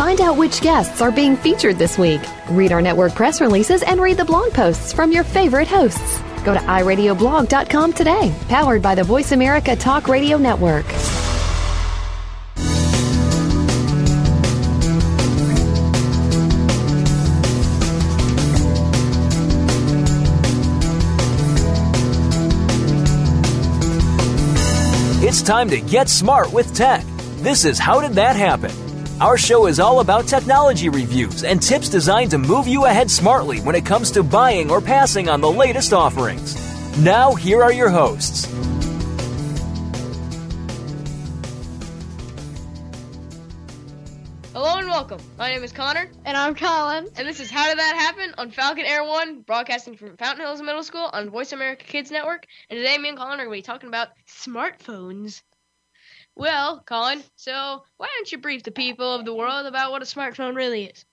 Find 0.00 0.22
out 0.22 0.38
which 0.38 0.62
guests 0.62 1.02
are 1.02 1.12
being 1.12 1.36
featured 1.36 1.76
this 1.76 1.98
week. 1.98 2.22
Read 2.48 2.72
our 2.72 2.80
network 2.80 3.14
press 3.14 3.38
releases 3.38 3.82
and 3.82 4.00
read 4.00 4.16
the 4.16 4.24
blog 4.24 4.50
posts 4.54 4.94
from 4.94 5.12
your 5.12 5.24
favorite 5.24 5.68
hosts. 5.68 6.22
Go 6.42 6.54
to 6.54 6.60
iradioblog.com 6.60 7.92
today, 7.92 8.34
powered 8.48 8.80
by 8.80 8.94
the 8.94 9.04
Voice 9.04 9.32
America 9.32 9.76
Talk 9.76 10.08
Radio 10.08 10.38
Network. 10.38 10.86
It's 25.22 25.42
time 25.42 25.68
to 25.68 25.78
get 25.78 26.08
smart 26.08 26.54
with 26.54 26.74
tech. 26.74 27.04
This 27.42 27.66
is 27.66 27.78
How 27.78 28.00
Did 28.00 28.12
That 28.12 28.34
Happen? 28.34 28.89
Our 29.20 29.36
show 29.36 29.66
is 29.66 29.78
all 29.78 30.00
about 30.00 30.26
technology 30.26 30.88
reviews 30.88 31.44
and 31.44 31.62
tips 31.62 31.90
designed 31.90 32.30
to 32.30 32.38
move 32.38 32.66
you 32.66 32.86
ahead 32.86 33.10
smartly 33.10 33.60
when 33.60 33.74
it 33.74 33.84
comes 33.84 34.10
to 34.12 34.22
buying 34.22 34.70
or 34.70 34.80
passing 34.80 35.28
on 35.28 35.42
the 35.42 35.50
latest 35.50 35.92
offerings. 35.92 36.56
Now, 36.98 37.34
here 37.34 37.62
are 37.62 37.72
your 37.72 37.90
hosts. 37.90 38.46
Hello 44.52 44.78
and 44.78 44.88
welcome. 44.88 45.20
My 45.38 45.48
name 45.50 45.62
is 45.62 45.72
Connor, 45.72 46.10
And 46.24 46.36
I'm 46.36 46.54
Collin. 46.54 47.06
and 47.16 47.26
this 47.26 47.38
is 47.40 47.50
How 47.50 47.68
Did 47.68 47.78
That 47.78 47.94
Happen 47.96 48.34
on 48.36 48.50
Falcon 48.50 48.84
Air 48.84 49.04
One, 49.04 49.42
broadcasting 49.42 49.96
from 49.96 50.16
Fountain 50.16 50.44
Hills 50.44 50.60
Middle 50.60 50.82
School 50.82 51.08
on 51.12 51.30
Voice 51.30 51.52
America 51.52 51.84
Kids 51.84 52.10
Network. 52.10 52.46
And 52.68 52.78
today, 52.78 52.98
me 52.98 53.10
and 53.10 53.16
Collin 53.18 53.38
are 53.40 53.44
going 53.44 53.56
to 53.56 53.58
be 53.58 53.62
talking 53.62 53.88
about 53.88 54.08
smartphones. 54.26 55.42
Well, 56.40 56.78
Collin, 56.86 57.22
so 57.36 57.84
why 57.98 58.08
don't 58.16 58.32
you 58.32 58.38
brief 58.38 58.62
the 58.62 58.70
people 58.70 59.14
of 59.14 59.26
the 59.26 59.34
world 59.34 59.66
about 59.66 59.90
what 59.90 60.00
a 60.00 60.06
smartphone 60.06 60.56
really 60.56 60.84
is? 60.84 61.04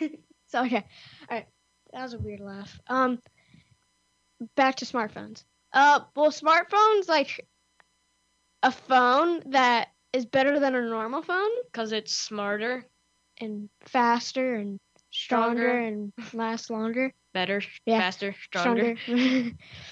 So 0.46 0.64
okay, 0.64 0.84
all 1.30 1.36
right, 1.36 1.46
that 1.92 2.02
was 2.02 2.14
a 2.14 2.18
weird 2.18 2.40
laugh. 2.40 2.78
Um, 2.88 3.18
back 4.54 4.76
to 4.76 4.86
smartphones. 4.86 5.44
Uh, 5.72 6.00
well, 6.16 6.30
smartphones 6.30 7.08
like 7.08 7.46
a 8.62 8.72
phone 8.72 9.42
that 9.50 9.88
is 10.14 10.24
better 10.24 10.58
than 10.58 10.74
a 10.74 10.82
normal 10.82 11.22
phone 11.22 11.50
Because 11.66 11.92
it's 11.92 12.14
smarter, 12.14 12.86
and 13.38 13.68
faster 13.86 14.54
and 14.56 14.78
stronger, 15.10 15.60
Stronger. 15.60 15.78
and 15.78 16.12
lasts 16.32 16.70
longer. 16.70 17.12
better, 17.34 17.60
Yeah, 17.84 18.00
faster, 18.00 18.34
stronger. 18.44 18.96
Stronger. 18.96 19.52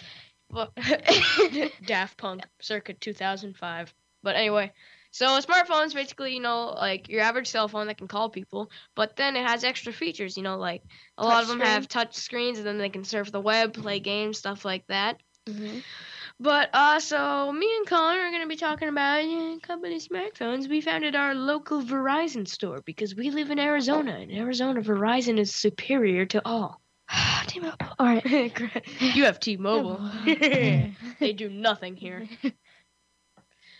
Daft 1.84 2.16
Punk, 2.18 2.42
circa 2.60 2.94
2005. 2.94 3.94
But 4.22 4.36
anyway, 4.36 4.72
so 5.10 5.26
a 5.36 5.42
smartphone 5.42 5.86
is 5.86 5.94
basically, 5.94 6.34
you 6.34 6.40
know, 6.40 6.74
like 6.76 7.08
your 7.08 7.22
average 7.22 7.48
cell 7.48 7.68
phone 7.68 7.86
that 7.86 7.98
can 7.98 8.08
call 8.08 8.28
people, 8.28 8.70
but 8.94 9.16
then 9.16 9.36
it 9.36 9.46
has 9.46 9.64
extra 9.64 9.92
features, 9.92 10.36
you 10.36 10.42
know, 10.42 10.58
like 10.58 10.82
a 11.18 11.24
lot 11.24 11.42
of 11.42 11.48
them 11.48 11.58
Touch 11.58 11.68
have 11.68 11.88
touch 11.88 12.14
screens 12.14 12.58
and 12.58 12.66
then 12.66 12.78
they 12.78 12.90
can 12.90 13.04
surf 13.04 13.32
the 13.32 13.40
web, 13.40 13.74
play 13.74 13.98
games, 14.00 14.38
stuff 14.38 14.64
like 14.64 14.86
that. 14.88 15.20
Mhm. 15.46 15.82
But 16.38 16.70
uh, 16.72 17.00
so 17.00 17.52
me 17.52 17.70
and 17.76 17.86
Collin 17.86 18.18
are 18.18 18.30
going 18.30 18.42
to 18.42 18.48
be 18.48 18.56
talking 18.56 18.88
about 18.88 19.24
uh, 19.24 19.58
company 19.60 20.00
smartphones. 20.00 20.68
We 20.68 20.80
founded 20.80 21.14
our 21.14 21.34
local 21.34 21.82
Verizon 21.82 22.48
store 22.48 22.80
because 22.82 23.14
we 23.14 23.30
live 23.30 23.50
in 23.50 23.58
Arizona. 23.58 24.12
and 24.12 24.32
Arizona, 24.32 24.80
Verizon 24.80 25.38
is 25.38 25.54
superior 25.54 26.24
to 26.26 26.40
all. 26.44 26.80
T-Mobile. 27.46 27.94
All 27.98 28.06
right. 28.06 28.24
you 29.00 29.24
have 29.24 29.40
T-Mobile. 29.40 30.00
They 31.20 31.32
do 31.34 31.48
nothing 31.50 31.96
here. 31.96 32.26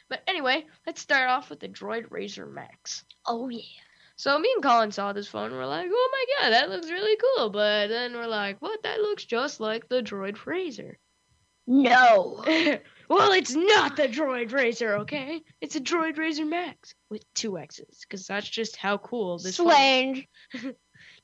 But 0.08 0.22
anyway, 0.26 0.66
let's 0.86 1.00
start 1.00 1.30
off 1.30 1.48
with 1.50 1.60
the 1.60 1.68
Droid 1.68 2.08
Razr 2.08 2.50
Max. 2.52 3.04
oh 3.26 3.48
yeah. 3.48 3.62
So 4.16 4.38
me 4.38 4.52
and 4.54 4.62
Collin 4.62 4.92
saw 4.92 5.14
this 5.14 5.28
phone 5.28 5.46
and 5.46 5.54
we're 5.54 5.64
like, 5.64 5.88
oh 5.90 6.10
my 6.12 6.24
god, 6.42 6.50
that 6.50 6.68
looks 6.68 6.90
really 6.90 7.16
cool. 7.36 7.48
But 7.48 7.86
then 7.86 8.12
we're 8.12 8.26
like, 8.26 8.60
what? 8.60 8.82
That 8.82 9.00
looks 9.00 9.24
just 9.24 9.60
like 9.60 9.88
the 9.88 10.02
Droid 10.02 10.36
Razr. 10.36 10.96
No. 11.66 12.42
well, 13.08 13.32
it's 13.32 13.54
not 13.54 13.96
the 13.96 14.08
Droid 14.08 14.50
Razr, 14.50 15.00
okay? 15.00 15.40
It's 15.62 15.76
a 15.76 15.80
Droid 15.80 16.16
Razr 16.16 16.46
Max 16.46 16.94
with 17.08 17.22
two 17.32 17.56
X's, 17.56 18.00
because 18.02 18.26
that's 18.26 18.48
just 18.48 18.76
how 18.76 18.98
cool 18.98 19.38
this 19.38 19.56
phone. 19.56 19.69
Slange. 19.69 20.28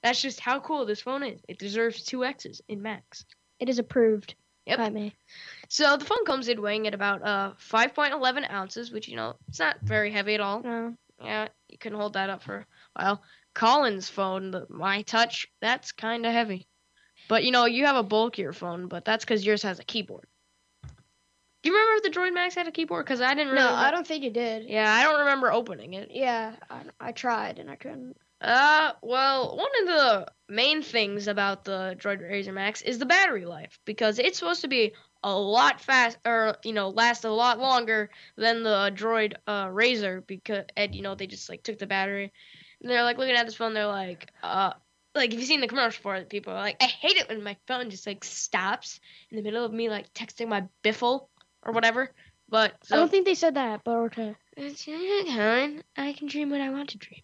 That's 0.07 0.23
just 0.23 0.39
how 0.39 0.61
cool 0.61 0.87
this 0.87 1.01
phone 1.01 1.25
is. 1.25 1.41
It 1.49 1.59
deserves 1.59 2.05
two 2.05 2.25
X's 2.25 2.63
in 2.69 2.81
Max. 2.81 3.25
It 3.59 3.69
is 3.69 3.81
approved 3.81 4.37
Yep. 4.67 4.79
by 4.79 4.89
me. 4.91 5.13
So 5.69 5.97
the 5.97 6.05
phone 6.05 6.25
comes 6.25 6.47
in 6.47 6.63
weighing 6.63 6.87
at 6.87 6.95
about 6.95 7.23
uh 7.23 7.55
5.11 7.59 8.49
ounces, 8.49 8.93
which 8.93 9.09
you 9.09 9.17
know 9.17 9.35
it's 9.49 9.59
not 9.59 9.81
very 9.83 10.13
heavy 10.13 10.35
at 10.35 10.41
all. 10.41 10.63
No. 10.63 10.95
Yeah, 11.21 11.49
you 11.69 11.77
can 11.79 11.93
hold 11.93 12.13
that 12.13 12.31
up 12.31 12.43
for 12.45 12.59
a 12.95 13.03
while. 13.03 13.23
Collin's 13.55 14.09
phone, 14.09 14.53
the 14.53 14.67
My 14.69 15.03
Touch, 15.03 15.49
that's 15.61 15.91
kind 15.91 16.25
of 16.25 16.33
heavy. 16.33 16.69
But 17.27 17.43
you 17.43 17.51
know, 17.51 17.65
you 17.65 17.87
have 17.87 17.97
a 17.97 18.05
bulkier 18.05 18.53
phone, 18.53 18.87
but 18.87 19.05
that's 19.05 19.25
because 19.25 19.45
yours 19.45 19.63
has 19.65 19.81
a 19.81 19.85
keyboard. 19.85 20.29
Do 20.85 21.71
you 21.71 21.73
remember 21.73 21.97
if 21.97 22.03
the 22.05 22.17
Droid 22.17 22.33
Max 22.33 22.55
had 22.55 22.69
a 22.69 22.71
keyboard? 22.71 23.05
Because 23.05 23.21
I 23.21 23.35
didn't. 23.35 23.53
Really 23.55 23.65
No, 23.65 23.75
I 23.75 23.91
don't 23.91 24.07
think 24.07 24.23
it 24.23 24.35
did. 24.35 24.69
Yeah, 24.69 24.89
I 24.89 25.03
don't 25.03 25.19
remember 25.19 25.51
opening 25.51 25.95
it. 25.95 26.11
Yeah, 26.13 26.55
I, 26.71 26.83
I 27.01 27.11
tried 27.11 27.59
and 27.59 27.69
I 27.69 27.75
couldn't. 27.75 28.17
Uh, 28.41 28.93
well, 29.03 29.57
one 29.57 29.71
of 29.83 29.87
the 29.87 30.27
main 30.49 30.83
things 30.83 31.27
about 31.27 31.65
the 31.65 31.97
Droid 31.99 32.21
Razr 32.23 32.53
Max 32.53 32.83
is 32.83 32.99
the 32.99 33.07
battery 33.07 33.47
life 33.47 33.79
because 33.85 34.19
it's 34.19 34.39
supposed 34.39 34.61
to 34.61 34.69
be 34.69 34.93
a 35.23 35.35
lot 35.37 35.81
fast, 35.81 36.19
or 36.25 36.57
you 36.63 36.73
know, 36.73 36.91
last 36.91 37.25
a 37.25 37.31
lot 37.31 37.59
longer 37.59 38.11
than 38.37 38.63
the 38.63 38.93
Droid 38.95 39.35
uh, 39.47 39.67
Razr 39.67 40.27
because 40.27 40.65
and 40.77 40.95
you 40.95 41.03
know 41.03 41.15
they 41.15 41.27
just 41.27 41.49
like 41.49 41.63
took 41.63 41.79
the 41.79 41.87
battery 41.87 42.33
and 42.81 42.91
they're 42.91 43.03
like 43.03 43.19
looking 43.19 43.35
at 43.35 43.47
this 43.47 43.55
phone, 43.55 43.75
they're 43.75 43.87
like, 43.87 44.31
uh. 44.43 44.73
Like 45.15 45.33
if 45.33 45.41
you've 45.41 45.49
seen 45.49 45.63
the 45.63 45.67
commercial 45.67 46.03
for 46.03 46.15
it, 46.17 46.29
people 46.29 46.53
are 46.53 46.61
like, 46.61 46.77
I 46.79 46.85
hate 46.85 47.17
it 47.17 47.31
when 47.31 47.43
my 47.43 47.57
phone 47.67 47.89
just 47.89 48.07
like 48.07 48.23
stops 48.23 49.01
in 49.31 49.39
the 49.39 49.43
middle 49.43 49.65
of 49.65 49.73
me 49.73 49.89
like 49.89 50.13
texting 50.13 50.47
my 50.47 50.65
biffle 50.85 51.29
or 51.63 51.73
whatever. 51.73 52.11
But 52.51 52.75
so, 52.85 52.97
I 52.97 52.99
don't 52.99 53.11
think 53.11 53.25
they 53.25 53.35
said 53.35 53.55
that, 53.55 53.81
but 53.83 53.97
okay. 53.97 54.37
I 55.97 56.13
can 56.13 56.29
dream 56.29 56.51
what 56.51 56.61
I 56.61 56.69
want 56.69 56.91
to 56.91 56.99
dream. 56.99 57.23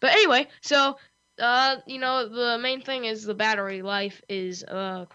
But 0.00 0.12
anyway, 0.12 0.48
so 0.60 0.96
uh, 1.38 1.76
you 1.86 1.98
know, 1.98 2.28
the 2.28 2.58
main 2.58 2.80
thing 2.80 3.04
is 3.04 3.22
the 3.24 3.34
battery 3.34 3.82
life 3.82 4.20
is 4.28 4.64
uh 4.64 5.06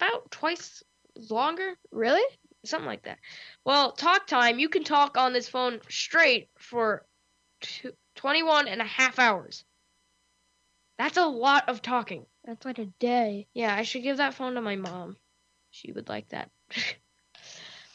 about 0.00 0.30
twice 0.30 0.82
longer, 1.28 1.74
Really? 1.90 2.22
something 2.64 2.86
like 2.86 3.04
that. 3.04 3.18
Well, 3.64 3.92
talk 3.92 4.26
time, 4.26 4.58
you 4.58 4.68
can 4.68 4.84
talk 4.84 5.16
on 5.16 5.32
this 5.32 5.48
phone 5.48 5.80
straight 5.88 6.48
for 6.58 7.06
two, 7.60 7.92
21 8.16 8.68
and 8.68 8.80
a 8.80 8.84
half 8.84 9.18
hours. 9.18 9.64
That's 10.98 11.16
a 11.16 11.24
lot 11.26 11.68
of 11.68 11.80
talking. 11.80 12.26
That's 12.44 12.64
like 12.66 12.78
a 12.78 12.86
day. 12.98 13.46
Yeah, 13.54 13.74
I 13.74 13.82
should 13.82 14.02
give 14.02 14.18
that 14.18 14.34
phone 14.34 14.54
to 14.54 14.60
my 14.60 14.76
mom. 14.76 15.16
She 15.70 15.92
would 15.92 16.08
like 16.08 16.28
that. 16.28 16.50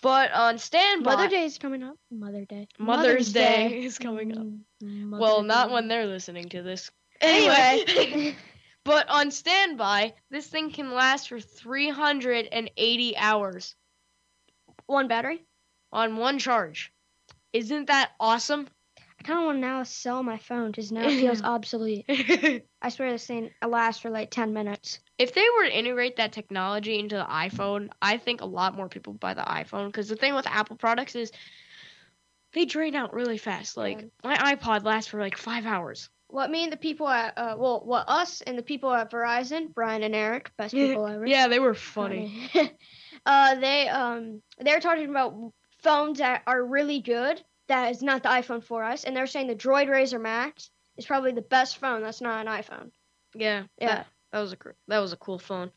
but 0.06 0.32
on 0.34 0.60
standby, 0.60 1.16
Mother 1.16 1.30
Day 1.30 1.46
is 1.46 1.58
coming 1.58 1.82
up. 1.82 1.98
Mother 2.12 2.46
Day. 2.46 2.68
Mother's 2.78 3.34
Day 3.34 3.86
is 3.86 3.98
coming 3.98 4.38
up. 4.38 4.46
Mm, 4.84 5.10
Well, 5.10 5.42
Mother 5.42 5.48
not 5.48 5.72
when 5.72 5.88
they're 5.88 6.06
listening 6.06 6.48
to 6.50 6.62
this. 6.62 6.92
Anyway. 7.22 8.36
but 8.84 9.10
on 9.10 9.32
standby, 9.32 10.14
this 10.30 10.46
thing 10.46 10.70
can 10.70 10.94
last 10.94 11.28
for 11.30 11.40
380 11.40 13.18
hours 13.18 13.76
One 14.86 15.08
battery. 15.08 15.44
on 15.92 16.18
one 16.18 16.38
charge. 16.38 16.94
Isn't 17.52 17.88
that 17.88 18.12
awesome? 18.20 18.68
I 19.26 19.28
kind 19.28 19.40
of 19.40 19.46
want 19.46 19.58
to 19.58 19.62
now 19.62 19.82
sell 19.82 20.22
my 20.22 20.38
phone 20.38 20.70
because 20.70 20.92
now 20.92 21.08
it 21.08 21.14
feels 21.20 21.42
obsolete. 21.42 22.06
I 22.82 22.90
swear 22.90 23.12
this 23.12 23.26
thing 23.26 23.50
lasts 23.68 24.00
for 24.00 24.12
like 24.12 24.30
10 24.30 24.54
minutes. 24.54 25.00
If 25.18 25.34
they 25.34 25.44
were 25.58 25.66
to 25.66 25.76
integrate 25.76 26.18
that 26.18 26.32
technology 26.32 27.00
into 27.00 27.16
the 27.16 27.24
iPhone, 27.24 27.90
I 28.04 28.18
think 28.18 28.42
a 28.42 28.46
lot 28.46 28.76
more 28.76 28.88
people 28.88 29.14
would 29.14 29.20
buy 29.20 29.34
the 29.34 29.42
iPhone. 29.42 29.88
Because 29.88 30.10
the 30.10 30.16
thing 30.16 30.36
with 30.36 30.46
Apple 30.46 30.76
products 30.76 31.16
is 31.16 31.32
they 32.54 32.66
drain 32.66 32.94
out 32.94 33.16
really 33.16 33.40
fast. 33.40 33.78
Like 33.78 34.02
Yeah. 34.02 34.08
my 34.24 34.56
iPod 34.56 34.84
lasts 34.84 35.10
for 35.10 35.20
like 35.20 35.38
five 35.38 35.66
hours. 35.66 36.08
What 36.28 36.52
me 36.52 36.64
and 36.64 36.72
the 36.72 36.78
people 36.78 37.08
at, 37.08 37.36
uh, 37.36 37.56
well, 37.58 37.82
what 37.84 38.08
us 38.08 38.42
and 38.42 38.56
the 38.56 38.64
people 38.64 38.94
at 38.94 39.10
Verizon, 39.10 39.74
Brian 39.74 40.04
and 40.04 40.14
Eric, 40.14 40.52
best 40.56 40.76
people 40.76 41.08
ever. 41.08 41.26
Yeah, 41.26 41.48
they 41.48 41.60
were 41.60 41.74
funny. 41.74 42.52
uh, 43.26 43.56
they 43.56 43.90
um 43.90 44.44
they're 44.60 44.80
talking 44.80 45.10
about 45.10 45.52
phones 45.82 46.20
that 46.20 46.44
are 46.46 46.64
really 46.64 47.02
good. 47.02 47.42
That 47.68 47.92
is 47.92 48.02
not 48.02 48.24
the 48.24 48.30
iPhone 48.30 48.64
4S, 48.64 49.06
and 49.06 49.16
they're 49.16 49.28
saying 49.28 49.48
the 49.48 49.56
Droid 49.56 49.88
Razr 49.88 50.22
Max 50.22 50.70
is 50.98 51.06
probably 51.06 51.32
the 51.32 51.42
best 51.42 51.78
phone. 51.78 52.02
That's 52.02 52.22
not 52.22 52.46
an 52.46 52.52
iPhone. 52.52 52.92
Yeah, 53.34 53.64
Yeah. 53.80 53.88
That, 53.88 54.08
that 54.32 54.40
was 54.40 54.54
a 54.54 54.58
that 54.88 55.00
was 55.00 55.14
a 55.14 55.18
cool 55.18 55.40
phone. 55.40 55.72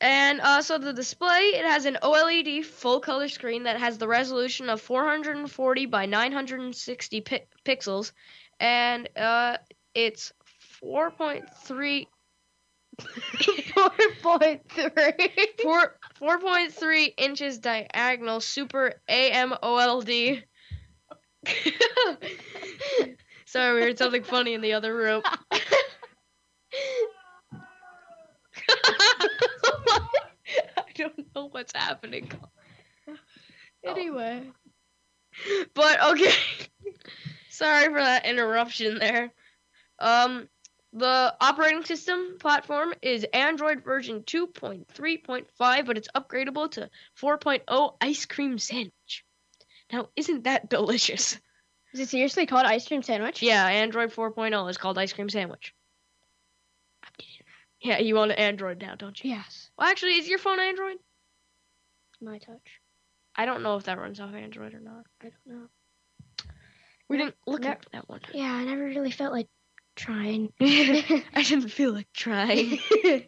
And 0.00 0.40
uh, 0.40 0.62
so 0.62 0.78
the 0.78 0.92
display, 0.92 1.52
it 1.54 1.64
has 1.64 1.84
an 1.84 1.98
OLED 2.02 2.64
full 2.64 3.00
color 3.00 3.28
screen 3.28 3.64
that 3.64 3.80
has 3.80 3.98
the 3.98 4.06
resolution 4.06 4.70
of 4.70 4.80
440 4.80 5.86
by 5.86 6.06
960 6.06 7.20
pi- 7.22 7.46
pixels, 7.64 8.12
and 8.60 9.08
uh, 9.16 9.56
it's 9.94 10.32
4.3 10.82 12.06
Four 13.74 13.90
point 14.22 14.62
three. 14.70 15.30
four 15.62 15.96
4.3 16.20 17.14
inches 17.16 17.58
diagonal 17.58 18.40
Super 18.40 19.00
AMOLED. 19.08 20.42
Sorry, 23.46 23.74
we 23.74 23.82
heard 23.82 23.98
something 23.98 24.22
funny 24.24 24.54
in 24.54 24.60
the 24.60 24.74
other 24.74 24.94
room. 24.94 25.22
I 30.76 30.92
don't 30.94 31.34
know 31.34 31.48
what's 31.50 31.72
happening. 31.74 32.30
Anyway. 33.86 34.42
But 35.72 36.02
okay. 36.02 36.32
Sorry 37.48 37.84
for 37.84 38.00
that 38.00 38.26
interruption 38.26 38.98
there. 38.98 39.32
Um 40.00 40.48
the 40.92 41.34
operating 41.40 41.84
system 41.84 42.38
platform 42.40 42.92
is 43.02 43.24
Android 43.32 43.84
version 43.84 44.24
2.3.5, 44.24 45.86
but 45.86 45.96
it's 45.96 46.08
upgradable 46.14 46.70
to 46.72 46.90
4.0 47.20 47.96
ice 48.00 48.26
cream 48.26 48.58
sandwich. 48.58 49.24
Now, 49.92 50.08
isn't 50.16 50.44
that 50.44 50.68
delicious? 50.68 51.38
Is 51.94 52.00
it 52.00 52.08
seriously 52.10 52.46
called 52.46 52.66
ice 52.66 52.86
cream 52.86 53.02
sandwich? 53.02 53.42
Yeah, 53.42 53.64
Android 53.66 54.12
4.0 54.12 54.70
is 54.70 54.76
called 54.76 54.98
ice 54.98 55.12
cream 55.12 55.28
sandwich. 55.28 55.74
Yeah, 57.80 57.98
you 57.98 58.14
want 58.16 58.32
an 58.32 58.38
Android 58.38 58.80
now, 58.80 58.94
don't 58.96 59.22
you? 59.22 59.30
Yes. 59.30 59.70
Well, 59.78 59.88
actually, 59.88 60.16
is 60.16 60.28
your 60.28 60.38
phone 60.38 60.58
Android? 60.58 60.96
My 62.20 62.38
touch. 62.38 62.80
I 63.36 63.46
don't 63.46 63.62
know 63.62 63.76
if 63.76 63.84
that 63.84 63.98
runs 63.98 64.20
off 64.20 64.34
Android 64.34 64.74
or 64.74 64.80
not. 64.80 65.06
I 65.22 65.30
don't 65.30 65.46
know. 65.46 65.68
We 67.08 67.16
didn't 67.16 67.36
look 67.46 67.64
at 67.64 67.86
that 67.92 68.08
one. 68.08 68.20
Yeah, 68.34 68.52
I 68.52 68.64
never 68.64 68.84
really 68.84 69.12
felt 69.12 69.32
like 69.32 69.48
trying. 69.94 70.52
I 70.60 71.22
didn't 71.36 71.68
feel 71.70 71.92
like 71.92 72.12
trying. 72.12 72.80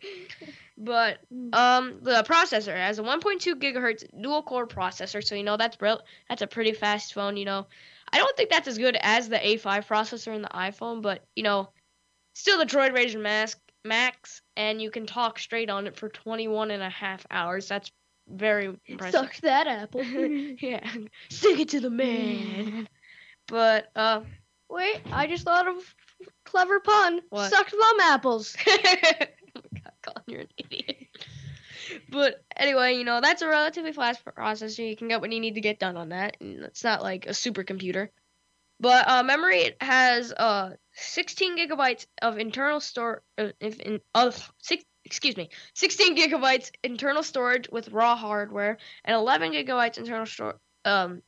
But 0.83 1.19
um, 1.53 1.99
the 2.01 2.25
processor 2.27 2.75
has 2.75 2.99
a 2.99 3.03
1.2 3.03 3.55
gigahertz 3.57 4.05
dual 4.19 4.43
core 4.43 4.67
processor, 4.67 5.23
so 5.23 5.35
you 5.35 5.43
know 5.43 5.59
that's 5.59 5.77
real. 5.79 6.01
That's 6.29 6.41
a 6.41 6.47
pretty 6.47 6.73
fast 6.73 7.13
phone. 7.13 7.37
You 7.37 7.45
know, 7.45 7.67
I 8.11 8.17
don't 8.17 8.35
think 8.35 8.49
that's 8.49 8.67
as 8.67 8.79
good 8.79 8.97
as 8.99 9.29
the 9.29 9.37
A5 9.37 9.87
processor 9.87 10.35
in 10.35 10.41
the 10.41 10.49
iPhone, 10.49 11.03
but 11.03 11.23
you 11.37 11.43
know, 11.43 11.69
still 12.35 12.59
the 12.59 12.65
Droid 12.65 12.97
Razr 12.97 13.21
Max 13.21 13.57
Max, 13.85 14.41
and 14.57 14.81
you 14.81 14.91
can 14.91 15.05
talk 15.05 15.39
straight 15.39 15.69
on 15.69 15.87
it 15.87 15.97
for 15.97 16.09
21 16.09 16.71
and 16.71 16.83
a 16.83 16.89
half 16.89 17.27
hours. 17.31 17.69
That's 17.69 17.93
very 18.27 18.75
impressive. 18.87 19.21
Suck 19.21 19.37
that 19.43 19.67
apple. 19.67 20.03
yeah, 20.05 20.89
stick 21.29 21.61
it 21.61 21.69
to 21.71 21.81
the 21.81 21.91
man. 21.91 22.89
But 23.49 23.91
uh, 23.97 24.21
Wait, 24.71 25.01
I 25.11 25.27
just 25.27 25.45
thought 25.45 25.67
of 25.67 25.95
clever 26.45 26.79
pun. 26.79 27.21
What? 27.31 27.51
Suck 27.51 27.69
thumb 27.69 28.01
apples. 28.01 28.57
Collin, 30.13 30.25
you're 30.27 30.41
an 30.41 30.49
idiot. 30.57 30.97
But 32.11 32.45
anyway, 32.57 32.97
you 32.97 33.05
know, 33.05 33.21
that's 33.21 33.43
a 33.43 33.49
relatively 33.49 33.93
fast 33.93 34.25
processor. 34.25 34.89
You 34.89 34.97
can 34.97 35.09
get 35.09 35.21
what 35.21 35.33
you 35.33 35.41
need 35.41 35.55
to 35.55 35.61
get 35.61 35.79
done 35.79 35.97
on 35.97 36.11
that. 36.11 36.37
And 36.41 36.61
it's 36.65 36.85
not 36.85 37.03
like 37.03 37.27
a 37.27 37.31
supercomputer. 37.31 38.09
But 38.81 39.09
uh, 39.09 39.23
memory 39.23 39.73
has 39.81 40.33
uh 40.33 40.71
16 40.95 41.59
gigabytes 41.59 42.07
of 42.23 42.39
internal 42.39 42.81
store 42.81 43.23
uh, 43.39 43.49
in 43.61 44.01
uh, 44.15 44.31
six 44.59 44.85
excuse 45.05 45.37
me 45.37 45.51
16 45.75 46.17
gigabytes 46.17 46.71
internal 46.83 47.23
storage 47.23 47.69
with 47.71 47.91
raw 47.91 48.17
hardware 48.17 48.79
and 49.05 49.15
11 49.15 49.53
gigabytes 49.53 49.99
internal 49.99 50.27
store 50.27 50.61
um 50.85 51.23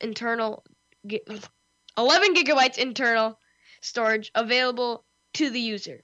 internal 0.00 0.64
gi- 1.06 1.22
11 1.98 2.34
gigabytes 2.34 2.78
internal 2.78 3.38
storage 3.80 4.30
available 4.34 5.04
to 5.34 5.50
the 5.50 5.60
user 5.60 6.02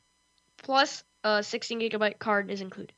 plus 0.59 1.05
a 1.25 1.43
16 1.43 1.81
gigabyte 1.81 2.19
card 2.19 2.51
is 2.51 2.61
included 2.61 2.95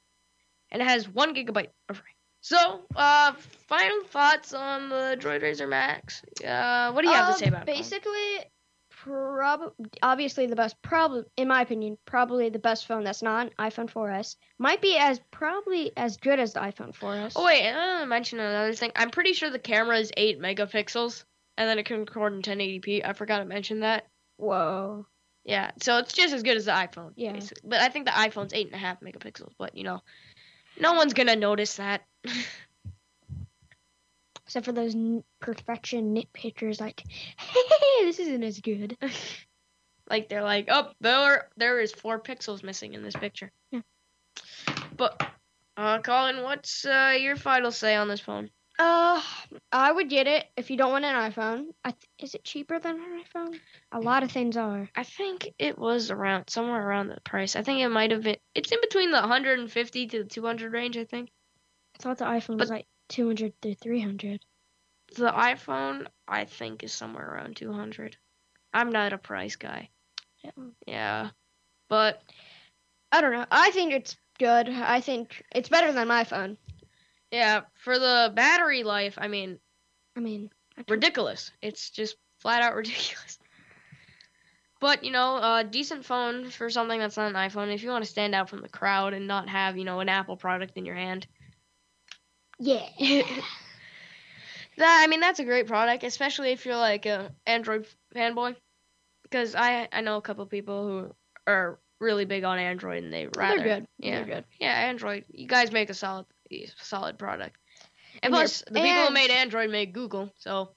and 0.71 0.83
it 0.83 0.85
has 0.89 1.09
1 1.09 1.35
gigabyte 1.35 1.69
of 1.89 1.97
RAM. 1.97 2.05
So, 2.43 2.83
uh, 2.95 3.33
final 3.69 4.05
thoughts 4.05 4.53
on 4.53 4.89
the 4.89 5.17
Droid 5.19 5.43
Razr 5.43 5.69
Max. 5.69 6.23
Uh, 6.45 6.93
what 6.93 7.03
do 7.03 7.09
you 7.09 7.15
have 7.15 7.33
to 7.35 7.39
say 7.39 7.47
Um, 7.47 7.55
about 7.55 7.69
it? 7.69 7.75
Basically, 7.75 8.39
prob- 8.91 9.73
obviously 10.03 10.47
the 10.47 10.57
best, 10.57 10.81
probably 10.83 11.25
in 11.37 11.49
my 11.49 11.63
opinion, 11.63 11.99
probably 12.07 12.49
the 12.49 12.59
best 12.59 12.87
phone 12.87 13.05
that's 13.05 13.23
not 13.23 13.47
an 13.47 13.53
iPhone 13.59 13.91
4S. 13.91 14.37
Might 14.59 14.81
be 14.81 14.97
as 14.97 15.21
probably 15.31 15.93
as 15.97 16.17
good 16.17 16.39
as 16.39 16.53
the 16.53 16.61
iPhone 16.61 16.95
4S. 16.95 17.33
Oh 17.37 17.45
wait, 17.45 17.69
I 17.69 18.01
to 18.01 18.07
mention 18.07 18.39
another 18.39 18.75
thing. 18.75 18.93
I'm 18.97 19.11
pretty 19.11 19.33
sure 19.33 19.51
the 19.51 19.59
camera 19.59 19.99
is 19.99 20.13
eight 20.17 20.41
megapixels, 20.41 21.25
and 21.57 21.69
then 21.69 21.79
it 21.79 21.87
can 21.87 22.01
record 22.01 22.33
in 22.33 22.43
1080p. 22.43 23.05
I 23.05 23.13
forgot 23.13 23.39
to 23.39 23.45
mention 23.45 23.81
that. 23.81 24.07
Whoa. 24.37 25.07
Yeah, 25.47 25.71
so 25.81 25.99
it's 25.99 26.13
just 26.13 26.35
as 26.35 26.43
good 26.43 26.57
as 26.57 26.65
the 26.65 26.73
iPhone. 26.73 27.13
Yeah. 27.15 27.33
basically. 27.33 27.69
But 27.69 27.81
I 27.81 27.89
think 27.89 28.07
the 28.07 28.11
iPhone's 28.11 28.53
eight 28.53 28.67
and 28.67 28.75
a 28.75 28.79
half 28.79 29.01
megapixels. 29.01 29.53
But 29.57 29.77
you 29.77 29.85
know, 29.85 30.03
no 30.81 30.95
one's 30.95 31.15
gonna 31.15 31.37
notice 31.37 31.77
that. 31.77 32.03
Except 34.45 34.67
for 34.67 34.73
those 34.73 34.95
n- 34.95 35.25
perfection 35.41 36.15
nitpickers, 36.17 36.81
like, 36.81 37.03
hey, 37.39 37.61
this 38.05 38.19
isn't 38.19 38.43
as 38.43 38.61
good. 38.61 38.97
like 40.11 40.29
they're 40.29 40.43
like, 40.43 40.67
oh, 40.69 40.91
there 41.01 41.49
there 41.57 41.81
is 41.81 41.93
four 41.93 42.21
pixels 42.21 42.65
missing 42.65 42.95
in 42.95 43.05
this 43.05 43.15
picture. 43.15 43.53
Yeah. 43.71 43.83
But, 44.97 45.25
uh, 45.77 45.99
Collin, 45.99 46.43
what's 46.43 46.85
uh, 46.85 47.17
your 47.19 47.37
final 47.37 47.71
say 47.71 47.95
on 47.95 48.09
this 48.09 48.21
phone? 48.21 48.51
Uh, 48.79 49.23
I 49.73 49.91
would 49.91 50.11
get 50.11 50.27
it 50.27 50.45
if 50.57 50.71
you 50.71 50.77
don't 50.77 50.93
want 50.93 51.05
an 51.05 51.15
iPhone. 51.33 51.69
I 51.85 51.93
th- 51.93 52.09
is 52.19 52.35
it 52.35 52.45
cheaper 52.45 52.79
than 52.79 52.97
an 52.97 53.23
iPhone? 53.25 53.59
A 53.93 54.01
lot 54.01 54.23
of 54.23 54.31
things 54.31 54.57
are. 54.57 54.89
I 54.95 55.03
think 55.03 55.49
it 55.59 55.79
was 55.79 56.11
around 56.11 56.51
somewhere 56.51 56.87
around 56.87 57.09
the 57.09 57.21
price. 57.23 57.57
I 57.57 57.63
think 57.63 57.81
it 57.81 57.89
might 57.89 58.11
have 58.11 58.23
been. 58.23 58.37
It's 58.55 58.71
in 58.71 58.79
between 58.83 59.11
the 59.13 59.21
150 59.21 60.07
to 60.09 60.19
the 60.19 60.29
200 60.29 60.73
range. 60.73 60.99
I 60.99 61.05
think. 61.05 61.31
I 61.99 62.03
thought 62.03 62.19
the 62.19 62.27
iPhone 62.27 62.59
was 62.59 62.69
like 62.69 62.87
200 63.09 63.55
to 63.63 63.75
300. 63.75 64.45
The 65.15 65.31
iPhone, 65.31 66.07
I 66.29 66.45
think, 66.45 66.83
is 66.83 66.93
somewhere 66.93 67.27
around 67.27 67.57
200. 67.57 68.17
I'm 68.75 68.91
not 68.91 69.15
a 69.15 69.19
price 69.19 69.57
guy. 69.57 69.89
Yeah. 70.45 70.51
Yeah. 70.87 71.31
But 71.89 72.23
I 73.13 73.21
don't 73.23 73.33
know. 73.33 73.47
I 73.51 73.71
think 73.71 73.95
it's 73.95 74.17
good. 74.39 74.69
I 74.69 75.01
think 75.01 75.43
it's 75.55 75.71
better 75.71 75.93
than 75.93 76.09
my 76.09 76.25
phone. 76.25 76.59
Yeah, 77.37 77.61
for 77.75 77.99
the 77.99 78.33
battery 78.35 78.83
life, 78.83 79.19
I 79.19 79.29
mean, 79.29 79.59
I 80.17 80.21
mean, 80.21 80.49
I 80.79 80.85
ridiculous. 80.89 81.53
It's 81.61 81.91
just 81.91 82.17
flat 82.39 82.63
out 82.63 82.75
ridiculous. 82.83 83.39
But 84.81 85.05
you 85.05 85.11
know, 85.11 85.37
a 85.37 85.63
decent 85.63 86.07
phone 86.07 86.49
for 86.49 86.71
something 86.71 86.99
that's 86.99 87.19
not 87.19 87.29
an 87.29 87.35
iPhone. 87.35 87.75
If 87.75 87.83
you 87.83 87.91
want 87.91 88.05
to 88.05 88.11
stand 88.11 88.35
out 88.35 88.49
from 88.49 88.63
the 88.63 88.71
crowd 88.71 89.13
and 89.13 89.27
not 89.27 89.51
have, 89.51 89.77
you 89.77 89.85
know, 89.85 90.01
an 90.01 90.09
Apple 90.09 90.39
product 90.39 90.79
in 90.79 90.87
your 90.87 90.95
hand, 90.95 91.27
yeah. 92.59 92.87
that 94.79 95.03
I 95.03 95.07
mean, 95.07 95.21
that's 95.21 95.39
a 95.39 95.45
great 95.45 95.67
product, 95.67 96.05
especially 96.05 96.53
if 96.53 96.65
you're 96.65 96.77
like 96.77 97.05
a 97.05 97.33
Android 97.47 97.87
fanboy. 98.15 98.57
Because 99.25 99.55
I 99.55 99.89
I 99.93 100.01
know 100.01 100.17
a 100.17 100.23
couple 100.23 100.47
people 100.47 100.87
who 100.87 101.15
are 101.47 101.79
really 102.01 102.25
big 102.25 102.45
on 102.45 102.59
Android 102.59 103.05
and 103.05 103.13
they 103.13 103.29
rather 103.37 103.59
They're 103.59 103.81
good. 103.81 103.89
Yeah. 103.99 104.15
They're 104.17 104.35
good. 104.37 104.45
Yeah, 104.59 104.73
Android. 104.73 105.25
You 105.29 105.47
guys 105.47 105.71
make 105.71 105.91
a 105.91 105.95
solid 105.95 106.25
solid 106.81 107.19
product. 107.19 107.57
And, 108.23 108.25
And 108.25 108.35
plus, 108.35 108.63
the 108.67 108.81
people 108.81 109.07
who 109.07 109.13
made 109.13 109.31
Android 109.31 109.71
made 109.71 109.93
Google, 109.93 110.31
so 110.39 110.71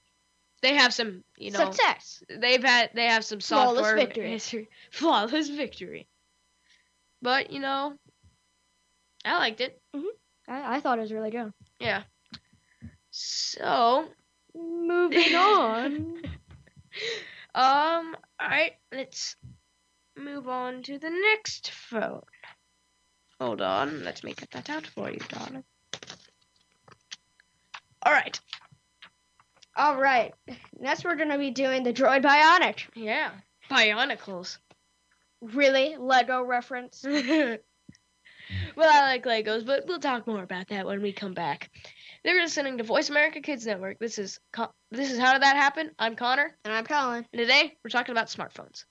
they 0.62 0.74
have 0.74 0.92
some, 0.92 1.24
you 1.38 1.50
know, 1.50 1.58
Success. 1.70 2.22
they've 2.28 2.62
had 2.62 2.90
they 2.94 3.06
have 3.06 3.24
some 3.24 3.40
Flawless 3.40 3.78
software 3.78 3.96
victory. 3.96 4.30
history. 4.30 4.68
Flawless 4.90 5.48
victory. 5.48 6.06
But 7.22 7.50
you 7.50 7.60
know, 7.60 7.94
I 9.24 9.38
liked 9.38 9.60
it. 9.60 9.80
I, 10.48 10.76
I 10.76 10.80
thought 10.80 10.98
it 10.98 11.02
was 11.02 11.12
really 11.12 11.30
good. 11.30 11.52
Yeah. 11.78 12.02
So, 13.10 14.06
Moving 14.54 15.34
on. 15.34 16.22
um, 17.54 18.16
alright, 18.42 18.72
let's 18.92 19.36
move 20.16 20.48
on 20.48 20.82
to 20.84 20.98
the 20.98 21.10
next 21.10 21.70
phone. 21.70 22.22
Hold 23.40 23.62
on, 23.62 24.04
let 24.04 24.22
me 24.22 24.34
get 24.34 24.50
that 24.50 24.68
out 24.70 24.86
for 24.86 25.10
you, 25.10 25.18
darling. 25.28 25.64
Alright, 28.06 28.40
All 29.76 29.96
right. 30.00 30.32
Next, 30.78 31.04
we're 31.04 31.16
gonna 31.16 31.38
be 31.38 31.50
doing 31.50 31.82
the 31.82 31.92
Droid 31.92 32.22
Bionic. 32.22 32.80
yeah. 32.94 33.30
Bionicles. 33.70 34.58
Really, 35.42 35.96
Lego 35.98 36.42
reference. 36.42 37.02
well, 37.04 37.58
I 38.78 39.00
like 39.02 39.24
Legos, 39.24 39.64
but 39.64 39.84
we'll 39.86 39.98
talk 40.00 40.26
more 40.26 40.42
about 40.42 40.68
that 40.68 40.86
when 40.86 41.00
we 41.02 41.12
come 41.12 41.34
back. 41.34 41.70
They're 42.24 42.42
listening 42.42 42.78
to 42.78 42.84
Voice 42.84 43.10
America 43.10 43.40
Kids 43.40 43.66
Network. 43.66 43.98
This 43.98 44.18
is 44.18 44.40
Con- 44.52 44.68
this 44.90 45.10
is 45.10 45.18
how 45.18 45.32
did 45.34 45.42
that 45.42 45.56
happen? 45.56 45.90
I'm 45.98 46.16
Connor, 46.16 46.56
And 46.64 46.74
I'm 46.74 46.84
Collin. 46.84 47.26
and 47.32 47.40
today 47.40 47.76
we're 47.84 47.90
talking 47.90 48.12
about 48.12 48.26
smartphones. 48.28 48.84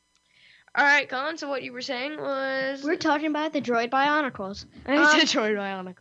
All 0.76 0.86
right, 0.86 1.10
Collin. 1.10 1.38
So 1.38 1.50
what 1.50 1.64
you 1.64 1.74
were 1.74 1.82
saying 1.82 2.20
was 2.20 2.84
We're 2.84 2.96
talking 2.96 3.28
about 3.28 3.54
the 3.54 3.62
Droid 3.62 3.90
Bionicles. 3.90 4.66
Um, 4.86 5.20
did 5.20 5.28
Droid 5.28 5.56
Bionicle. 5.56 5.96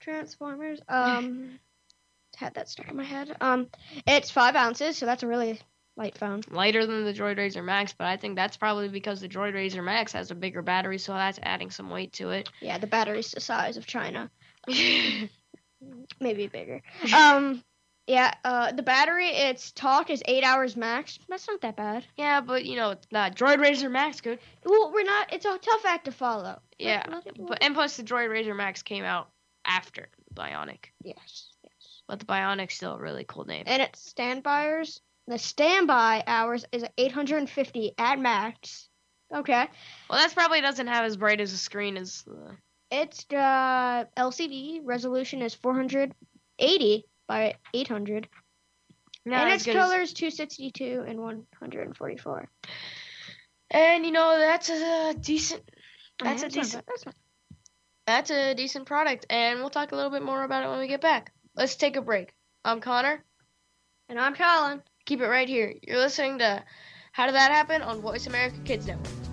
Transformers. 0.00 0.80
Um, 0.88 1.58
had 2.36 2.54
that 2.54 2.68
stuck 2.68 2.88
in 2.88 2.96
my 2.96 3.04
head. 3.04 3.36
Um, 3.40 3.68
it's 4.06 4.30
five 4.30 4.56
ounces, 4.56 4.96
so 4.98 5.06
that's 5.06 5.22
a 5.22 5.26
really 5.26 5.60
light 5.96 6.18
phone. 6.18 6.42
Lighter 6.50 6.86
than 6.86 7.04
the 7.04 7.12
Droid 7.12 7.38
Razr 7.38 7.64
Max, 7.64 7.94
but 7.96 8.06
I 8.06 8.16
think 8.16 8.36
that's 8.36 8.56
probably 8.56 8.88
because 8.88 9.20
the 9.20 9.28
Droid 9.28 9.54
Razr 9.54 9.84
Max 9.84 10.12
has 10.12 10.30
a 10.30 10.34
bigger 10.34 10.62
battery, 10.62 10.98
so 10.98 11.12
that's 11.12 11.38
adding 11.42 11.70
some 11.70 11.90
weight 11.90 12.12
to 12.14 12.30
it. 12.30 12.48
Yeah, 12.60 12.78
the 12.78 12.86
battery's 12.86 13.30
the 13.30 13.40
size 13.40 13.76
of 13.76 13.86
China. 13.86 14.30
Maybe 16.20 16.46
bigger. 16.46 16.82
Um, 17.14 17.62
Yeah, 18.06 18.34
uh, 18.44 18.72
the 18.72 18.82
battery, 18.82 19.28
its 19.28 19.72
talk 19.72 20.10
is 20.10 20.22
eight 20.26 20.44
hours 20.44 20.76
max. 20.76 21.18
That's 21.28 21.48
not 21.48 21.62
that 21.62 21.76
bad. 21.76 22.04
Yeah, 22.18 22.42
but 22.42 22.66
you 22.66 22.76
know, 22.76 22.94
the 23.10 23.32
Droid 23.34 23.58
Razr 23.58 23.90
Max 23.90 24.20
good. 24.20 24.38
Well, 24.64 24.92
we're 24.92 25.04
not. 25.04 25.32
It's 25.32 25.46
a 25.46 25.56
tough 25.56 25.86
act 25.86 26.04
to 26.04 26.12
follow. 26.12 26.60
Yeah, 26.78 27.02
Let- 27.08 27.24
let 27.24 27.26
it- 27.38 27.46
but 27.46 27.62
and 27.62 27.74
plus 27.74 27.96
the 27.96 28.02
Droid 28.02 28.28
Razr 28.28 28.54
Max 28.54 28.82
came 28.82 29.04
out 29.04 29.30
after 29.64 30.08
Bionic, 30.34 30.86
yes, 31.02 31.50
yes. 31.62 32.02
but 32.06 32.18
the 32.18 32.26
Bionic's 32.26 32.74
still 32.74 32.92
a 32.94 32.98
really 32.98 33.24
cool 33.26 33.46
name. 33.46 33.64
And 33.66 33.80
its 33.80 34.12
standbyers, 34.12 35.00
the 35.26 35.38
standby 35.38 36.24
hours 36.26 36.66
is 36.72 36.84
850 36.98 37.92
at 37.96 38.18
max. 38.18 38.90
Okay. 39.34 39.66
Well, 40.10 40.18
that's 40.18 40.34
probably 40.34 40.60
doesn't 40.60 40.86
have 40.88 41.06
as 41.06 41.16
bright 41.16 41.40
as 41.40 41.54
a 41.54 41.56
screen 41.58 41.96
as 41.96 42.22
the. 42.26 42.56
Its 42.90 43.24
uh, 43.32 44.04
LCD 44.16 44.80
resolution 44.84 45.40
is 45.40 45.54
480 45.54 47.06
by 47.26 47.54
800. 47.72 48.28
Not 49.26 49.44
and 49.44 49.54
its 49.54 49.66
as- 49.66 49.74
color 49.74 50.00
is 50.00 50.12
262 50.12 51.04
and 51.06 51.18
144. 51.18 52.48
And 53.70 54.04
you 54.04 54.12
know 54.12 54.38
that's 54.38 54.68
a 54.70 55.14
decent. 55.18 55.62
That's 56.22 56.42
a 56.42 56.48
decent. 56.48 56.84
that's 56.86 57.04
That's 58.06 58.30
a 58.30 58.54
decent 58.54 58.86
product, 58.86 59.26
and 59.30 59.60
we'll 59.60 59.70
talk 59.70 59.92
a 59.92 59.96
little 59.96 60.10
bit 60.10 60.22
more 60.22 60.44
about 60.44 60.64
it 60.64 60.68
when 60.68 60.78
we 60.78 60.86
get 60.86 61.00
back. 61.00 61.32
Let's 61.56 61.74
take 61.74 61.96
a 61.96 62.02
break. 62.02 62.32
I'm 62.64 62.80
Connor. 62.80 63.24
And 64.08 64.20
I'm 64.20 64.34
Collin. 64.34 64.82
Keep 65.06 65.22
it 65.22 65.28
right 65.28 65.48
here. 65.48 65.74
You're 65.82 65.98
listening 65.98 66.38
to 66.38 66.62
How 67.12 67.26
Did 67.26 67.34
That 67.34 67.50
Happen 67.50 67.82
on 67.82 68.00
Voice 68.00 68.26
America 68.26 68.56
Kids 68.64 68.86
Network. 68.86 69.23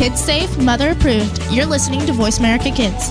Kids 0.00 0.18
safe, 0.18 0.56
mother 0.56 0.92
approved. 0.92 1.42
You're 1.50 1.66
listening 1.66 2.06
to 2.06 2.14
Voice 2.14 2.38
America 2.38 2.70
Kids. 2.70 3.10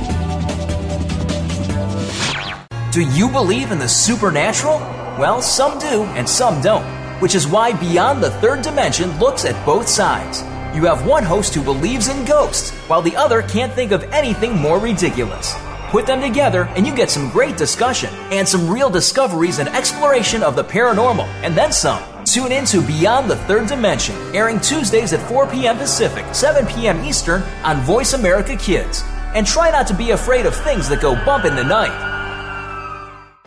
Do 2.92 3.02
you 3.16 3.30
believe 3.30 3.70
in 3.70 3.78
the 3.78 3.88
supernatural? 3.88 4.80
Well, 5.20 5.40
some 5.40 5.78
do 5.78 6.02
and 6.16 6.28
some 6.28 6.64
don't, 6.64 6.84
which 7.22 7.36
is 7.36 7.46
why 7.46 7.74
Beyond 7.74 8.24
the 8.24 8.32
Third 8.32 8.64
Dimension 8.64 9.20
looks 9.20 9.46
at 9.46 9.64
both 9.68 9.88
sides. 9.88 10.42
You 10.76 10.84
have 10.86 11.06
one 11.06 11.24
host 11.24 11.54
who 11.54 11.62
believes 11.62 12.08
in 12.08 12.26
ghosts, 12.26 12.72
while 12.88 13.04
the 13.04 13.16
other 13.16 13.44
can't 13.44 13.72
think 13.72 13.92
of 13.92 14.02
anything 14.06 14.58
more 14.58 14.80
ridiculous. 14.80 15.54
Put 15.92 16.08
them 16.08 16.22
together 16.22 16.64
and 16.76 16.88
you 16.88 16.96
get 16.96 17.12
some 17.12 17.30
great 17.30 17.56
discussion 17.56 18.10
and 18.32 18.48
some 18.48 18.68
real 18.68 18.90
discoveries 18.90 19.60
and 19.60 19.70
exploration 19.70 20.42
of 20.42 20.56
the 20.56 20.64
paranormal, 20.64 21.28
and 21.44 21.54
then 21.54 21.72
some. 21.72 22.19
Tune 22.30 22.52
in 22.52 22.64
to 22.66 22.86
Beyond 22.86 23.28
the 23.28 23.36
Third 23.36 23.68
Dimension, 23.68 24.16
airing 24.36 24.60
Tuesdays 24.60 25.14
at 25.14 25.30
4 25.30 25.48
p.m. 25.48 25.80
Pacific, 25.80 26.24
7 26.32 26.68
p.m. 26.68 27.04
Eastern 27.04 27.42
on 27.64 27.82
Voice 27.82 28.14
America 28.14 28.56
Kids. 28.56 29.04
And 29.34 29.48
try 29.48 29.72
not 29.72 29.88
to 29.88 29.96
be 29.96 30.12
afraid 30.12 30.46
of 30.46 30.56
things 30.56 30.88
that 30.90 31.02
go 31.02 31.16
bump 31.26 31.46
in 31.46 31.56
the 31.56 31.64
night. 31.64 32.06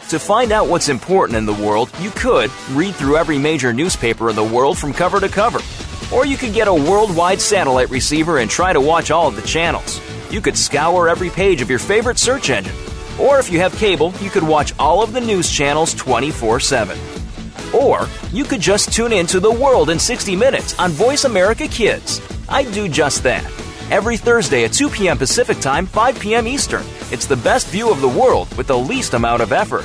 To 0.09 0.19
find 0.19 0.51
out 0.51 0.67
what's 0.67 0.89
important 0.89 1.39
in 1.39 1.47
the 1.47 1.53
world, 1.53 1.93
you 2.01 2.11
could 2.11 2.51
read 2.71 2.97
through 2.97 3.19
every 3.19 3.39
major 3.39 3.73
newspaper 3.73 4.31
in 4.31 4.35
the 4.35 4.43
world 4.43 4.77
from 4.77 4.93
cover 4.93 5.21
to 5.21 5.29
cover. 5.29 5.61
Or 6.13 6.27
you 6.27 6.37
could 6.37 6.53
get 6.53 6.67
a 6.67 6.75
worldwide 6.75 7.41
satellite 7.41 7.89
receiver 7.89 8.39
and 8.39 8.51
try 8.51 8.73
to 8.73 8.81
watch 8.81 9.13
all 9.13 9.29
of 9.29 9.37
the 9.37 9.43
channels. 9.43 10.01
You 10.29 10.41
could 10.41 10.59
scour 10.59 11.09
every 11.09 11.31
page 11.31 11.63
of 11.63 11.71
your 11.71 11.79
favorite 11.79 12.19
search 12.19 12.51
engine. 12.51 12.75
Or 13.21 13.39
if 13.39 13.49
you 13.49 13.61
have 13.61 13.77
cable, 13.77 14.13
you 14.21 14.29
could 14.29 14.43
watch 14.43 14.73
all 14.77 15.05
of 15.05 15.13
the 15.13 15.21
news 15.21 15.49
channels 15.49 15.95
24 15.95 16.59
7. 16.59 17.22
Or 17.75 18.09
you 18.33 18.45
could 18.45 18.61
just 18.61 18.93
tune 18.93 19.13
in 19.13 19.27
to 19.29 19.41
The 19.41 19.51
World 19.51 19.91
in 19.91 19.99
60 19.99 20.37
Minutes 20.37 20.79
on 20.79 20.91
Voice 20.91 21.25
America 21.25 21.67
Kids. 21.69 22.21
I 22.49 22.65
do 22.65 22.89
just 22.89 23.23
that. 23.23 23.45
Every 23.91 24.17
Thursday 24.17 24.65
at 24.65 24.73
2 24.73 24.89
p.m. 24.91 25.19
Pacific 25.19 25.59
Time, 25.61 25.87
5 25.87 26.19
p.m. 26.19 26.47
Eastern. 26.47 26.85
It's 27.11 27.27
the 27.27 27.37
best 27.37 27.69
view 27.69 27.91
of 27.91 28.01
the 28.01 28.09
world 28.09 28.55
with 28.57 28.67
the 28.67 28.79
least 28.79 29.15
amount 29.15 29.43
of 29.43 29.53
effort. 29.53 29.85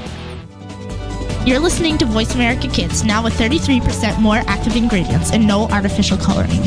You're 1.43 1.59
listening 1.59 1.97
to 1.97 2.05
Voice 2.05 2.35
America 2.35 2.67
Kids, 2.67 3.03
now 3.03 3.23
with 3.23 3.33
33% 3.33 4.19
more 4.19 4.43
active 4.45 4.75
ingredients 4.75 5.31
and 5.31 5.47
no 5.47 5.67
artificial 5.69 6.15
coloring. 6.15 6.61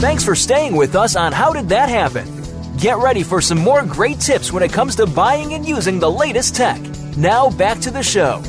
Thanks 0.00 0.24
for 0.24 0.36
staying 0.36 0.76
with 0.76 0.94
us 0.94 1.16
on 1.16 1.32
How 1.32 1.52
Did 1.52 1.68
That 1.70 1.88
Happen? 1.88 2.28
Get 2.76 2.98
ready 2.98 3.24
for 3.24 3.40
some 3.40 3.58
more 3.58 3.82
great 3.82 4.20
tips 4.20 4.52
when 4.52 4.62
it 4.62 4.72
comes 4.72 4.94
to 4.96 5.06
buying 5.06 5.54
and 5.54 5.66
using 5.66 5.98
the 5.98 6.10
latest 6.10 6.54
tech. 6.54 6.80
Now 7.16 7.50
back 7.50 7.80
to 7.80 7.90
the 7.90 8.04
show. 8.04 8.40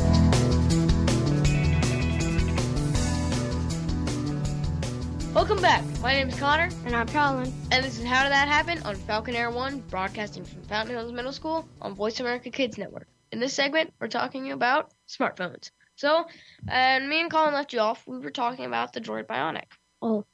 Welcome 5.41 5.63
back. 5.63 5.83
My 6.01 6.13
name 6.13 6.29
is 6.29 6.39
Connor, 6.39 6.69
And 6.85 6.95
I'm 6.95 7.07
Collin. 7.07 7.51
and 7.71 7.83
this 7.83 7.97
is 7.97 8.05
How 8.05 8.21
Did 8.21 8.31
That 8.31 8.47
Happen 8.47 8.79
on 8.83 8.95
Falcon 8.95 9.35
Air 9.35 9.49
1, 9.49 9.79
broadcasting 9.89 10.45
from 10.45 10.61
Fountain 10.65 10.95
Hills 10.95 11.11
Middle 11.11 11.31
School 11.31 11.67
on 11.81 11.95
Voice 11.95 12.19
America 12.19 12.51
Kids 12.51 12.77
Network. 12.77 13.07
In 13.31 13.39
this 13.39 13.51
segment, 13.51 13.91
we're 13.99 14.07
talking 14.07 14.51
about 14.51 14.93
smartphones. 15.09 15.71
So, 15.95 16.25
and 16.67 17.09
me 17.09 17.21
and 17.21 17.31
Collin 17.31 17.55
left 17.55 17.73
you 17.73 17.79
off. 17.79 18.03
We 18.05 18.19
were 18.19 18.29
talking 18.29 18.65
about 18.65 18.93
the 18.93 19.01
Droid 19.01 19.25
Bionic. 19.25 19.63
Oh. 19.99 20.25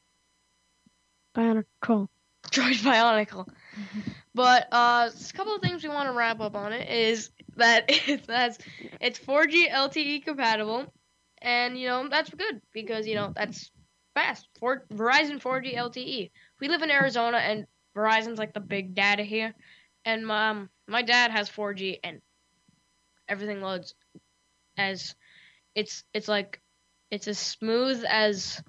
Bionicle. 1.33 2.09
Droid 2.51 2.81
Bionicle. 2.83 3.47
But 4.35 4.67
uh, 4.73 5.09
a 5.09 5.33
couple 5.33 5.55
of 5.55 5.61
things 5.61 5.83
we 5.83 5.89
want 5.89 6.09
to 6.09 6.13
wrap 6.13 6.41
up 6.41 6.53
on 6.53 6.73
it 6.73 6.89
is 6.89 7.31
that 7.55 7.85
it 8.09 8.29
has 8.29 8.57
it's 8.99 9.17
4G 9.19 9.71
LTE 9.71 10.25
compatible, 10.25 10.93
and 11.41 11.79
you 11.79 11.87
know 11.87 12.09
that's 12.09 12.29
good 12.29 12.61
because 12.73 13.07
you 13.07 13.15
know 13.15 13.31
that's 13.33 13.71
fast. 14.17 14.47
For 14.59 14.83
Verizon 14.91 15.39
4G 15.39 15.75
LTE. 15.75 16.31
We 16.59 16.69
live 16.69 16.81
in 16.81 16.89
Arizona, 16.89 17.37
and 17.37 17.67
Verizon's 17.95 18.39
like 18.39 18.53
the 18.53 18.59
big 18.59 18.95
data 18.95 19.21
here, 19.23 19.53
and 20.05 20.25
my 20.25 20.49
um, 20.49 20.69
my 20.87 21.03
dad 21.03 21.29
has 21.31 21.49
4G, 21.49 21.99
and 22.03 22.21
everything 23.27 23.61
loads 23.61 23.93
as 24.75 25.15
it's 25.75 26.03
it's 26.13 26.27
like 26.27 26.61
it's 27.11 27.27
as 27.27 27.37
smooth 27.37 28.03
as 28.07 28.63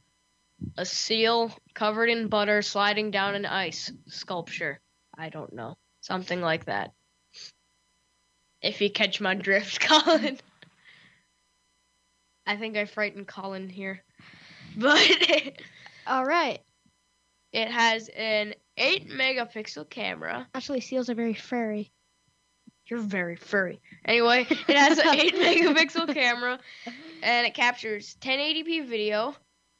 a 0.76 0.84
seal 0.84 1.52
covered 1.72 2.10
in 2.10 2.28
butter 2.28 2.60
sliding 2.60 3.10
down 3.10 3.34
an 3.34 3.46
ice 3.46 3.90
sculpture. 4.06 4.80
I 5.16 5.30
don't 5.30 5.54
know. 5.54 5.78
Something 6.02 6.42
like 6.42 6.66
that. 6.66 6.92
If 8.60 8.80
you 8.80 8.90
catch 8.90 9.20
my 9.20 9.34
drift, 9.34 9.80
Collin. 9.88 10.38
I 12.46 12.56
think 12.56 12.76
I 12.76 12.84
frightened 12.84 13.26
Collin 13.26 13.68
here. 13.68 14.02
But 14.76 15.00
All 16.06 16.25
right. 16.25 16.60
it 17.52 17.68
has 17.70 18.08
an 18.08 18.54
8 18.76 19.08
megapixel 19.08 19.90
camera. 19.90 20.48
Actually, 20.54 20.80
seals 20.80 21.10
are 21.10 21.14
very 21.14 21.34
furry. 21.34 21.92
You're 22.87 23.00
very 23.00 23.37
furry. 23.37 23.80
Anyway, 24.04 24.46
it 24.48 24.76
has 24.76 24.98
an 24.98 25.08
8 25.08 25.34
megapixel 25.76 26.14
camera 26.14 26.58
and 27.22 27.46
it 27.46 27.54
captures 27.54 28.16
1080p 28.20 28.87
video. 28.88 29.34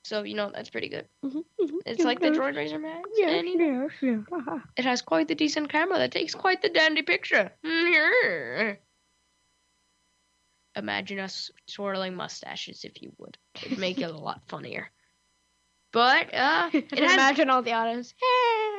So, 0.05 0.23
you 0.23 0.35
know, 0.35 0.51
that's 0.55 0.71
pretty 0.71 0.89
good. 0.89 1.07
Mm-hmm, 1.25 1.39
mm-hmm. 1.39 1.77
It's 1.85 2.03
like 2.05 2.21
the 2.21 2.29
Droid 2.31 2.55
Razr 2.55 2.81
Max. 2.81 3.09
and, 3.23 3.47
you 3.47 3.59
know, 3.59 3.89
yes, 4.01 4.25
yes. 4.31 4.61
It 4.77 4.85
has 4.85 5.03
quite 5.03 5.29
the 5.29 5.35
decent 5.35 5.71
camera 5.71 5.99
that 5.99 6.13
takes 6.13 6.35
quite 6.35 6.63
the 6.63 6.71
dandy 6.71 7.03
picture. 7.03 7.51
Mm-hmm. 7.65 8.73
Imagine 10.79 11.19
us 11.19 11.51
swirling 11.67 12.15
mustaches 12.15 12.85
if 12.85 13.03
you 13.03 13.13
would. 13.19 13.37
It'd 13.57 13.79
make 13.79 13.99
it 14.01 14.11
a 14.11 14.17
lot 14.17 14.43
funnier. 14.47 14.91
But 15.93 16.33
uh 16.33 16.71
it 16.73 16.91
has 16.93 17.15
Imagine 17.15 17.51
all 17.51 17.63
the 17.63 17.75
autos. 17.75 18.15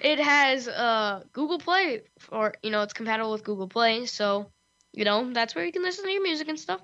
it 0.00 0.18
has 0.18 0.68
uh 0.68 1.22
Google 1.32 1.58
Play 1.58 2.02
or 2.30 2.54
you 2.62 2.70
know, 2.70 2.82
it's 2.82 2.94
compatible 2.94 3.32
with 3.32 3.44
Google 3.44 3.68
Play, 3.68 4.06
so 4.06 4.50
you 4.92 5.04
know, 5.04 5.32
that's 5.32 5.54
where 5.54 5.64
you 5.64 5.72
can 5.72 5.82
listen 5.82 6.04
to 6.04 6.10
your 6.10 6.22
music 6.22 6.48
and 6.48 6.58
stuff. 6.58 6.80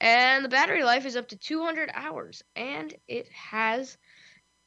And 0.00 0.44
the 0.44 0.48
battery 0.48 0.84
life 0.84 1.06
is 1.06 1.16
up 1.16 1.28
to 1.28 1.36
200 1.36 1.90
hours 1.92 2.42
and 2.54 2.94
it 3.08 3.28
has 3.32 3.98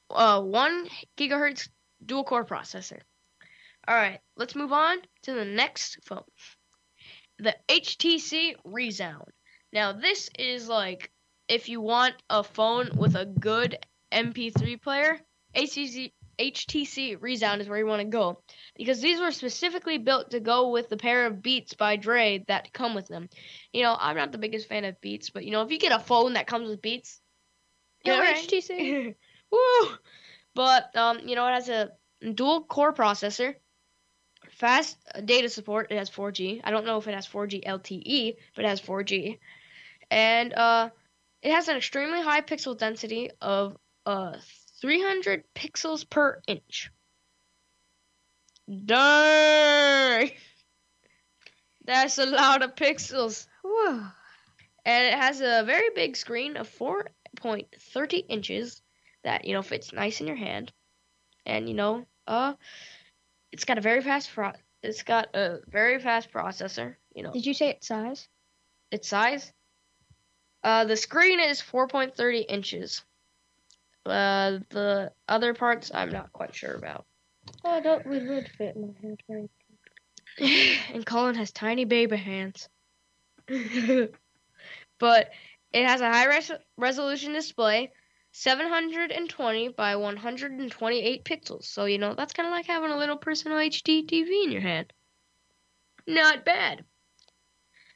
uh 0.10 0.41
1 0.41 0.88
gigahertz 1.17 1.70
dual 2.05 2.25
core 2.25 2.46
processor. 2.46 3.00
All 3.88 3.96
right, 3.96 4.20
let's 4.36 4.55
move 4.55 4.74
on 4.74 4.98
to 5.24 5.34
the 5.34 5.46
next 5.46 6.00
phone. 6.03 6.24
The 7.41 7.55
HTC 7.67 8.55
Rezound. 8.63 9.29
Now, 9.74 9.93
this 9.93 10.29
is 10.38 10.69
like 10.69 11.12
if 11.48 11.69
you 11.69 11.81
want 11.81 12.13
a 12.29 12.43
phone 12.43 12.91
with 12.95 13.15
a 13.15 13.25
good 13.25 13.77
MP3 14.12 14.81
player, 14.81 15.19
HTC, 15.55 16.13
HTC 16.39 17.17
Rezound 17.19 17.62
is 17.62 17.67
where 17.67 17.79
you 17.79 17.86
want 17.86 18.01
to 18.01 18.07
go 18.07 18.41
because 18.77 19.01
these 19.01 19.19
were 19.19 19.31
specifically 19.31 19.98
built 19.98 20.31
to 20.31 20.39
go 20.39 20.69
with 20.69 20.88
the 20.88 20.98
pair 20.98 21.25
of 21.25 21.41
Beats 21.41 21.74
by 21.74 21.95
Dre 21.95 22.43
that 22.48 22.71
come 22.74 22.95
with 22.95 23.07
them. 23.07 23.27
You 23.74 23.83
know, 23.83 23.98
I'm 24.00 24.15
not 24.15 24.31
the 24.31 24.38
biggest 24.38 24.69
fan 24.69 24.86
of 24.86 25.01
Beats, 25.01 25.29
but 25.29 25.43
you 25.43 25.51
know, 25.51 25.63
if 25.63 25.71
you 25.71 25.79
get 25.79 25.91
a 25.91 26.00
phone 26.00 26.33
that 26.33 26.48
comes 26.48 26.69
with 26.69 26.81
Beats, 26.81 27.19
Yo, 28.05 28.13
yeah, 28.13 28.19
right. 28.19 28.48
HTC. 28.48 29.15
Woo! 29.51 29.89
But 30.55 30.95
um, 30.95 31.19
you 31.25 31.36
know, 31.36 31.48
it 31.48 31.53
has 31.53 31.69
a 31.69 31.91
dual 32.33 32.63
core 32.63 32.93
processor, 32.93 33.55
fast 34.58 34.98
data 35.25 35.50
support. 35.50 35.91
It 35.91 35.98
has 35.98 36.10
4G. 36.10 36.62
I 36.63 36.72
don't 36.72 36.86
know 36.86 36.98
if 36.98 37.08
it 37.08 37.13
has 37.13 37.27
4G 37.27 37.65
LTE, 37.65 38.36
but 38.55 38.65
it 38.65 38.67
has 38.67 38.81
4G, 38.81 39.39
and 40.10 40.53
uh, 40.53 40.89
it 41.41 41.51
has 41.51 41.67
an 41.67 41.77
extremely 41.77 42.22
high 42.22 42.41
pixel 42.41 42.77
density 42.77 43.31
of 43.41 43.77
uh 44.05 44.38
300 44.81 45.43
pixels 45.55 46.10
per 46.10 46.41
inch. 46.48 46.91
Dang! 48.67 50.31
That's 51.86 52.17
a 52.17 52.25
lot 52.25 52.62
of 52.62 52.75
pixels. 52.75 53.48
Whoa. 53.63 54.03
And 54.86 55.08
it 55.08 55.13
has 55.13 55.41
a 55.41 55.63
very 55.65 55.89
big 55.93 56.15
screen 56.15 56.58
of 56.58 56.70
4.30 56.70 58.25
inches 58.29 58.81
that, 59.24 59.46
you 59.46 59.53
know, 59.53 59.62
fits 59.62 59.93
nice 59.93 60.22
in 60.22 60.27
your 60.27 60.36
hand. 60.36 60.72
And, 61.46 61.67
you 61.67 61.75
know, 61.75 62.05
uh 62.27 62.53
it's 63.51 63.65
got 63.65 63.77
a 63.77 63.81
very 63.81 64.01
fast 64.01 64.31
pro- 64.34 64.53
it's 64.84 65.03
got 65.03 65.36
a 65.36 65.60
very 65.67 66.00
fast 66.00 66.31
processor, 66.31 66.96
you 67.13 67.24
know. 67.24 67.31
Did 67.31 67.46
you 67.46 67.53
say 67.53 67.70
its 67.70 67.88
size? 67.88 68.27
Its 68.91 69.08
size? 69.08 69.51
Uh 70.63 70.86
the 70.86 70.98
screen 70.98 71.39
is 71.39 71.62
4.30 71.62 72.39
inches. 72.39 73.03
Uh 74.05 74.60
the 74.70 75.12
other 75.27 75.53
parts 75.53 75.91
I'm 75.93 76.12
not 76.12 76.34
quite 76.34 76.55
sure 76.55 76.75
about. 76.75 77.05
Oh, 77.63 77.81
that 77.81 78.05
would, 78.05 78.27
would 78.27 78.50
fit 78.58 78.75
my 78.75 78.89
hand, 79.01 79.22
right? 79.29 79.50
and 80.93 81.05
Collin 81.05 81.36
has 81.36 81.51
tiny 81.51 81.86
baby 81.86 82.17
hands. 82.17 82.70
but 85.00 85.29
it 85.74 85.86
has 85.86 86.01
a 86.01 86.10
high 86.10 86.27
res- 86.27 86.51
resolution 86.77 87.34
display, 87.34 87.91
720 88.32 89.70
by 89.70 89.96
128 89.96 91.26
pixels. 91.26 91.66
So, 91.66 91.86
you 91.86 91.98
know, 91.98 92.14
that's 92.14 92.34
kind 92.34 92.48
of 92.48 92.52
like 92.52 92.66
having 92.66 92.92
a 92.92 92.98
little 92.98 93.18
personal 93.18 93.60
HD 93.60 94.04
TV 94.04 94.44
in 94.46 94.52
your 94.52 94.62
hand. 94.62 94.94
Not 96.08 96.46
bad. 96.46 96.86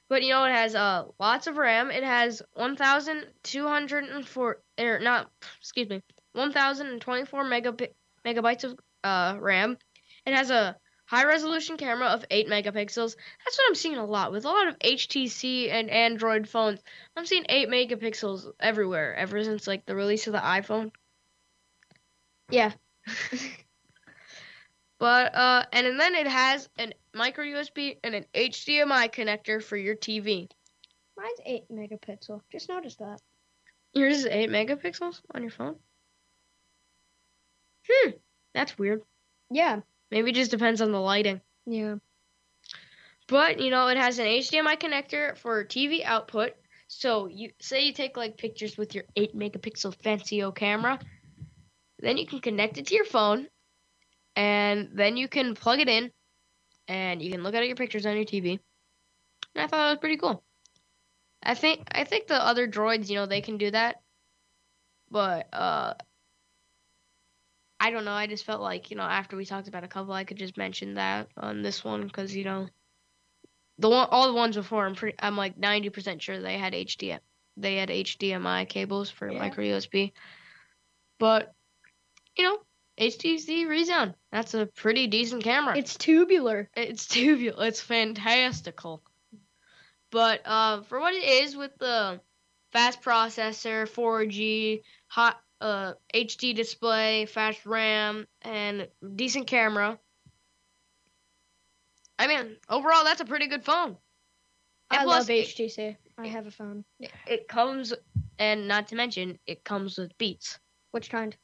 But 0.08 0.22
you 0.22 0.30
know, 0.30 0.46
it 0.46 0.52
has 0.52 0.76
uh 0.76 1.06
lots 1.20 1.48
of 1.48 1.58
RAM. 1.58 1.90
It 1.90 2.04
has 2.04 2.42
1,204 2.54 4.62
or 4.80 5.00
not, 5.00 5.32
excuse 5.60 5.90
me, 5.90 6.02
1,024 6.34 7.46
megab- 7.46 7.94
megabytes 8.24 8.64
of 8.64 8.80
uh 9.04 9.38
RAM. 9.40 9.78
It 10.26 10.34
has 10.34 10.52
a 10.52 10.78
high 11.06 11.26
resolution 11.26 11.78
camera 11.78 12.08
of 12.08 12.26
8 12.30 12.48
megapixels. 12.48 13.16
That's 13.44 13.58
what 13.58 13.68
I'm 13.68 13.76
seeing 13.76 13.98
a 13.98 14.06
lot 14.06 14.32
with 14.32 14.46
a 14.46 14.50
lot 14.50 14.68
of 14.68 14.80
HTC 14.80 15.72
and 15.72 15.90
Android 15.90 16.48
phones. 16.48 16.82
I'm 17.16 17.26
seeing 17.26 17.46
8 17.48 17.70
megapixels 17.70 18.52
everywhere 18.60 19.16
ever 19.16 19.44
since 19.44 19.68
like 19.68 19.86
the 19.86 19.96
release 19.96 20.28
of 20.28 20.34
the 20.34 20.40
iPhone. 20.40 20.92
Yeah. 22.50 22.72
But 24.98 25.36
uh 25.36 25.66
and 25.74 26.00
then 26.00 26.16
it 26.16 26.28
has 26.28 26.70
an 26.78 26.94
micro 27.14 27.44
USB 27.44 27.98
and 28.04 28.16
an 28.16 28.26
HDMI 28.34 29.14
connector 29.14 29.62
for 29.62 29.78
your 29.78 29.96
TV. 29.96 30.50
Mine's 31.18 31.40
8 31.46 31.64
megapixel. 31.72 32.42
Just 32.52 32.70
noticed 32.70 33.00
that. 33.00 33.20
Yours 33.94 34.20
is 34.20 34.26
8 34.26 34.50
megapixels 34.50 35.22
on 35.34 35.42
your 35.42 35.52
phone? 35.52 35.76
Hmm, 37.90 38.12
that's 38.54 38.78
weird. 38.78 39.02
Yeah. 39.52 39.82
Maybe 40.16 40.32
it 40.32 40.36
just 40.36 40.52
depends 40.52 40.80
on 40.80 40.94
the 40.94 41.00
lighting. 41.00 41.42
Yeah. 41.66 41.96
But 43.28 43.60
you 43.60 43.70
know, 43.70 43.90
it 43.90 43.98
has 43.98 44.18
an 44.18 44.28
HDMI 44.28 44.80
connector 44.80 45.38
for 45.38 45.66
TV 45.66 46.06
output. 46.06 46.54
So 46.88 47.28
you 47.28 47.50
say 47.60 47.86
you 47.86 47.92
take 47.92 48.16
like 48.16 48.38
pictures 48.38 48.78
with 48.78 48.96
your 48.96 49.04
8 49.18 49.36
megapixel 49.36 49.94
Fancio 49.98 50.56
camera, 50.56 51.00
then 52.00 52.16
you 52.16 52.26
can 52.26 52.40
connect 52.40 52.78
it 52.78 52.88
to 52.88 52.96
your 52.96 53.04
phone, 53.04 53.48
and 54.38 54.92
then 54.94 55.18
you 55.18 55.28
can 55.28 55.54
plug 55.54 55.82
it 55.82 55.90
in, 55.90 56.12
and 56.88 57.22
you 57.22 57.30
can 57.30 57.44
look 57.44 57.54
at 57.54 57.68
your 57.68 57.76
pictures 57.76 58.06
on 58.06 58.16
your 58.16 58.24
TV. 58.24 58.52
And 59.54 59.64
I 59.64 59.68
thought 59.68 59.72
that 59.72 59.90
was 59.90 60.00
pretty 60.00 60.16
cool. 60.16 60.46
I 61.44 61.56
think 61.56 61.90
I 61.92 62.06
think 62.06 62.28
the 62.28 62.42
other 62.42 62.70
droids, 62.70 63.10
you 63.10 63.16
know, 63.16 63.26
they 63.26 63.42
can 63.42 63.58
do 63.58 63.70
that, 63.72 64.02
but 65.12 65.50
uh, 65.52 65.96
I 67.80 67.92
don't 67.92 68.06
know. 68.06 68.14
I 68.14 68.28
just 68.28 68.46
felt 68.46 68.62
like 68.62 68.90
you 68.92 68.98
know 68.98 69.04
after 69.04 69.36
we 69.36 69.46
talked 69.46 69.68
about 69.68 69.84
a 69.84 69.88
couple, 69.88 70.14
I 70.14 70.24
could 70.24 70.38
just 70.38 70.58
mention 70.58 70.96
that 70.96 71.28
on 71.38 71.62
this 71.62 71.84
one 71.84 72.04
because 72.04 72.36
you 72.36 72.44
know 72.44 72.68
the 73.78 73.90
one 73.90 74.08
all 74.12 74.28
the 74.28 74.34
ones 74.34 74.56
before 74.56 74.86
I'm 74.86 74.96
pretty 74.96 75.18
I'm 75.20 75.36
like 75.38 75.60
90% 75.60 76.22
sure 76.22 76.40
they 76.40 76.58
had 76.58 76.74
HDMI 76.74 77.20
they 77.58 77.76
had 77.76 77.90
HDMI 77.90 78.68
cables 78.68 79.10
for 79.10 79.32
Yeah. 79.32 79.40
micro 79.40 79.64
USB. 79.64 80.12
But 81.20 81.54
you 82.38 82.44
know, 82.44 82.58
HTC 83.00 83.68
Rezound, 83.68 84.16
that's 84.32 84.54
a 84.54 84.66
pretty 84.66 85.08
decent 85.08 85.44
camera. 85.44 85.78
It's 85.78 85.98
tubular. 85.98 86.70
It's 86.76 87.08
tubular. 87.08 87.68
It's 87.68 87.82
fantastical. 87.82 89.02
But 90.12 90.42
uh, 90.46 90.82
for 90.84 91.00
what 91.00 91.14
it 91.14 91.24
is, 91.24 91.56
with 91.56 91.78
the 91.78 92.22
fast 92.72 93.02
processor, 93.02 93.88
4G, 93.88 94.82
hot 95.08 95.38
uh, 95.62 95.94
HD 96.14 96.56
display, 96.56 97.26
fast 97.26 97.66
RAM, 97.66 98.28
and 98.42 98.88
decent 99.16 99.48
camera, 99.48 100.00
I 102.18 102.28
mean, 102.28 102.56
overall, 102.70 103.04
that's 103.04 103.22
a 103.22 103.26
pretty 103.26 103.48
good 103.48 103.64
phone. 103.64 103.98
And 104.92 105.02
I 105.02 105.04
plus, 105.04 105.28
love 105.28 105.38
HTC. 105.38 105.98
I 106.18 106.28
have 106.28 106.48
a 106.48 106.52
phone. 106.52 106.86
It, 107.00 107.12
it 107.28 107.48
comes, 107.48 107.94
and 108.40 108.68
not 108.68 108.88
to 108.90 108.96
mention, 108.96 109.38
it 109.48 109.64
comes 109.64 109.98
with 109.98 110.18
Beats, 110.18 110.60
Which 110.92 111.10
kind? 111.10 111.36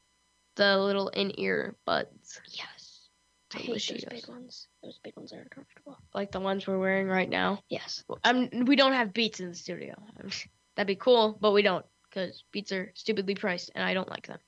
the 0.56 0.78
little 0.78 1.08
in-ear 1.08 1.76
buds, 1.86 2.40
Yes. 2.50 3.08
I 3.54 3.58
hate 3.58 3.68
those 3.68 4.04
big 4.08 4.28
ones. 4.28 4.68
Those 4.82 4.98
big 5.04 5.14
ones 5.14 5.32
are 5.34 5.40
uncomfortable. 5.40 5.98
like 6.14 6.32
the 6.32 6.40
ones 6.40 6.66
we're 6.66 6.78
wearing 6.78 7.06
right 7.06 7.28
now. 7.28 7.60
Yes. 7.68 8.02
I'm, 8.24 8.48
we 8.64 8.76
don't 8.76 8.94
have 8.94 9.12
Beats 9.12 9.40
in 9.40 9.50
the 9.50 9.54
studio. 9.54 9.94
That'd 10.76 10.86
be 10.86 10.96
cool, 10.96 11.36
but 11.38 11.52
we 11.52 11.60
don't 11.60 11.84
because 12.12 12.44
Beats 12.52 12.72
are 12.72 12.92
stupidly 12.94 13.34
priced, 13.34 13.70
and 13.74 13.84
I 13.84 13.94
don't 13.94 14.10
like 14.10 14.26
them. 14.26 14.38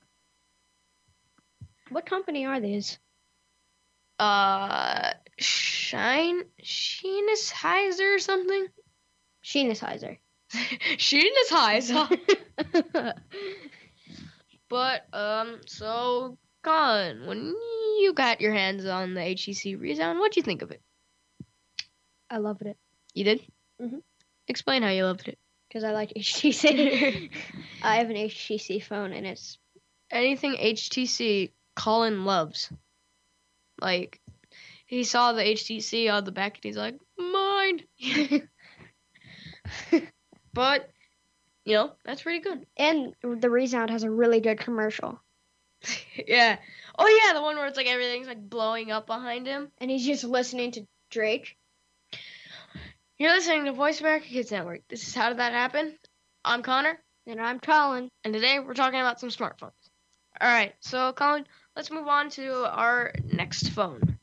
What 1.89 2.05
company 2.05 2.45
are 2.45 2.59
these? 2.59 2.99
Uh, 4.19 5.11
Shine 5.37 6.43
Sheenisheiser 6.63 8.15
or 8.15 8.19
something. 8.19 8.67
Sheenisheiser. 9.43 10.17
Sheenisheiser. 10.53 12.19
but 14.69 15.05
um, 15.13 15.61
so 15.67 16.37
Collin, 16.63 17.25
when 17.27 17.53
you 17.99 18.13
got 18.15 18.41
your 18.41 18.53
hands 18.53 18.85
on 18.85 19.13
the 19.13 19.21
HTC 19.21 19.79
Rezound, 19.79 20.19
what'd 20.19 20.37
you 20.37 20.43
think 20.43 20.61
of 20.61 20.71
it? 20.71 20.81
I 22.29 22.37
loved 22.37 22.63
it 22.63 22.77
You 23.13 23.23
did. 23.23 23.41
Mhm. 23.81 24.01
Explain 24.47 24.81
how 24.81 24.89
you 24.89 25.03
loved 25.05 25.27
it. 25.27 25.37
Because 25.75 25.89
I 25.89 25.91
like 25.91 26.13
HTC. 26.17 27.29
I 27.83 27.97
have 27.97 28.09
an 28.09 28.15
HTC 28.15 28.81
phone 28.81 29.11
and 29.11 29.27
it's 29.27 29.57
anything 30.09 30.53
HTC 30.53 31.51
Collin 31.75 32.23
loves. 32.23 32.71
Like 33.81 34.21
he 34.85 35.03
saw 35.03 35.33
the 35.33 35.41
HTC 35.41 36.09
on 36.13 36.23
the 36.23 36.31
back 36.31 36.55
and 36.55 36.63
he's 36.63 36.77
like, 36.77 36.97
mine. 37.17 37.81
but 40.53 40.89
you 41.65 41.73
know, 41.73 41.91
that's 42.05 42.21
pretty 42.21 42.39
good. 42.39 42.65
and 42.77 43.13
the 43.21 43.49
Rezound 43.49 43.89
has 43.89 44.03
a 44.03 44.09
really 44.09 44.39
good 44.39 44.61
commercial. 44.61 45.19
yeah. 46.25 46.57
Oh 46.97 47.21
yeah, 47.25 47.33
the 47.33 47.41
one 47.41 47.57
where 47.57 47.67
it's 47.67 47.75
like 47.75 47.87
everything's 47.87 48.27
like 48.27 48.49
blowing 48.49 48.91
up 48.91 49.07
behind 49.07 49.45
him. 49.45 49.73
And 49.79 49.91
he's 49.91 50.05
just 50.05 50.23
listening 50.23 50.71
to 50.71 50.87
Drake. 51.09 51.57
You're 53.17 53.31
listening 53.33 53.65
to 53.65 53.71
Voice 53.73 54.01
America 54.01 54.25
Kids 54.27 54.51
Network. 54.51 54.81
This 54.89 55.07
is 55.07 55.15
how 55.15 55.29
did 55.29 55.39
that 55.39 55.53
happen? 55.53 55.97
I'm 56.43 56.61
Connor, 56.61 56.99
And 57.27 57.41
I'm 57.41 57.59
Collin. 57.59 58.09
and 58.23 58.33
today 58.33 58.59
we're 58.59 58.73
talking 58.73 58.99
about 58.99 59.19
some 59.19 59.29
smartphones. 59.29 59.71
All 60.41 60.47
right, 60.49 60.73
so 60.81 61.13
Collin, 61.13 61.45
let's 61.75 61.91
move 61.91 62.07
on 62.07 62.29
to 62.31 62.65
our 62.69 63.13
next 63.31 63.69
phone, 63.69 64.19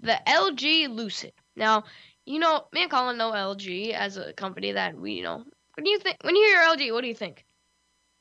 the 0.00 0.20
LG 0.26 0.90
Lucid. 0.94 1.32
Now, 1.56 1.84
you 2.26 2.38
know, 2.38 2.66
me 2.72 2.82
and 2.82 2.90
Collin 2.90 3.16
know 3.16 3.32
LG 3.32 3.92
as 3.94 4.18
a 4.18 4.34
company 4.34 4.72
that 4.72 4.96
we, 4.98 5.12
you 5.14 5.22
know, 5.22 5.38
what 5.38 5.84
do 5.84 5.88
you 5.90 5.98
think? 5.98 6.18
When 6.22 6.36
you 6.36 6.44
hear 6.44 6.60
LG, 6.60 6.92
what 6.92 7.00
do 7.00 7.08
you 7.08 7.14
think? 7.14 7.44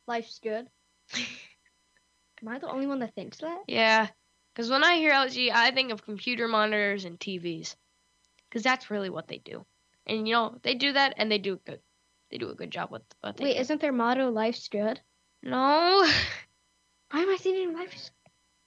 Life's 0.07 0.39
good. 0.39 0.65
Am 1.15 2.47
I 2.47 2.57
the 2.59 2.69
only 2.69 2.87
one 2.87 2.99
that 2.99 3.13
thinks 3.15 3.39
that? 3.39 3.63
Yeah, 3.67 4.07
because 4.55 4.69
when 4.69 4.83
I 4.83 4.95
hear 4.95 5.11
LG, 5.11 5.51
I 5.51 5.71
think 5.71 5.91
of 5.91 6.05
computer 6.05 6.47
monitors 6.47 7.03
and 7.03 7.19
TVs, 7.19 7.75
because 8.49 8.63
that's 8.63 8.89
really 8.89 9.09
what 9.09 9.27
they 9.27 9.39
do. 9.39 9.65
And 10.05 10.27
you 10.27 10.33
know, 10.33 10.57
they 10.63 10.75
do 10.75 10.93
that, 10.93 11.13
and 11.17 11.31
they 11.31 11.37
do 11.37 11.59
good. 11.65 11.79
They 12.31 12.37
do 12.37 12.49
a 12.49 12.55
good 12.55 12.71
job 12.71 12.91
with 12.91 13.03
what 13.21 13.39
Wait, 13.39 13.53
do. 13.53 13.59
isn't 13.59 13.79
their 13.81 13.91
motto 13.91 14.29
"Life's 14.31 14.67
good"? 14.67 14.99
No. 15.41 16.05
Why 17.11 17.19
am 17.21 17.29
I 17.29 17.37
thinking 17.37 17.73
Viper? 17.75 17.91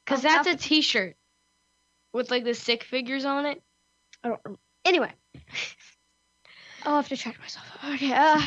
Because 0.04 0.24
Oh, 0.24 0.28
that's 0.28 0.46
a 0.48 0.56
T-shirt 0.56 1.16
with 2.12 2.30
like 2.30 2.44
the 2.44 2.54
stick 2.54 2.84
figures 2.84 3.24
on 3.24 3.44
it. 3.46 3.60
I 4.22 4.28
don't 4.28 4.40
remember. 4.44 4.60
Anyway, 4.84 5.12
I'll 6.84 6.96
have 6.96 7.08
to 7.08 7.16
check 7.16 7.38
myself. 7.40 7.66
Okay. 7.94 8.12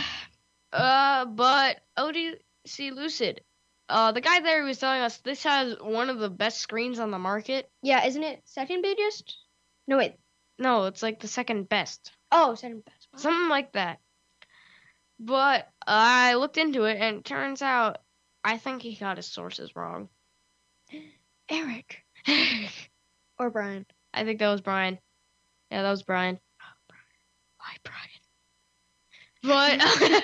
Uh, 0.71 0.77
Uh, 0.77 1.25
but 1.25 1.79
ODC 1.97 2.93
Lucid, 2.93 3.41
uh, 3.89 4.11
the 4.11 4.21
guy 4.21 4.39
there 4.39 4.61
he 4.61 4.67
was 4.67 4.77
telling 4.77 5.01
us 5.01 5.17
this 5.17 5.41
has 5.43 5.75
one 5.81 6.11
of 6.11 6.19
the 6.19 6.29
best 6.29 6.59
screens 6.59 6.99
on 6.99 7.09
the 7.09 7.17
market. 7.17 7.69
yeah, 7.81 8.05
isn't 8.05 8.21
it 8.23 8.41
second 8.45 8.83
biggest? 8.83 9.35
No 9.87 9.97
wait. 9.97 10.13
No, 10.59 10.85
it's 10.85 11.01
like 11.01 11.19
the 11.21 11.27
second 11.27 11.67
best, 11.69 12.11
Oh, 12.31 12.55
second 12.55 12.85
best. 12.85 13.07
Something 13.15 13.49
like 13.49 13.73
that. 13.73 13.99
But 15.19 15.67
I 15.85 16.35
looked 16.35 16.57
into 16.57 16.85
it, 16.85 16.97
and 16.99 17.17
it 17.17 17.25
turns 17.25 17.61
out 17.61 17.97
I 18.43 18.57
think 18.57 18.81
he 18.81 18.95
got 18.95 19.17
his 19.17 19.27
sources 19.27 19.75
wrong. 19.75 20.09
Eric 21.49 22.05
or 23.39 23.49
Brian. 23.49 23.85
I 24.13 24.23
think 24.23 24.39
that 24.39 24.49
was 24.49 24.61
Brian. 24.61 24.99
Yeah, 25.71 25.81
that 25.83 25.89
was 25.89 26.03
Brian. 26.03 26.39
Oh, 26.61 26.65
Brian. 26.87 27.03
Why 27.57 27.75
Brian? 27.83 28.19
But 29.41 30.23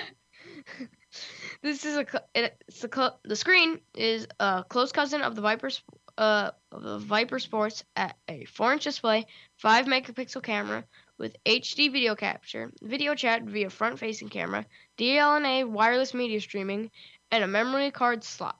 this 1.62 1.84
is 1.84 1.96
a 1.96 2.06
it's 2.34 2.84
a 2.84 3.14
the 3.24 3.36
screen 3.36 3.80
is 3.94 4.26
a 4.40 4.64
close 4.68 4.92
cousin 4.92 5.22
of 5.22 5.34
the 5.34 5.42
Viper 5.42 5.70
uh 6.18 6.50
of 6.72 6.82
the 6.82 6.98
Viper 6.98 7.38
Sports 7.38 7.84
at 7.94 8.16
a 8.28 8.44
four 8.44 8.72
inch 8.72 8.84
display, 8.84 9.26
five 9.56 9.86
megapixel 9.86 10.42
camera 10.42 10.84
with 11.18 11.36
HD 11.44 11.90
video 11.90 12.14
capture, 12.14 12.72
video 12.82 13.14
chat 13.14 13.42
via 13.42 13.70
front 13.70 13.98
facing 13.98 14.28
camera, 14.28 14.66
DLNA 14.98 15.68
wireless 15.68 16.14
media 16.14 16.40
streaming, 16.40 16.90
and 17.30 17.42
a 17.42 17.48
memory 17.48 17.90
card 17.90 18.24
slot. 18.24 18.58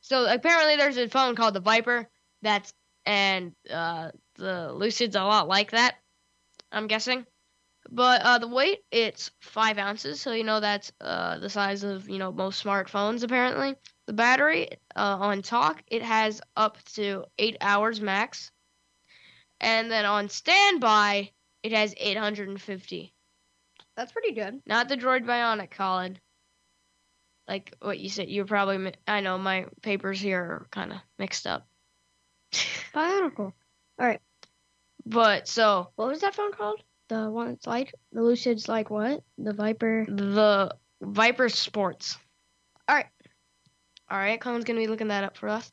So 0.00 0.26
apparently 0.32 0.76
there's 0.76 0.98
a 0.98 1.08
phone 1.08 1.34
called 1.34 1.54
the 1.54 1.60
Viper 1.60 2.08
that's 2.42 2.72
and 3.06 3.52
uh 3.70 4.10
the 4.36 4.72
Lucid's 4.72 5.16
a 5.16 5.22
lot 5.22 5.48
like 5.48 5.70
that. 5.72 5.96
I'm 6.72 6.86
guessing. 6.86 7.26
But 7.90 8.22
uh, 8.22 8.38
the 8.38 8.48
weight, 8.48 8.80
it's 8.90 9.30
five 9.40 9.76
ounces, 9.76 10.20
so 10.20 10.32
you 10.32 10.42
know 10.42 10.58
that's 10.58 10.90
uh, 11.02 11.38
the 11.38 11.50
size 11.50 11.84
of 11.84 12.08
you 12.08 12.18
know 12.18 12.32
most 12.32 12.64
smartphones. 12.64 13.22
Apparently, 13.22 13.74
the 14.06 14.14
battery 14.14 14.70
uh, 14.96 15.18
on 15.20 15.42
talk 15.42 15.82
it 15.88 16.02
has 16.02 16.40
up 16.56 16.82
to 16.94 17.24
eight 17.38 17.58
hours 17.60 18.00
max, 18.00 18.50
and 19.60 19.90
then 19.90 20.06
on 20.06 20.30
standby 20.30 21.30
it 21.64 21.72
has 21.72 21.94
850. 21.96 23.12
That's 23.96 24.12
pretty 24.12 24.32
good. 24.32 24.60
Not 24.66 24.88
the 24.88 24.96
Droid 24.96 25.24
Bionic, 25.24 25.70
Collin. 25.70 26.18
Like 27.48 27.74
what 27.80 27.98
you 27.98 28.08
said, 28.08 28.28
you're 28.28 28.44
probably. 28.44 28.78
mi- 28.78 28.92
I 29.08 29.20
know 29.20 29.38
my 29.38 29.66
papers 29.82 30.20
here 30.20 30.40
are 30.40 30.66
kind 30.70 30.92
of 30.92 30.98
mixed 31.18 31.46
up. 31.46 31.66
Bionicle. 32.94 33.52
All 33.98 34.06
right. 34.06 34.20
But 35.06 35.48
so 35.48 35.88
What 35.96 36.08
was 36.08 36.20
that 36.20 36.34
phone 36.34 36.52
called? 36.52 36.82
The 37.08 37.30
one 37.30 37.48
that's 37.48 37.66
like 37.66 37.94
the 38.12 38.22
Lucid's 38.22 38.68
like 38.68 38.90
what? 38.90 39.22
The 39.38 39.52
Viper. 39.52 40.06
the 40.08 40.74
Viper 41.02 41.48
Sports. 41.48 42.16
All 42.88 42.96
right. 42.96 43.06
All 44.10 44.18
right, 44.18 44.40
Collin's 44.40 44.64
gonna 44.64 44.80
be 44.80 44.86
looking 44.86 45.08
that 45.08 45.24
up 45.24 45.36
for 45.36 45.48
us. 45.48 45.70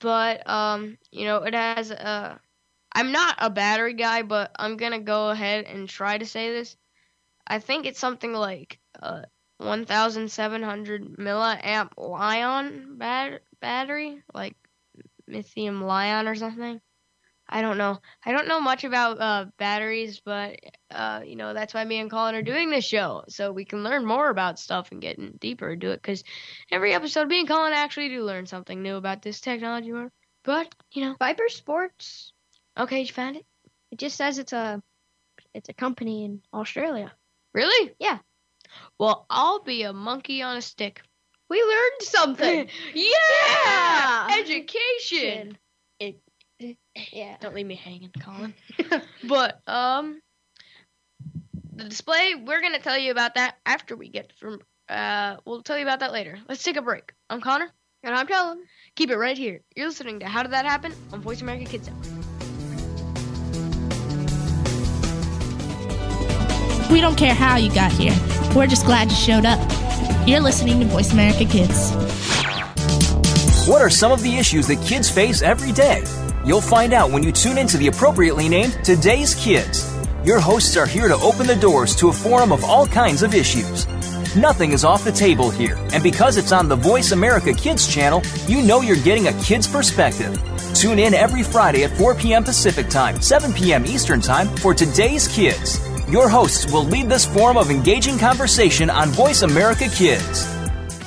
But 0.00 0.48
um, 0.48 0.98
you 1.10 1.24
know, 1.24 1.38
it 1.42 1.54
has 1.54 1.90
uh 1.90 2.36
I'm 2.96 3.12
not 3.12 3.36
a 3.38 3.50
battery 3.50 3.92
guy, 3.92 4.22
but 4.22 4.52
I'm 4.58 4.78
gonna 4.78 5.00
go 5.00 5.28
ahead 5.30 5.66
and 5.66 5.86
try 5.86 6.16
to 6.16 6.24
say 6.24 6.50
this. 6.50 6.76
I 7.46 7.58
think 7.58 7.86
it's 7.86 8.00
something 8.00 8.32
like 8.32 8.78
uh 9.02 9.22
1,700 9.58 11.16
milliamp 11.18 11.90
Li-ion 11.98 12.96
bat- 12.98 13.42
battery, 13.60 14.22
like 14.32 14.56
lithium 15.28 15.82
Lion 15.82 16.28
or 16.28 16.34
something. 16.34 16.80
I 17.48 17.62
don't 17.62 17.78
know. 17.78 18.00
I 18.24 18.32
don't 18.32 18.48
know 18.48 18.60
much 18.60 18.84
about 18.84 19.20
uh, 19.20 19.46
batteries, 19.58 20.20
but 20.24 20.58
uh, 20.90 21.22
you 21.24 21.36
know 21.36 21.54
that's 21.54 21.74
why 21.74 21.84
me 21.84 21.98
and 22.00 22.10
Collin 22.10 22.34
are 22.34 22.42
doing 22.42 22.70
this 22.70 22.86
show, 22.86 23.24
so 23.28 23.52
we 23.52 23.66
can 23.66 23.84
learn 23.84 24.06
more 24.06 24.30
about 24.30 24.58
stuff 24.58 24.90
and 24.90 25.02
get 25.02 25.40
deeper 25.40 25.70
into 25.72 25.90
it. 25.90 26.02
Because 26.02 26.24
every 26.72 26.94
episode, 26.94 27.28
me 27.28 27.40
and 27.40 27.48
Collin 27.48 27.74
actually 27.74 28.08
do 28.08 28.24
learn 28.24 28.46
something 28.46 28.82
new 28.82 28.96
about 28.96 29.22
this 29.22 29.40
technology. 29.40 29.92
But 30.44 30.74
you 30.92 31.04
know, 31.04 31.16
Viper 31.18 31.48
Sports. 31.48 32.32
Okay, 32.78 33.00
you 33.00 33.08
found 33.08 33.36
it. 33.36 33.46
It 33.90 33.98
just 33.98 34.16
says 34.16 34.38
it's 34.38 34.52
a 34.52 34.82
it's 35.54 35.68
a 35.68 35.74
company 35.74 36.24
in 36.24 36.42
Australia. 36.52 37.12
Really? 37.54 37.94
Yeah. 37.98 38.18
Well, 38.98 39.26
I'll 39.30 39.62
be 39.62 39.82
a 39.82 39.92
monkey 39.92 40.42
on 40.42 40.58
a 40.58 40.62
stick. 40.62 41.00
We 41.48 41.62
learned 41.62 42.02
something. 42.02 42.68
yeah! 42.94 43.12
Yeah! 43.64 44.28
Education. 44.40 45.56
yeah. 47.12 47.36
Don't 47.40 47.54
leave 47.54 47.66
me 47.66 47.76
hanging, 47.76 48.10
Collin. 48.20 48.52
but 49.28 49.60
um, 49.66 50.20
the 51.74 51.84
display 51.84 52.34
we're 52.34 52.60
gonna 52.60 52.80
tell 52.80 52.98
you 52.98 53.10
about 53.10 53.36
that 53.36 53.56
after 53.64 53.96
we 53.96 54.08
get 54.08 54.32
from. 54.38 54.60
Uh, 54.88 55.36
we'll 55.44 55.62
tell 55.62 55.76
you 55.76 55.84
about 55.84 56.00
that 56.00 56.12
later. 56.12 56.38
Let's 56.48 56.62
take 56.62 56.76
a 56.76 56.82
break. 56.82 57.12
I'm 57.30 57.40
Connor. 57.40 57.70
And 58.02 58.14
I'm 58.14 58.26
telling. 58.26 58.62
Keep 58.94 59.10
it 59.10 59.16
right 59.16 59.36
here. 59.36 59.62
You're 59.74 59.88
listening 59.88 60.20
to 60.20 60.26
How 60.26 60.42
Did 60.42 60.52
That 60.52 60.64
Happen 60.64 60.92
on 61.12 61.20
Voice 61.22 61.42
America 61.42 61.64
Kids 61.64 61.88
Network. 61.88 62.25
We 66.90 67.00
don't 67.00 67.16
care 67.16 67.34
how 67.34 67.56
you 67.56 67.72
got 67.74 67.90
here. 67.90 68.14
We're 68.54 68.68
just 68.68 68.86
glad 68.86 69.10
you 69.10 69.16
showed 69.16 69.44
up. 69.44 69.58
You're 70.26 70.40
listening 70.40 70.78
to 70.80 70.86
Voice 70.86 71.12
America 71.12 71.44
Kids. 71.44 71.90
What 73.66 73.82
are 73.82 73.90
some 73.90 74.12
of 74.12 74.22
the 74.22 74.36
issues 74.36 74.68
that 74.68 74.80
kids 74.82 75.10
face 75.10 75.42
every 75.42 75.72
day? 75.72 76.04
You'll 76.44 76.60
find 76.60 76.92
out 76.92 77.10
when 77.10 77.24
you 77.24 77.32
tune 77.32 77.58
into 77.58 77.76
the 77.76 77.88
appropriately 77.88 78.48
named 78.48 78.78
Today's 78.84 79.34
Kids. 79.34 79.92
Your 80.24 80.38
hosts 80.38 80.76
are 80.76 80.86
here 80.86 81.08
to 81.08 81.16
open 81.16 81.48
the 81.48 81.56
doors 81.56 81.96
to 81.96 82.08
a 82.08 82.12
forum 82.12 82.52
of 82.52 82.62
all 82.62 82.86
kinds 82.86 83.24
of 83.24 83.34
issues. 83.34 83.86
Nothing 84.36 84.70
is 84.72 84.84
off 84.84 85.02
the 85.02 85.10
table 85.10 85.50
here, 85.50 85.76
and 85.92 86.02
because 86.02 86.36
it's 86.36 86.52
on 86.52 86.68
the 86.68 86.76
Voice 86.76 87.10
America 87.10 87.52
Kids 87.52 87.92
channel, 87.92 88.22
you 88.46 88.62
know 88.62 88.80
you're 88.80 88.96
getting 88.96 89.26
a 89.26 89.42
kid's 89.42 89.66
perspective. 89.66 90.40
Tune 90.74 91.00
in 91.00 91.14
every 91.14 91.42
Friday 91.42 91.82
at 91.82 91.96
4 91.96 92.14
p.m. 92.14 92.44
Pacific 92.44 92.88
Time, 92.88 93.20
7 93.20 93.52
p.m. 93.52 93.84
Eastern 93.86 94.20
Time 94.20 94.46
for 94.58 94.74
Today's 94.74 95.26
Kids. 95.26 95.80
Your 96.08 96.28
hosts 96.28 96.72
will 96.72 96.84
lead 96.84 97.08
this 97.08 97.26
forum 97.26 97.56
of 97.56 97.68
engaging 97.68 98.16
conversation 98.16 98.90
on 98.90 99.08
Voice 99.08 99.42
America 99.42 99.88
Kids. 99.88 100.44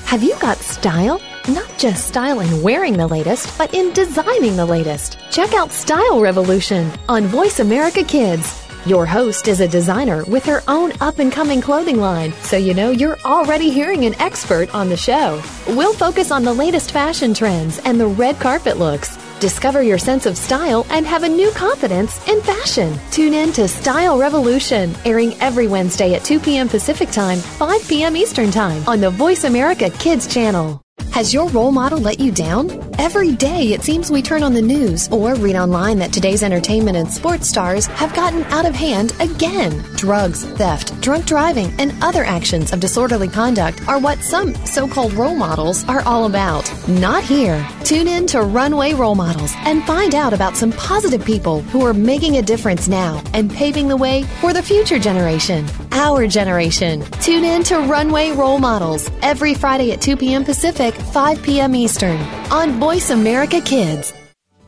Have 0.04 0.22
you 0.22 0.38
got 0.40 0.58
style? 0.58 1.22
Not 1.48 1.70
just 1.78 2.10
style 2.10 2.42
in 2.42 2.62
wearing 2.62 2.98
the 2.98 3.08
latest, 3.08 3.58
but 3.58 3.74
in 3.74 3.94
designing 3.94 4.58
the 4.58 4.66
latest. 4.66 5.18
Check 5.32 5.54
out 5.54 5.72
Style 5.72 6.20
Revolution 6.20 6.92
on 7.08 7.28
Voice 7.28 7.62
America 7.62 8.04
Kids. 8.04 8.62
Your 8.86 9.06
host 9.06 9.48
is 9.48 9.62
a 9.62 9.68
designer 9.70 10.26
with 10.26 10.44
her 10.44 10.64
own 10.68 10.92
up 11.00 11.20
and 11.20 11.32
coming 11.32 11.62
clothing 11.62 12.02
line, 12.02 12.34
so 12.42 12.58
you 12.58 12.74
know 12.74 12.90
you're 12.90 13.20
already 13.24 13.70
hearing 13.70 14.04
an 14.04 14.20
expert 14.20 14.76
on 14.76 14.90
the 14.90 14.98
show. 14.98 15.42
We'll 15.66 15.94
focus 15.94 16.30
on 16.30 16.44
the 16.44 16.54
latest 16.54 16.92
fashion 16.92 17.34
trends 17.34 17.80
and 17.86 18.02
the 18.02 18.08
red 18.08 18.38
carpet 18.42 18.78
looks. 18.78 19.18
Discover 19.40 19.84
your 19.84 19.98
sense 19.98 20.26
of 20.26 20.38
style 20.38 20.86
and 20.90 21.06
have 21.06 21.24
a 21.24 21.30
new 21.30 21.50
confidence 21.52 22.28
in 22.28 22.42
fashion. 22.42 22.94
Tune 23.10 23.34
in 23.34 23.54
to 23.54 23.68
Style 23.68 24.18
Revolution, 24.20 24.94
airing 25.06 25.34
every 25.42 25.68
Wednesday 25.68 26.14
at 26.14 26.26
2 26.26 26.40
p.m. 26.40 26.68
Pacific 26.68 27.10
Time, 27.10 27.38
5 27.38 27.88
p.m. 27.88 28.18
Eastern 28.18 28.52
Time 28.52 28.84
on 28.88 29.00
the 29.00 29.10
Voice 29.10 29.46
America 29.46 29.90
Kids 29.92 30.28
channel. 30.28 30.82
Has 31.12 31.34
your 31.34 31.50
role 31.50 31.72
model 31.72 32.00
let 32.00 32.20
you 32.20 32.32
down? 32.32 32.90
Every 33.00 33.34
day 33.34 33.74
it 33.74 33.84
seems 33.84 34.12
we 34.12 34.22
turn 34.22 34.44
on 34.44 34.54
the 34.54 34.62
news 34.62 35.10
or 35.10 35.34
read 35.36 35.56
online 35.56 36.00
that 36.00 36.14
today's 36.14 36.44
entertainment 36.44 36.98
and 36.98 37.12
sports 37.12 37.48
stars 37.48 37.86
have 37.88 38.14
gotten 38.14 38.44
out 38.46 38.66
of 38.66 38.76
hand 38.76 39.14
again. 39.20 39.84
Drugs, 39.96 40.44
theft, 40.44 41.00
drunk 41.02 41.26
driving, 41.26 41.74
and 41.80 41.94
other 42.04 42.24
actions 42.24 42.72
of 42.72 42.80
disorderly 42.80 43.28
conduct 43.28 43.88
are 43.88 44.00
what 44.00 44.20
some 44.20 44.54
so 44.66 44.88
called 44.88 45.14
role 45.14 45.36
models 45.36 45.84
are 45.90 46.02
all 46.02 46.26
about. 46.26 46.72
Not 46.88 47.24
here. 47.24 47.68
Tune 47.84 48.08
in 48.08 48.28
to 48.28 48.42
Runway 48.42 48.94
Role 48.94 49.16
Models 49.16 49.54
and 49.60 49.84
find 49.86 50.14
out 50.14 50.34
about 50.34 50.56
some 50.56 50.72
positive 50.74 51.24
people 51.26 51.62
who 51.64 51.86
are 51.86 51.94
making 51.94 52.38
a 52.38 52.42
difference 52.42 52.88
now 52.88 53.24
and 53.34 53.52
paving 53.52 53.88
the 53.88 53.98
way 53.98 54.24
for 54.42 54.54
the 54.54 54.62
future 54.62 55.00
generation. 55.00 55.66
Our 55.92 56.28
generation. 56.28 57.02
Tune 57.22 57.44
in 57.44 57.64
to 57.64 57.80
Runway 57.80 58.32
Role 58.32 58.60
Models 58.60 59.10
every 59.22 59.54
Friday 59.54 59.92
at 59.92 60.02
2 60.02 60.18
p.m. 60.18 60.46
Pacific, 60.46 60.89
5 60.96 61.42
p.m. 61.44 61.76
Eastern 61.76 62.18
on 62.52 62.80
Voice 62.80 63.10
America 63.10 63.62
Kids. 63.62 64.14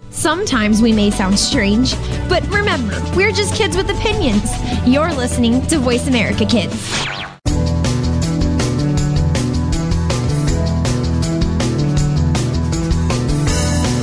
Sometimes 0.09 0.81
we 0.81 0.91
may 0.91 1.09
sound 1.09 1.39
strange, 1.39 1.95
but 2.27 2.45
remember, 2.49 3.01
we're 3.15 3.31
just 3.31 3.55
kids 3.55 3.77
with 3.77 3.89
opinions. 3.89 4.51
You're 4.85 5.13
listening 5.13 5.65
to 5.67 5.79
Voice 5.79 6.07
America 6.07 6.45
Kids. 6.45 6.75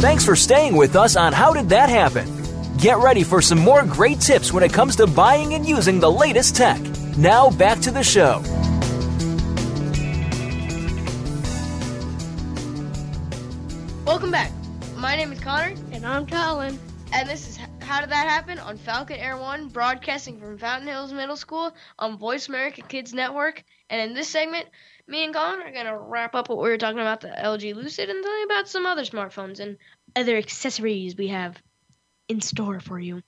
Thanks 0.01 0.25
for 0.25 0.37
staying 0.37 0.77
with 0.77 0.97
us 0.97 1.17
on 1.17 1.33
How 1.33 1.53
Did 1.53 1.69
That 1.69 1.89
Happen? 1.89 2.27
Get 2.79 2.99
ready 2.99 3.25
for 3.25 3.43
some 3.43 3.59
more 3.59 3.85
great 3.85 4.21
tips 4.21 4.53
when 4.53 4.63
it 4.63 4.73
comes 4.73 4.97
to 4.97 5.07
buying 5.07 5.55
and 5.55 5.67
using 5.67 6.01
the 6.01 6.11
latest 6.11 6.55
tech. 6.55 6.81
Now 7.17 7.51
back 7.51 7.81
to 7.81 7.91
the 7.91 8.05
show. 8.05 8.43
And 15.49 16.05
I'm 16.05 16.27
Collin. 16.27 16.79
And 17.11 17.27
this 17.27 17.49
is 17.49 17.59
How 17.81 18.01
Did 18.01 18.11
That 18.11 18.29
Happen 18.29 18.59
on 18.59 18.77
Falcon 18.77 19.17
Air 19.17 19.39
One, 19.39 19.69
broadcasting 19.69 20.39
from 20.39 20.59
Fountain 20.59 20.89
Hills 20.89 21.11
Middle 21.11 21.39
School 21.39 21.75
on 21.99 22.19
Voice 22.19 22.51
America 22.51 22.83
Kids 22.83 23.15
Network. 23.15 23.65
And 23.89 23.99
in 23.99 24.15
this 24.15 24.29
segment, 24.29 24.67
me 25.07 25.25
and 25.25 25.33
Collin 25.33 25.63
are 25.63 25.73
going 25.73 25.87
to 25.87 25.97
wrap 25.97 26.35
up 26.35 26.51
what 26.51 26.59
we 26.59 26.69
were 26.69 26.77
talking 26.77 27.01
about 27.01 27.23
the 27.23 27.29
LG 27.29 27.75
Lucid 27.75 28.11
and 28.11 28.23
tell 28.23 28.39
you 28.39 28.45
about 28.45 28.69
some 28.69 28.85
other 28.85 29.05
smartphones 29.05 29.59
and 29.59 29.79
other 30.15 30.37
accessories 30.37 31.17
we 31.17 31.29
have 31.29 31.57
in 32.29 32.43
store 32.43 32.79
for 32.79 33.01
you. 33.01 33.23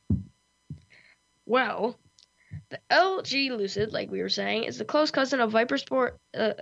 Well, 1.46 1.98
the 2.68 2.80
LG 2.90 3.56
Lucid, 3.56 3.94
like 3.94 4.10
we 4.10 4.20
were 4.20 4.28
saying, 4.28 4.64
is 4.64 4.76
the 4.76 4.84
close 4.84 5.10
cousin 5.10 5.40
of 5.40 5.52
Viper 5.52 5.78
Sport. 5.78 6.18
Uh, 6.36 6.52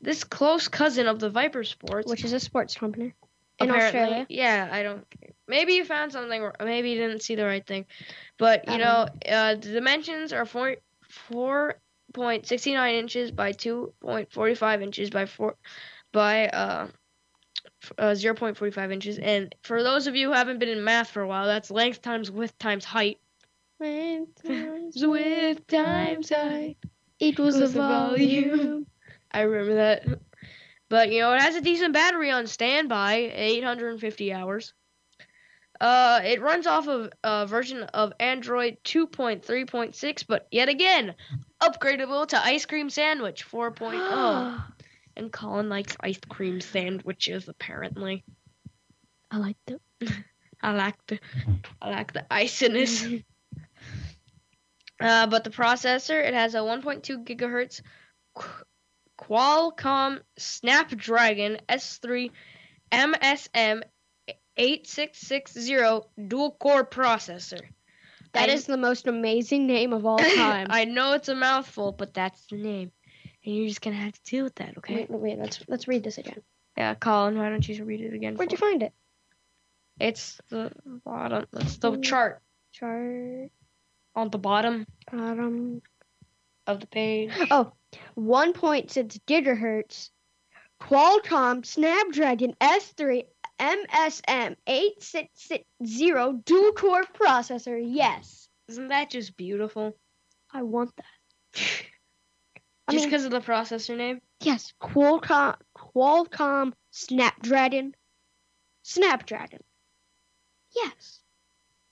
this 0.00 0.22
close 0.22 0.68
cousin 0.68 1.08
of 1.08 1.18
the 1.18 1.30
Viper 1.30 1.64
Sports, 1.64 2.08
Which 2.08 2.24
is 2.24 2.32
a 2.32 2.38
sports 2.38 2.76
company 2.76 3.12
in 3.60 3.70
apparently- 3.70 4.00
Australia. 4.00 4.26
Yeah, 4.28 4.68
I 4.70 4.82
don't. 4.82 5.04
Maybe 5.46 5.74
you 5.74 5.84
found 5.84 6.12
something, 6.12 6.50
maybe 6.62 6.90
you 6.90 6.96
didn't 6.98 7.22
see 7.22 7.34
the 7.34 7.44
right 7.46 7.66
thing. 7.66 7.86
But 8.38 8.66
you 8.68 8.74
I 8.74 8.76
know, 8.76 9.06
uh, 9.28 9.54
the 9.54 9.72
dimensions 9.72 10.32
are 10.32 10.44
four 10.44 10.76
four 11.08 11.80
point 12.12 12.46
sixty 12.46 12.74
nine 12.74 12.94
inches 12.96 13.30
by 13.30 13.52
two 13.52 13.92
point 14.00 14.30
forty 14.32 14.54
five 14.54 14.82
inches 14.82 15.08
by 15.10 15.24
four 15.26 15.56
by 16.12 16.48
uh, 16.48 16.88
uh 17.96 18.14
zero 18.14 18.34
point 18.34 18.56
forty 18.58 18.72
five 18.72 18.92
inches. 18.92 19.18
And 19.18 19.54
for 19.62 19.82
those 19.82 20.06
of 20.06 20.14
you 20.16 20.28
who 20.28 20.34
haven't 20.34 20.58
been 20.58 20.68
in 20.68 20.84
math 20.84 21.10
for 21.10 21.22
a 21.22 21.26
while, 21.28 21.46
that's 21.46 21.70
length 21.70 22.02
times 22.02 22.30
width 22.30 22.58
times 22.58 22.84
height. 22.84 23.18
Length 23.80 24.42
times 24.46 24.94
Width 25.06 25.66
times 25.66 26.28
height. 26.30 26.76
equals 27.20 27.58
the 27.58 27.68
volume. 27.68 28.50
volume. 28.50 28.86
I 29.32 29.42
remember 29.42 29.74
that. 29.76 30.06
But 30.88 31.12
you 31.12 31.20
know, 31.20 31.34
it 31.34 31.40
has 31.40 31.56
a 31.56 31.60
decent 31.60 31.92
battery 31.92 32.30
on 32.30 32.46
standby, 32.46 33.32
850 33.34 34.32
hours. 34.32 34.72
Uh, 35.80 36.20
it 36.24 36.40
runs 36.40 36.66
off 36.66 36.88
of 36.88 37.12
a 37.22 37.46
version 37.46 37.84
of 37.84 38.12
Android 38.18 38.78
2.3.6, 38.84 40.24
but 40.26 40.48
yet 40.50 40.68
again, 40.68 41.14
upgradable 41.62 42.26
to 42.26 42.44
Ice 42.44 42.66
Cream 42.66 42.90
Sandwich 42.90 43.46
4.0. 43.48 44.64
and 45.16 45.32
Collin 45.32 45.68
likes 45.68 45.96
ice 46.00 46.20
cream 46.28 46.60
sandwiches 46.60 47.48
apparently. 47.48 48.24
I 49.30 49.38
like 49.38 49.56
the 49.66 49.80
I 50.62 50.72
like 50.72 51.06
the 51.06 51.20
I 51.82 51.90
like 51.90 52.12
the 52.12 52.24
iciness. 52.30 53.04
uh, 55.00 55.26
but 55.26 55.44
the 55.44 55.50
processor, 55.50 56.26
it 56.26 56.34
has 56.34 56.54
a 56.54 56.58
1.2 56.58 57.24
gigahertz 57.24 57.82
Qualcomm 59.18 60.20
Snapdragon 60.38 61.58
S3 61.68 62.30
MSM 62.92 63.82
8660 64.56 66.08
dual 66.26 66.50
core 66.52 66.84
processor. 66.84 67.60
That 68.32 68.48
I- 68.48 68.52
is 68.52 68.66
the 68.66 68.76
most 68.76 69.06
amazing 69.06 69.66
name 69.66 69.92
of 69.92 70.06
all 70.06 70.18
time. 70.34 70.68
I 70.70 70.84
know 70.84 71.12
it's 71.12 71.28
a 71.28 71.34
mouthful, 71.34 71.92
but 71.92 72.14
that's 72.14 72.46
the 72.46 72.56
name. 72.56 72.92
And 73.44 73.54
you're 73.56 73.68
just 73.68 73.80
gonna 73.80 73.96
have 73.96 74.12
to 74.12 74.20
deal 74.24 74.44
with 74.44 74.56
that, 74.56 74.76
okay? 74.78 75.06
Wait, 75.08 75.10
wait, 75.10 75.38
let's 75.38 75.60
let's 75.68 75.88
read 75.88 76.02
this 76.04 76.18
again. 76.18 76.42
Yeah, 76.76 76.94
Collin, 76.94 77.38
why 77.38 77.48
don't 77.48 77.66
you 77.68 77.84
read 77.84 78.00
it 78.00 78.14
again? 78.14 78.36
Where'd 78.36 78.52
you 78.52 78.58
find 78.58 78.82
it? 78.82 78.92
It's 80.00 80.40
the 80.50 80.70
bottom. 81.04 81.46
It's 81.54 81.78
the 81.78 81.92
Mm. 81.92 82.02
chart 82.04 82.42
Chart 82.72 83.50
on 84.14 84.30
the 84.30 84.38
bottom 84.38 84.86
bottom. 85.10 85.82
Of 86.68 86.80
the 86.80 86.86
page. 86.86 87.32
Oh, 87.50 87.72
1.6 88.18 89.18
gigahertz. 89.26 90.10
Qualcomm 90.82 91.64
Snapdragon 91.64 92.54
S3 92.60 93.24
MSM 93.58 94.54
8660 94.66 95.64
dual 96.44 96.72
core 96.72 97.04
processor. 97.20 97.80
Yes, 97.82 98.48
Isn't 98.68 98.88
that 98.88 99.10
just 99.10 99.36
beautiful? 99.36 99.96
I 100.52 100.62
want 100.62 100.92
that. 100.96 101.60
Just 102.90 103.04
because 103.04 103.24
of 103.26 103.30
the 103.30 103.40
processor 103.40 103.96
name? 103.96 104.20
yes, 104.40 104.72
Qualcomm 104.80 105.56
Qualcomm 105.76 106.72
Snapdragon. 106.90 107.94
Snapdragon. 108.82 109.60
Yes, 110.74 111.20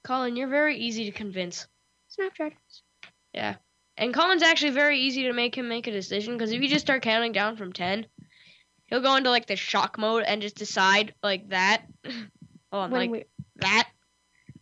Collin, 0.05 0.37
you're 0.37 0.49
very 0.49 0.77
easy 0.79 1.05
to 1.07 1.13
convince. 1.13 1.67
Snapdragon. 2.09 2.59
And 3.99 4.13
Collin's 4.13 4.43
actually 4.43 4.73
very 4.73 4.99
easy 5.01 5.23
to 5.25 5.33
make 5.33 5.57
him 5.57 5.69
make 5.69 5.87
a 5.87 5.91
decision 5.93 6.35
because 6.35 6.53
if 6.53 6.61
you 6.61 6.69
just 6.69 6.85
start 6.85 7.03
counting 7.03 7.33
down 7.33 7.57
from 7.57 7.73
10, 7.73 8.07
he'll 8.87 9.01
go 9.01 9.17
into 9.17 9.31
like 9.31 9.47
the 9.47 9.57
shock 9.57 9.97
mode 9.99 10.23
and 10.27 10.43
just 10.43 10.57
decide 10.57 11.15
like 11.23 11.49
that. 11.49 11.83
On, 12.73 12.91
When 12.91 13.01
like 13.01 13.11
we, 13.11 13.25
that. 13.57 13.89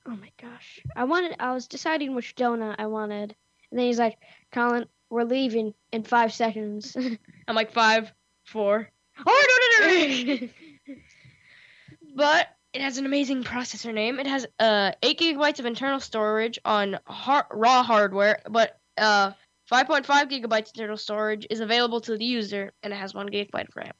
oh 0.06 0.14
my 0.16 0.30
gosh, 0.40 0.80
I 0.94 1.04
wanted. 1.04 1.34
I 1.40 1.52
was 1.52 1.66
deciding 1.66 2.14
which 2.14 2.36
donut 2.36 2.76
I 2.78 2.86
wanted, 2.86 3.34
and 3.70 3.78
then 3.80 3.86
he's 3.86 3.98
like, 3.98 4.18
"Collin, 4.52 4.84
we're 5.10 5.24
leaving 5.24 5.72
in 5.90 6.02
five 6.04 6.32
seconds." 6.32 6.94
I'm 7.48 7.56
like 7.56 7.72
five, 7.72 8.12
four. 8.44 8.88
oh 9.26 9.78
no 9.82 9.88
no 9.88 9.96
no! 9.96 10.34
no. 10.34 10.48
But 12.14 12.48
it 12.72 12.80
has 12.82 12.98
an 12.98 13.06
amazing 13.06 13.42
processor 13.42 13.92
name. 13.92 14.20
It 14.20 14.26
has 14.26 14.46
uh 14.60 14.92
8 15.02 15.18
gigabytes 15.18 15.58
of 15.58 15.66
internal 15.66 15.98
storage 15.98 16.58
on 16.64 16.98
har- 17.06 17.48
raw 17.50 17.82
hardware, 17.82 18.42
but 18.48 18.78
uh 18.98 19.32
5.5 19.70 20.04
gigabytes 20.30 20.68
internal 20.68 20.96
storage 20.96 21.46
is 21.48 21.60
available 21.60 22.00
to 22.02 22.18
the 22.18 22.24
user, 22.24 22.72
and 22.82 22.92
it 22.92 22.96
has 22.96 23.14
one 23.14 23.28
gigabyte 23.28 23.68
of 23.68 23.76
RAM. 23.76 23.92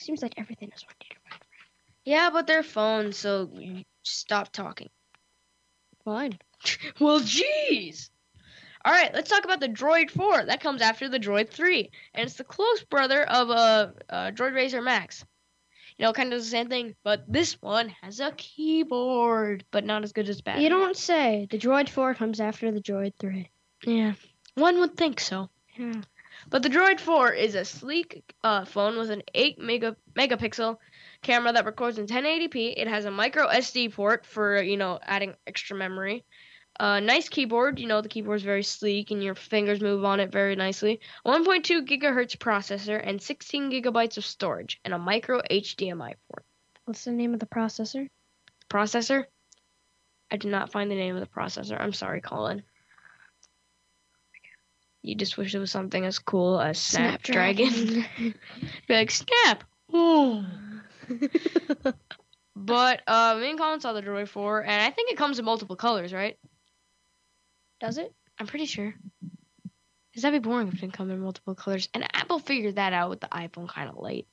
Seems 0.00 0.22
like 0.22 0.34
everything 0.36 0.70
is 0.74 0.84
one 0.84 0.96
gigabyte. 1.00 1.46
Yeah, 2.04 2.30
but 2.32 2.46
they're 2.46 2.64
phones, 2.64 3.16
so 3.16 3.48
stop 4.02 4.52
talking. 4.52 4.90
Fine. 6.04 6.38
Well, 7.00 7.20
jeez. 7.20 8.10
All 8.84 8.92
right, 8.92 9.12
let's 9.14 9.30
talk 9.30 9.44
about 9.44 9.58
the 9.60 9.68
Droid 9.68 10.10
4. 10.10 10.46
That 10.46 10.60
comes 10.60 10.80
after 10.82 11.08
the 11.08 11.18
Droid 11.18 11.50
3, 11.50 11.90
and 12.14 12.24
it's 12.24 12.34
the 12.34 12.44
close 12.44 12.84
brother 12.84 13.22
of 13.22 13.50
a 13.50 13.52
uh, 13.52 13.90
uh, 14.08 14.30
Droid 14.30 14.52
Razr 14.52 14.82
Max. 14.82 15.24
You 15.98 16.04
know, 16.04 16.12
kind 16.12 16.32
of 16.32 16.40
the 16.40 16.44
same 16.44 16.68
thing, 16.68 16.94
but 17.04 17.24
this 17.28 17.60
one 17.60 17.88
has 18.00 18.20
a 18.20 18.32
keyboard, 18.32 19.64
but 19.70 19.84
not 19.84 20.04
as 20.04 20.12
good 20.12 20.28
as 20.28 20.40
bad. 20.40 20.62
You 20.62 20.68
don't 20.68 20.96
say. 20.96 21.46
The 21.50 21.58
Droid 21.58 21.88
4 21.88 22.14
comes 22.14 22.40
after 22.40 22.70
the 22.72 22.80
Droid 22.80 23.14
3. 23.18 23.50
Yeah, 23.84 24.14
one 24.54 24.78
would 24.80 24.96
think 24.96 25.20
so. 25.20 25.50
Yeah. 25.76 26.02
But 26.48 26.62
the 26.62 26.68
Droid 26.68 26.98
4 26.98 27.32
is 27.32 27.54
a 27.54 27.64
sleek 27.64 28.34
uh, 28.42 28.64
phone 28.64 28.98
with 28.98 29.10
an 29.10 29.22
8 29.34 29.58
mega 29.58 29.96
megapixel 30.14 30.76
camera 31.22 31.52
that 31.52 31.64
records 31.64 31.98
in 31.98 32.06
1080p. 32.06 32.74
It 32.76 32.88
has 32.88 33.04
a 33.04 33.10
micro 33.10 33.46
SD 33.46 33.92
port 33.92 34.26
for, 34.26 34.60
you 34.60 34.76
know, 34.76 34.98
adding 35.02 35.34
extra 35.46 35.76
memory. 35.76 36.24
A 36.80 37.00
nice 37.00 37.28
keyboard. 37.28 37.78
You 37.78 37.86
know, 37.86 38.00
the 38.00 38.08
keyboard 38.08 38.36
is 38.36 38.42
very 38.42 38.62
sleek 38.62 39.10
and 39.10 39.22
your 39.22 39.34
fingers 39.34 39.80
move 39.80 40.04
on 40.04 40.20
it 40.20 40.32
very 40.32 40.56
nicely. 40.56 41.00
1.2 41.26 41.86
gigahertz 41.86 42.36
processor 42.36 43.00
and 43.02 43.22
16 43.22 43.70
gigabytes 43.70 44.16
of 44.16 44.24
storage 44.24 44.80
and 44.84 44.94
a 44.94 44.98
micro 44.98 45.40
HDMI 45.50 46.14
port. 46.28 46.44
What's 46.84 47.04
the 47.04 47.12
name 47.12 47.34
of 47.34 47.40
the 47.40 47.46
processor? 47.46 48.08
Processor? 48.68 49.26
I 50.30 50.36
did 50.38 50.50
not 50.50 50.72
find 50.72 50.90
the 50.90 50.96
name 50.96 51.14
of 51.14 51.20
the 51.20 51.26
processor. 51.26 51.78
I'm 51.78 51.92
sorry, 51.92 52.20
Collin. 52.20 52.62
You 55.02 55.14
just 55.14 55.36
wish 55.36 55.54
it 55.54 55.58
was 55.58 55.70
something 55.70 56.04
as 56.04 56.18
cool 56.18 56.60
as 56.60 56.78
Snapdragon. 56.78 58.04
Be 58.18 58.34
like, 58.88 59.10
Snap! 59.10 59.64
Oh. 59.92 60.46
But 62.54 63.02
uh, 63.06 63.38
me 63.40 63.50
and 63.50 63.58
Collin 63.58 63.80
saw 63.80 63.92
the 63.92 64.02
Droid 64.02 64.28
4, 64.28 64.62
and 64.62 64.82
I 64.82 64.90
think 64.90 65.10
it 65.10 65.16
comes 65.16 65.38
in 65.38 65.44
multiple 65.44 65.76
colors, 65.76 66.12
right? 66.12 66.38
Does 67.80 67.98
it? 67.98 68.12
I'm 68.38 68.46
pretty 68.46 68.66
sure. 68.66 68.94
Because 70.10 70.22
that'd 70.22 70.42
be 70.42 70.48
boring 70.48 70.68
if 70.68 70.74
it 70.74 70.80
didn't 70.80 70.92
come 70.92 71.10
in 71.10 71.20
multiple 71.20 71.54
colors. 71.54 71.88
And 71.94 72.04
Apple 72.14 72.38
figured 72.38 72.76
that 72.76 72.92
out 72.92 73.10
with 73.10 73.20
the 73.20 73.28
iPhone 73.28 73.68
kind 73.68 73.88
of 73.88 73.96
late. 73.96 74.28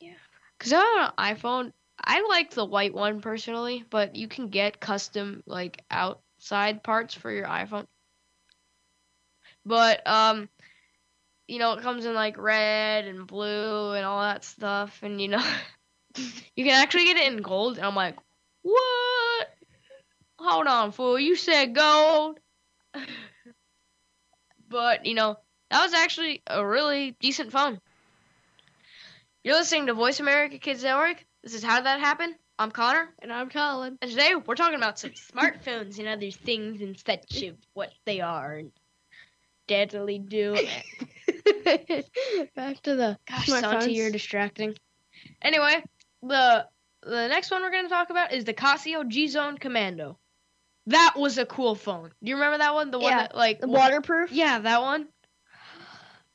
Yeah. 0.00 0.14
Because 0.58 0.72
on 0.72 0.82
an 0.82 1.10
iPhone, 1.18 1.72
I 2.02 2.26
like 2.28 2.50
the 2.50 2.64
white 2.64 2.94
one 2.94 3.20
personally, 3.20 3.84
but 3.90 4.16
you 4.16 4.28
can 4.28 4.48
get 4.48 4.80
custom, 4.80 5.42
like, 5.46 5.84
outside 5.90 6.82
parts 6.82 7.14
for 7.14 7.30
your 7.30 7.46
iPhone. 7.46 7.86
But, 9.66 10.06
um, 10.06 10.48
you 11.48 11.58
know, 11.58 11.72
it 11.72 11.82
comes 11.82 12.04
in, 12.04 12.14
like, 12.14 12.38
red 12.38 13.04
and 13.04 13.26
blue 13.26 13.92
and 13.92 14.06
all 14.06 14.22
that 14.22 14.44
stuff. 14.44 15.00
And, 15.02 15.20
you 15.20 15.26
know, 15.26 15.42
you 16.16 16.64
can 16.64 16.80
actually 16.80 17.06
get 17.06 17.16
it 17.16 17.32
in 17.32 17.42
gold. 17.42 17.76
And 17.76 17.84
I'm 17.84 17.96
like, 17.96 18.16
what? 18.62 19.48
Hold 20.38 20.68
on, 20.68 20.92
fool. 20.92 21.18
You 21.18 21.34
said 21.34 21.74
gold. 21.74 22.38
but, 24.68 25.04
you 25.04 25.14
know, 25.14 25.36
that 25.70 25.82
was 25.82 25.94
actually 25.94 26.42
a 26.46 26.64
really 26.64 27.16
decent 27.20 27.50
phone. 27.50 27.80
You're 29.42 29.56
listening 29.56 29.86
to 29.86 29.94
Voice 29.94 30.20
America 30.20 30.58
Kids 30.58 30.84
Network. 30.84 31.24
This 31.42 31.54
is 31.54 31.64
How 31.64 31.76
Did 31.76 31.86
That 31.86 31.98
Happen? 31.98 32.36
I'm 32.56 32.70
Connor. 32.70 33.08
And 33.20 33.32
I'm 33.32 33.50
Collin. 33.50 33.98
And 34.00 34.10
today 34.12 34.34
we're 34.34 34.54
talking 34.54 34.76
about 34.76 35.00
some 35.00 35.10
smartphones 35.32 35.98
and 35.98 36.06
other 36.06 36.30
things 36.30 36.80
and 36.82 36.96
such 36.96 37.42
of 37.42 37.56
what 37.74 37.92
they 38.04 38.20
are 38.20 38.58
and 38.58 38.70
deadly 39.66 40.18
do. 40.18 40.54
Back 42.54 42.82
to 42.82 42.96
the 42.96 43.18
Gosh. 43.28 43.46
Santi, 43.46 43.92
you're 43.92 44.10
distracting. 44.10 44.76
Anyway, 45.42 45.82
the 46.22 46.66
the 47.02 47.28
next 47.28 47.50
one 47.50 47.62
we're 47.62 47.70
gonna 47.70 47.88
talk 47.88 48.10
about 48.10 48.32
is 48.32 48.44
the 48.44 48.54
Casio 48.54 49.04
G'zOne 49.04 49.58
Commando. 49.58 50.18
That 50.86 51.14
was 51.16 51.38
a 51.38 51.46
cool 51.46 51.74
phone. 51.74 52.10
Do 52.22 52.30
you 52.30 52.36
remember 52.36 52.58
that 52.58 52.74
one? 52.74 52.90
The 52.90 52.98
one 52.98 53.10
Yeah, 53.10 53.18
that 53.22 53.36
like 53.36 53.60
The 53.60 53.68
waterproof. 53.68 54.30
Yeah, 54.32 54.58
that 54.60 54.80
one. 54.82 55.08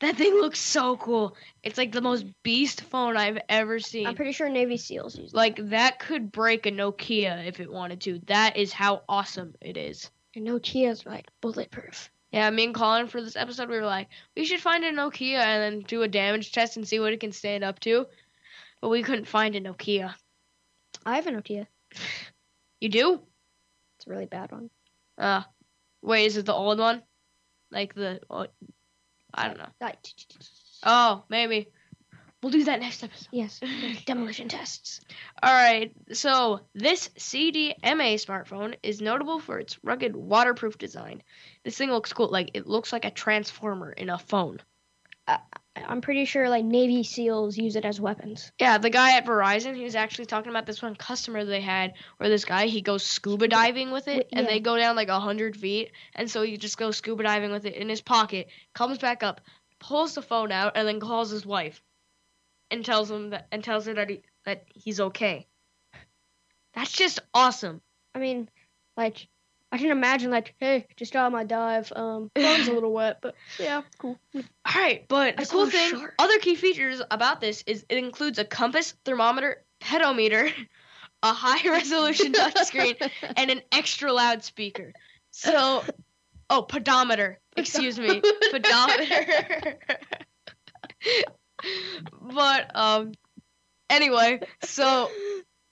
That 0.02 0.16
thing 0.16 0.34
looks 0.34 0.60
so 0.60 0.98
cool. 0.98 1.38
It's 1.62 1.78
like 1.78 1.92
the 1.92 2.02
most 2.02 2.26
beast 2.42 2.82
phone 2.82 3.18
I've 3.18 3.38
ever 3.48 3.80
seen. 3.80 4.08
I'm 4.08 4.16
pretty 4.16 4.32
sure 4.32 4.50
Navy 4.50 4.78
SEALs 4.78 5.16
use. 5.16 5.32
like 5.32 5.58
that 5.70 6.00
could 6.00 6.32
break 6.32 6.66
a 6.66 6.72
Nokia 6.72 7.46
if 7.46 7.60
it 7.60 7.72
wanted 7.72 8.02
to. 8.02 8.20
That 8.26 8.58
is 8.58 8.74
how 8.74 9.04
awesome 9.08 9.54
it 9.62 9.78
is. 9.78 10.10
And 10.36 10.48
Nokia's 10.48 11.06
like 11.06 11.28
bulletproof. 11.40 12.10
Yeah, 12.32 12.50
me 12.50 12.64
and 12.66 12.74
Collin 12.74 13.08
for 13.08 13.22
this 13.22 13.36
episode 13.36 13.70
we 13.70 13.76
were 13.78 13.86
like, 13.86 14.08
we 14.36 14.46
should 14.46 14.62
find 14.62 14.84
a 14.84 14.92
Nokia 14.92 15.40
and 15.40 15.62
then 15.62 15.82
do 15.82 16.02
a 16.02 16.08
damage 16.08 16.52
test 16.52 16.78
and 16.78 16.88
see 16.88 17.00
what 17.00 17.14
it 17.14 17.20
can 17.20 17.32
stand 17.32 17.64
up 17.64 17.80
to. 17.82 18.06
But 18.80 18.90
we 18.90 19.04
couldn't 19.04 19.28
find 19.28 19.56
a 19.56 19.62
Nokia. 19.62 20.14
I 21.06 21.16
have 21.16 21.28
a 21.28 21.32
Nokia. 21.32 21.68
You 22.80 22.90
do? 22.90 23.22
It's 23.98 24.08
a 24.08 24.10
really 24.10 24.26
bad 24.26 24.52
one. 24.52 24.70
Uh, 25.18 25.44
wait, 26.02 26.26
is 26.26 26.38
it 26.38 26.46
the 26.46 26.54
old 26.54 26.80
one? 26.80 27.04
Like 27.70 27.94
the, 27.94 28.22
I 29.34 29.48
don't 29.48 29.58
know. 29.58 29.70
Like, 29.80 29.98
Oh, 30.84 31.24
maybe. 31.30 31.68
We'll 32.42 32.52
do 32.52 32.64
that 32.64 32.80
next 32.80 33.04
episode. 33.04 33.28
yes, 33.32 33.60
demolition 34.06 34.48
tests. 34.48 35.02
All 35.44 35.54
right. 35.54 35.92
So 36.12 36.62
this 36.74 37.10
CDMA 37.10 38.16
smartphone 38.16 38.76
is 38.82 39.02
notable 39.02 39.40
for 39.40 39.60
its 39.60 39.78
rugged, 39.84 40.16
waterproof 40.16 40.78
design. 40.78 41.22
This 41.64 41.78
thing 41.78 41.92
looks 41.92 42.14
cool. 42.14 42.30
Like 42.30 42.52
it 42.56 42.66
looks 42.66 42.92
like 42.92 43.06
a 43.06 43.12
transformer 43.12 43.92
in 43.92 44.10
a 44.10 44.18
phone. 44.18 44.60
Uh, 45.28 45.38
I'm 45.76 46.02
pretty 46.02 46.26
sure 46.26 46.50
like 46.50 46.66
Navy 46.66 47.04
SEAls 47.04 47.58
use 47.58 47.76
it 47.76 47.86
as 47.86 48.02
weapons. 48.02 48.52
Yeah, 48.60 48.78
the 48.78 48.90
guy 48.90 49.18
at 49.18 49.26
Verizon, 49.26 49.76
he 49.76 49.84
was 49.84 49.96
actually 49.96 50.26
talking 50.26 50.50
about 50.50 50.66
this 50.66 50.82
one 50.82 50.96
customer 50.96 51.46
they 51.46 51.62
had, 51.62 51.94
where 52.18 52.30
this 52.30 52.44
guy 52.44 52.66
he 52.66 52.82
goes 52.82 53.04
scuba 53.04 53.48
diving 53.48 53.92
with 53.92 54.08
it, 54.08 54.28
Wh- 54.32 54.38
and 54.38 54.48
they 54.48 54.60
go 54.60 54.78
down 54.78 54.96
like 54.96 55.08
a 55.08 55.20
hundred 55.20 55.56
feet, 55.56 55.92
and 56.16 56.30
so 56.30 56.42
he 56.42 56.58
just 56.58 56.78
goes 56.78 56.98
scuba 56.98 57.24
diving 57.24 57.52
with 57.52 57.66
it 57.66 57.76
in 57.76 57.88
his 57.88 58.02
pocket, 58.02 58.48
comes 58.74 58.98
back 58.98 59.24
up, 59.24 59.42
pulls 59.80 60.16
the 60.16 60.22
phone 60.22 60.52
out, 60.52 60.74
and 60.76 60.88
then 60.88 61.00
calls 61.00 61.30
his 61.30 61.46
wife, 61.46 61.82
and 62.72 62.84
tells 62.84 63.12
him 63.12 63.32
that 63.32 63.48
and 63.52 63.64
tells 63.64 63.86
her 63.86 63.94
that 63.94 64.10
he 64.10 64.22
that 64.46 64.64
he's 64.74 65.00
okay. 65.00 65.48
That's 66.74 66.92
just 66.92 67.20
awesome. 67.34 67.82
I 68.16 68.20
mean, 68.20 68.50
like, 68.96 69.28
I 69.72 69.78
can 69.78 69.92
imagine 69.92 70.32
like, 70.32 70.56
hey, 70.60 70.86
just 70.96 71.14
got 71.14 71.26
on 71.26 71.32
my 71.32 71.44
dive. 71.44 71.92
Um, 71.96 72.32
phone's 72.36 72.68
a 72.68 72.74
little 72.74 72.94
wet, 72.94 73.20
but 73.22 73.36
yeah, 73.60 73.82
cool. 73.98 74.18
All 74.36 74.44
right, 74.76 75.06
but 75.08 75.38
the 75.38 75.46
cool 75.46 75.70
thing, 75.70 76.08
other 76.18 76.40
key 76.40 76.56
features 76.56 77.02
about 77.12 77.42
this 77.42 77.64
is 77.68 77.86
it 77.90 77.98
includes 77.98 78.40
a 78.40 78.46
compass, 78.46 78.96
thermometer, 79.06 79.64
pedometer, 79.80 80.50
a 81.24 81.34
high 81.34 81.70
resolution 81.70 82.34
touchscreen, 82.34 82.98
and 83.38 83.52
an 83.52 83.62
extra 83.72 84.12
loud 84.12 84.44
speaker. 84.44 84.94
So, 85.32 85.84
oh, 86.50 86.62
pedometer. 86.64 87.40
Excuse 87.56 88.00
me, 88.00 88.22
pedometer. 88.52 89.78
But 92.22 92.76
um, 92.76 93.14
anyway, 93.90 94.42
so 94.64 95.10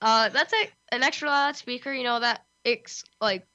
uh, 0.01 0.29
that's 0.29 0.53
a, 0.53 0.95
an 0.95 1.03
extra 1.03 1.29
loud 1.29 1.55
speaker. 1.55 1.91
You 1.91 2.03
know 2.03 2.19
that 2.19 2.43
it's 2.63 3.03
like 3.21 3.45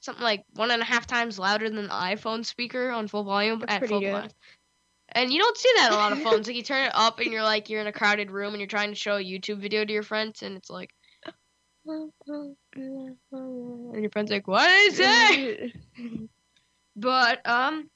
something 0.00 0.22
like 0.22 0.44
one 0.54 0.70
and 0.70 0.82
a 0.82 0.84
half 0.84 1.06
times 1.06 1.38
louder 1.38 1.68
than 1.68 1.84
the 1.84 1.92
iPhone 1.92 2.44
speaker 2.44 2.90
on 2.90 3.08
full 3.08 3.24
volume 3.24 3.60
That's 3.60 3.74
at 3.74 3.88
full 3.88 4.00
good. 4.00 4.10
blast. 4.10 4.34
And 5.10 5.32
you 5.32 5.38
don't 5.40 5.56
see 5.56 5.70
that 5.76 5.88
in 5.88 5.94
a 5.94 5.96
lot 5.96 6.12
of 6.12 6.18
phones. 6.22 6.46
Like 6.46 6.56
you 6.56 6.62
turn 6.62 6.84
it 6.84 6.92
up 6.94 7.20
and 7.20 7.32
you're 7.32 7.42
like 7.42 7.70
you're 7.70 7.80
in 7.80 7.86
a 7.86 7.92
crowded 7.92 8.30
room 8.30 8.52
and 8.52 8.60
you're 8.60 8.66
trying 8.68 8.90
to 8.90 8.94
show 8.94 9.16
a 9.16 9.24
YouTube 9.24 9.60
video 9.60 9.84
to 9.84 9.92
your 9.92 10.02
friends 10.02 10.42
and 10.42 10.56
it's 10.56 10.70
like 10.70 10.90
and 11.86 12.12
your 14.02 14.10
friend's 14.10 14.30
like, 14.30 14.46
What 14.46 14.70
is 14.70 15.00
it? 15.00 15.72
But 16.96 17.46
um 17.48 17.88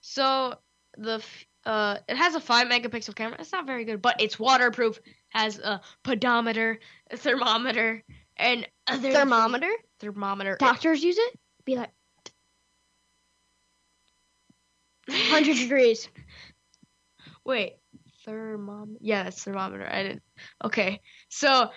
so 0.00 0.54
the 0.96 1.16
f- 1.16 1.46
uh 1.68 1.98
it 2.08 2.16
has 2.16 2.34
a 2.34 2.40
five 2.40 2.66
megapixel 2.68 3.14
camera. 3.14 3.36
It's 3.38 3.52
not 3.52 3.66
very 3.66 3.84
good, 3.84 4.00
but 4.02 4.20
it's 4.20 4.38
waterproof, 4.38 4.98
has 5.28 5.58
a 5.58 5.80
pedometer, 6.02 6.78
a 7.10 7.16
thermometer, 7.16 8.02
and 8.36 8.66
other 8.86 9.12
Thermometer. 9.12 9.70
thermometer. 10.00 10.56
Doctors 10.58 11.02
use 11.04 11.18
it. 11.18 11.38
Be 11.66 11.76
like, 11.76 11.90
hundred 15.10 15.56
degrees. 15.56 16.08
Wait, 17.44 17.74
thermometer. 18.24 18.98
Yeah, 19.00 19.24
that's 19.24 19.42
thermometer. 19.42 19.86
I 19.90 20.02
didn't. 20.02 20.22
Okay, 20.64 21.00
so 21.28 21.70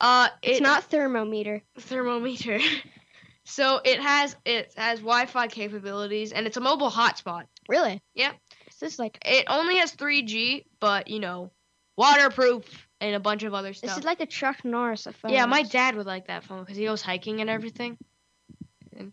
uh, 0.00 0.28
It's 0.42 0.60
not 0.60 0.84
thermometer. 0.84 1.62
thermometer. 1.78 2.58
so 3.44 3.80
it 3.84 4.00
has 4.00 4.36
it 4.44 4.72
has 4.76 5.00
Wi-Fi 5.00 5.48
capabilities 5.48 6.32
and 6.32 6.46
it's 6.46 6.56
a 6.56 6.60
mobile 6.60 6.90
hotspot. 6.90 7.44
Really? 7.68 8.00
Yeah. 8.14 8.32
This 8.80 8.94
is 8.94 8.98
like? 8.98 9.18
It 9.24 9.46
only 9.48 9.76
has 9.76 9.94
3G, 9.94 10.64
but 10.80 11.08
you 11.08 11.20
know, 11.20 11.50
waterproof 11.96 12.64
and 13.00 13.14
a 13.14 13.20
bunch 13.20 13.42
of 13.42 13.54
other 13.54 13.72
stuff. 13.72 13.90
This 13.90 13.98
is 13.98 14.04
like 14.04 14.18
the 14.18 14.26
Chuck 14.26 14.64
Norris 14.64 15.06
phone. 15.20 15.32
yeah, 15.32 15.46
my 15.46 15.62
dad 15.62 15.96
would 15.96 16.06
like 16.06 16.26
that 16.26 16.44
phone 16.44 16.60
because 16.60 16.76
he 16.76 16.84
goes 16.84 17.02
hiking 17.02 17.40
and 17.40 17.50
everything. 17.50 17.98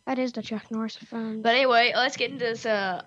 That 0.06 0.20
is 0.20 0.34
the 0.34 0.42
Chuck 0.42 0.70
Norris 0.72 0.98
phone. 0.98 1.42
But 1.42 1.56
anyway, 1.56 1.94
let's 1.96 2.18
get 2.18 2.32
into 2.32 2.46
this 2.46 2.66
uh 2.66 3.04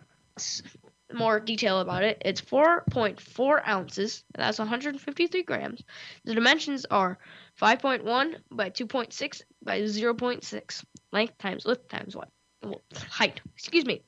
more 1.12 1.40
detail 1.40 1.80
about 1.80 2.04
it. 2.04 2.22
It's 2.24 2.40
4.4 2.40 3.66
ounces. 3.66 4.24
That's 4.34 4.58
153 4.58 5.42
grams. 5.42 5.82
The 6.24 6.34
dimensions 6.34 6.86
are 6.90 7.18
5.1 7.60 8.36
by 8.50 8.70
2.6 8.70 9.42
by 9.62 9.80
0.6. 9.80 10.84
Length 11.12 11.38
times 11.38 11.64
width 11.64 11.88
times 11.88 12.16
what? 12.16 12.28
Well, 12.62 12.80
height. 13.08 13.40
Excuse 13.56 13.86
me. 13.86 14.02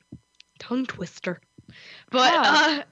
Tongue 0.59 0.87
twister. 0.87 1.41
But 2.11 2.33
Wow. 2.35 2.83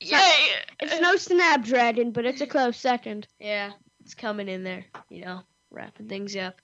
Yay! 0.00 0.48
It's 0.80 1.00
no 1.00 1.16
Snapdragon, 1.16 2.12
but 2.12 2.24
it's 2.24 2.40
a 2.40 2.46
close 2.46 2.78
second. 2.78 3.26
Yeah, 3.38 3.72
it's 4.00 4.14
coming 4.14 4.48
in 4.48 4.64
there, 4.64 4.86
you 5.10 5.22
know, 5.22 5.42
wrapping 5.70 6.08
things 6.08 6.34
up. 6.34 6.62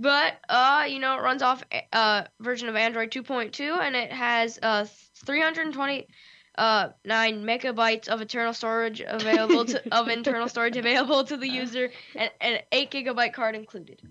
But 0.00 0.38
uh, 0.48 0.86
you 0.88 0.98
know, 0.98 1.16
it 1.16 1.22
runs 1.22 1.42
off 1.42 1.62
uh 1.92 2.24
version 2.40 2.68
of 2.68 2.74
Android 2.74 3.12
2.2 3.12 3.78
and 3.78 3.94
it 3.94 4.10
has 4.10 4.58
uh 4.60 4.86
320 5.24 6.08
uh 6.56 6.88
megabytes 7.06 8.08
of 8.08 8.20
internal 8.20 8.54
storage 8.54 9.02
available 9.06 9.66
to 9.66 9.80
of 9.96 10.08
internal 10.08 10.48
storage 10.48 10.76
available 10.76 11.22
to 11.22 11.36
the 11.36 11.48
user 11.48 11.90
and 12.16 12.30
an 12.40 12.58
8 12.72 12.90
gigabyte 12.90 13.34
card 13.34 13.54
included. 13.54 14.02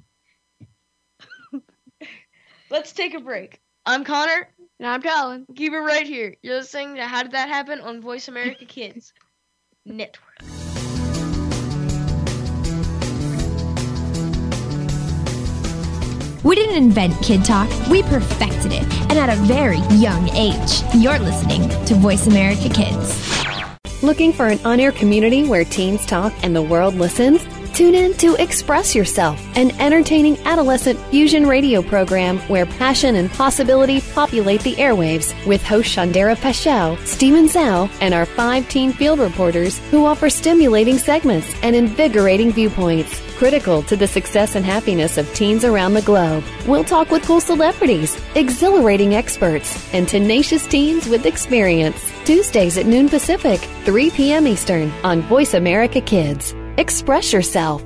Let's 2.69 2.93
take 2.93 3.13
a 3.13 3.19
break. 3.19 3.59
I'm 3.85 4.05
Connor. 4.05 4.47
And 4.79 4.87
I'm 4.87 5.01
Collin. 5.01 5.45
Keep 5.55 5.73
it 5.73 5.79
right 5.79 6.07
here. 6.07 6.35
You're 6.41 6.55
listening 6.55 6.95
to 6.95 7.05
How 7.05 7.23
Did 7.23 7.33
That 7.33 7.49
Happen 7.49 7.81
on 7.81 8.01
Voice 8.01 8.29
America 8.29 8.63
Kids 8.63 9.13
Network. 9.85 10.39
We 16.45 16.55
didn't 16.55 16.75
invent 16.75 17.21
Kid 17.21 17.43
Talk, 17.43 17.69
we 17.87 18.03
perfected 18.03 18.71
it, 18.73 18.83
and 19.09 19.13
at 19.13 19.29
a 19.29 19.35
very 19.41 19.79
young 19.97 20.29
age. 20.29 20.81
You're 20.95 21.19
listening 21.19 21.69
to 21.85 21.95
Voice 21.95 22.27
America 22.27 22.69
Kids. 22.69 23.43
Looking 24.01 24.31
for 24.31 24.47
an 24.47 24.59
on 24.65 24.79
air 24.79 24.91
community 24.93 25.47
where 25.47 25.65
teens 25.65 26.05
talk 26.05 26.33
and 26.41 26.55
the 26.55 26.61
world 26.61 26.95
listens? 26.95 27.41
Tune 27.73 27.95
in 27.95 28.13
to 28.17 28.35
Express 28.35 28.93
Yourself, 28.93 29.41
an 29.55 29.71
entertaining 29.81 30.37
adolescent 30.45 30.99
fusion 31.09 31.47
radio 31.47 31.81
program 31.81 32.37
where 32.41 32.67
passion 32.67 33.15
and 33.15 33.31
possibility 33.31 33.99
populate 34.13 34.61
the 34.61 34.75
airwaves 34.75 35.33
with 35.47 35.63
host 35.63 35.89
Shandera 35.89 36.39
Paschal, 36.39 36.97
Steven 36.97 37.45
Zhao, 37.45 37.89
and 37.99 38.13
our 38.13 38.27
five 38.27 38.69
teen 38.69 38.93
field 38.93 39.17
reporters 39.17 39.79
who 39.89 40.05
offer 40.05 40.29
stimulating 40.29 40.99
segments 40.99 41.51
and 41.63 41.75
invigorating 41.75 42.51
viewpoints 42.51 43.19
critical 43.37 43.81
to 43.81 43.95
the 43.95 44.07
success 44.07 44.53
and 44.53 44.63
happiness 44.63 45.17
of 45.17 45.33
teens 45.33 45.65
around 45.65 45.95
the 45.95 46.01
globe. 46.03 46.43
We'll 46.67 46.83
talk 46.83 47.09
with 47.09 47.23
cool 47.23 47.41
celebrities, 47.41 48.15
exhilarating 48.35 49.15
experts, 49.15 49.91
and 49.93 50.07
tenacious 50.07 50.67
teens 50.67 51.09
with 51.09 51.25
experience. 51.25 51.99
Tuesdays 52.23 52.77
at 52.77 52.85
noon 52.85 53.09
Pacific, 53.09 53.59
3 53.83 54.11
p.m. 54.11 54.47
Eastern 54.47 54.91
on 55.03 55.21
Voice 55.23 55.55
America 55.55 55.99
Kids. 55.99 56.53
Express 56.77 57.31
yourself. 57.31 57.83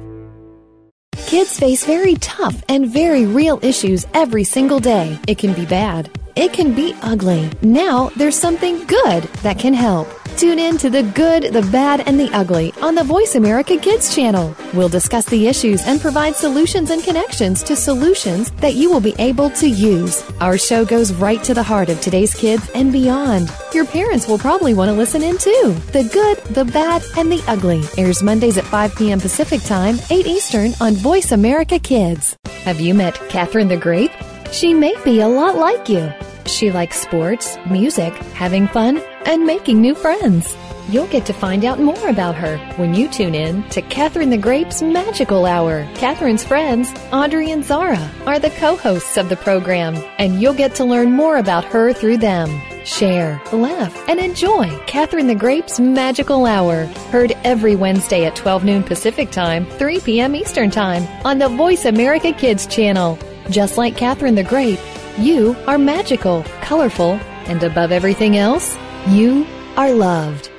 Kids 1.28 1.60
face 1.60 1.86
very 1.86 2.16
tough 2.16 2.64
and 2.70 2.88
very 2.88 3.26
real 3.26 3.60
issues 3.62 4.08
every 4.14 4.46
single 4.46 4.80
day. 4.80 5.20
It 5.28 5.38
can 5.38 5.54
be 5.54 5.66
bad. 5.66 6.10
It 6.38 6.54
can 6.54 6.74
be 6.74 6.96
ugly. 7.02 7.50
Now 7.62 8.10
there's 8.16 8.38
something 8.38 8.86
good 8.86 9.24
that 9.44 9.60
can 9.60 9.74
help. 9.74 10.08
Tune 10.38 10.60
in 10.60 10.78
to 10.78 10.92
the 10.92 11.02
good, 11.02 11.52
the 11.52 11.64
bad, 11.72 12.08
and 12.08 12.20
the 12.20 12.30
ugly 12.32 12.72
on 12.80 12.94
the 12.94 13.04
Voice 13.04 13.34
America 13.34 13.76
Kids 13.76 14.14
channel. 14.14 14.56
We'll 14.72 14.88
discuss 14.88 15.26
the 15.26 15.48
issues 15.48 15.82
and 15.88 16.00
provide 16.00 16.36
solutions 16.36 16.92
and 16.92 17.04
connections 17.04 17.64
to 17.64 17.76
solutions 17.76 18.52
that 18.62 18.76
you 18.76 18.92
will 18.92 19.00
be 19.00 19.16
able 19.18 19.50
to 19.50 19.68
use. 19.68 20.24
Our 20.40 20.60
show 20.60 20.86
goes 20.86 21.12
right 21.14 21.44
to 21.44 21.56
the 21.56 21.64
heart 21.64 21.90
of 21.90 22.00
today's 22.02 22.36
kids 22.36 22.70
and 22.76 22.92
beyond. 22.92 23.52
Your 23.74 23.86
parents 23.86 24.28
will 24.28 24.38
probably 24.38 24.76
want 24.76 24.90
to 24.90 24.94
listen 24.94 25.24
in 25.24 25.40
too. 25.40 25.76
The 25.92 26.08
good, 26.14 26.38
the 26.54 26.66
bad, 26.66 27.02
and 27.18 27.32
the 27.32 27.44
ugly 27.48 27.82
airs 27.98 28.22
Mondays 28.22 28.60
at 28.60 28.66
5 28.66 28.96
p.m. 28.96 29.20
Pacific 29.20 29.64
Time, 29.64 29.98
8 30.12 30.28
Eastern 30.28 30.74
on 30.80 30.94
Voice 30.94 31.32
America 31.32 31.80
Kids. 31.80 32.38
Have 32.64 32.80
you 32.80 32.94
met 32.94 33.16
Catherine 33.30 33.70
the 33.70 33.78
Great? 33.78 34.12
She 34.52 34.76
may 34.76 34.94
be 35.04 35.20
a 35.20 35.28
lot 35.28 35.56
like 35.56 35.90
you. 35.90 36.14
She 36.46 36.72
likes 36.72 37.02
sports, 37.02 37.58
music, 37.70 38.14
having 38.34 38.68
fun, 38.68 39.02
and 39.28 39.46
making 39.46 39.80
new 39.80 39.94
friends. 39.94 40.58
You'll 40.90 41.08
get 41.08 41.26
to 41.26 41.34
find 41.34 41.66
out 41.66 41.82
more 41.82 42.08
about 42.08 42.36
her 42.36 42.58
when 42.78 42.96
you 42.96 43.10
tune 43.10 43.36
in 43.36 43.68
to 43.70 43.82
Catherine 43.82 44.30
the 44.30 44.38
Grape's 44.38 44.82
Magical 44.82 45.46
Hour. 45.46 45.86
Catherine's 45.96 46.46
friends, 46.46 46.94
Audrey 47.12 47.52
and 47.52 47.64
Zara, 47.64 48.10
are 48.26 48.40
the 48.40 48.52
co 48.52 48.78
hosts 48.78 49.18
of 49.18 49.28
the 49.28 49.36
program, 49.36 49.96
and 50.18 50.42
you'll 50.42 50.54
get 50.54 50.76
to 50.76 50.86
learn 50.86 51.12
more 51.12 51.38
about 51.38 51.66
her 51.66 51.92
through 51.92 52.18
them. 52.18 52.50
Share, 52.86 53.42
laugh, 53.52 53.94
and 54.08 54.18
enjoy 54.18 54.70
Catherine 54.88 55.28
the 55.28 55.36
Grape's 55.36 55.78
Magical 55.78 56.46
Hour. 56.46 56.86
Heard 57.12 57.34
every 57.44 57.76
Wednesday 57.76 58.24
at 58.24 58.38
12 58.38 58.64
noon 58.64 58.82
Pacific 58.82 59.30
Time, 59.30 59.66
3 59.72 60.00
p.m. 60.00 60.38
Eastern 60.38 60.72
Time 60.72 61.06
on 61.26 61.38
the 61.38 61.50
Voice 61.50 61.84
America 61.84 62.32
Kids 62.32 62.66
channel. 62.66 63.20
Just 63.50 63.78
like 63.78 63.98
Catherine 63.98 64.36
the 64.36 64.44
Grape, 64.44 64.80
you 65.18 65.54
are 65.68 65.78
magical, 65.78 66.44
colorful, 66.62 67.20
and 67.48 67.62
above 67.62 67.92
everything 67.92 68.38
else, 68.38 68.78
you 69.10 69.46
are 69.76 69.92
loved. 69.92 70.50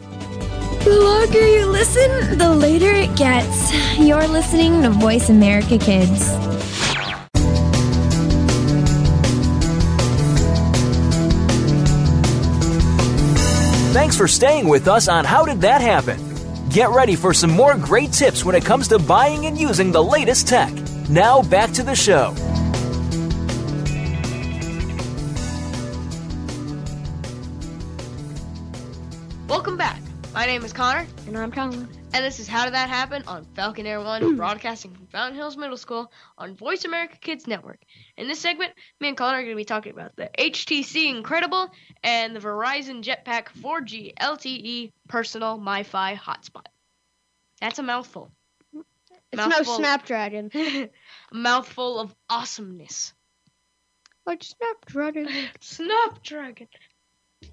The 0.00 1.00
longer 1.00 1.46
you 1.46 1.66
listen, 1.66 2.38
the 2.38 2.54
later 2.54 2.90
it 2.90 3.16
gets. 3.16 3.72
You're 3.98 4.26
listening 4.26 4.82
to 4.82 4.90
Voice 4.90 5.28
America 5.28 5.78
Kids. 5.78 6.30
Thanks 13.92 14.16
for 14.16 14.28
staying 14.28 14.68
with 14.68 14.86
us 14.86 15.08
on 15.08 15.24
How 15.24 15.44
Did 15.44 15.60
That 15.62 15.80
Happen? 15.80 16.18
Get 16.68 16.90
ready 16.90 17.16
for 17.16 17.32
some 17.32 17.50
more 17.50 17.76
great 17.76 18.12
tips 18.12 18.44
when 18.44 18.54
it 18.54 18.64
comes 18.64 18.88
to 18.88 18.98
buying 18.98 19.46
and 19.46 19.58
using 19.58 19.90
the 19.90 20.02
latest 20.02 20.46
tech. 20.46 20.72
Now 21.08 21.42
back 21.42 21.72
to 21.72 21.82
the 21.82 21.94
show. 21.94 22.34
Welcome 29.48 29.76
back. 29.78 30.00
My 30.34 30.44
name 30.44 30.62
is 30.62 30.72
Connor, 30.74 31.06
And 31.26 31.36
I'm 31.38 31.50
Collin. 31.50 31.88
and 32.12 32.24
this 32.24 32.38
is 32.38 32.46
How 32.46 32.64
Did 32.64 32.74
That 32.74 32.90
Happen 32.90 33.22
on 33.26 33.44
Falcon 33.56 33.86
Air 33.86 34.00
One, 34.00 34.36
broadcasting 34.36 34.92
from 34.94 35.06
Fountain 35.06 35.36
Hills 35.36 35.56
Middle 35.56 35.78
School 35.78 36.12
on 36.36 36.54
Voice 36.54 36.84
America 36.84 37.16
Kids 37.18 37.46
Network. 37.46 37.78
In 38.18 38.28
this 38.28 38.38
segment, 38.38 38.72
me 39.00 39.08
and 39.08 39.16
Connor 39.16 39.38
are 39.38 39.42
going 39.42 39.52
to 39.52 39.56
be 39.56 39.64
talking 39.64 39.92
about 39.92 40.14
the 40.16 40.30
HTC 40.38 41.08
Incredible 41.08 41.70
and 42.02 42.36
the 42.36 42.40
Verizon 42.40 43.02
Jetpack 43.02 43.46
4G 43.60 44.14
LTE 44.16 44.92
Personal 45.08 45.58
MiFi 45.58 46.16
Hotspot. 46.16 46.66
That's 47.60 47.78
a 47.78 47.82
mouthful. 47.82 48.30
It's 49.32 49.48
no 49.48 49.62
Snapdragon. 49.62 50.50
a 50.54 50.90
mouthful 51.32 51.98
of 51.98 52.14
awesomeness. 52.28 53.14
Like 54.26 54.44
Snapdragon. 54.44 55.28
Snapdragon. 55.60 56.68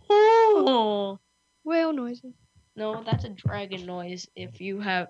Oh. 0.10 1.20
Whale 1.66 1.92
noises. 1.92 2.34
No, 2.76 3.04
that's 3.04 3.26
a 3.26 3.30
dragon 3.30 3.86
noise 3.86 4.28
if 4.36 4.62
you 4.62 4.80
have 4.80 5.08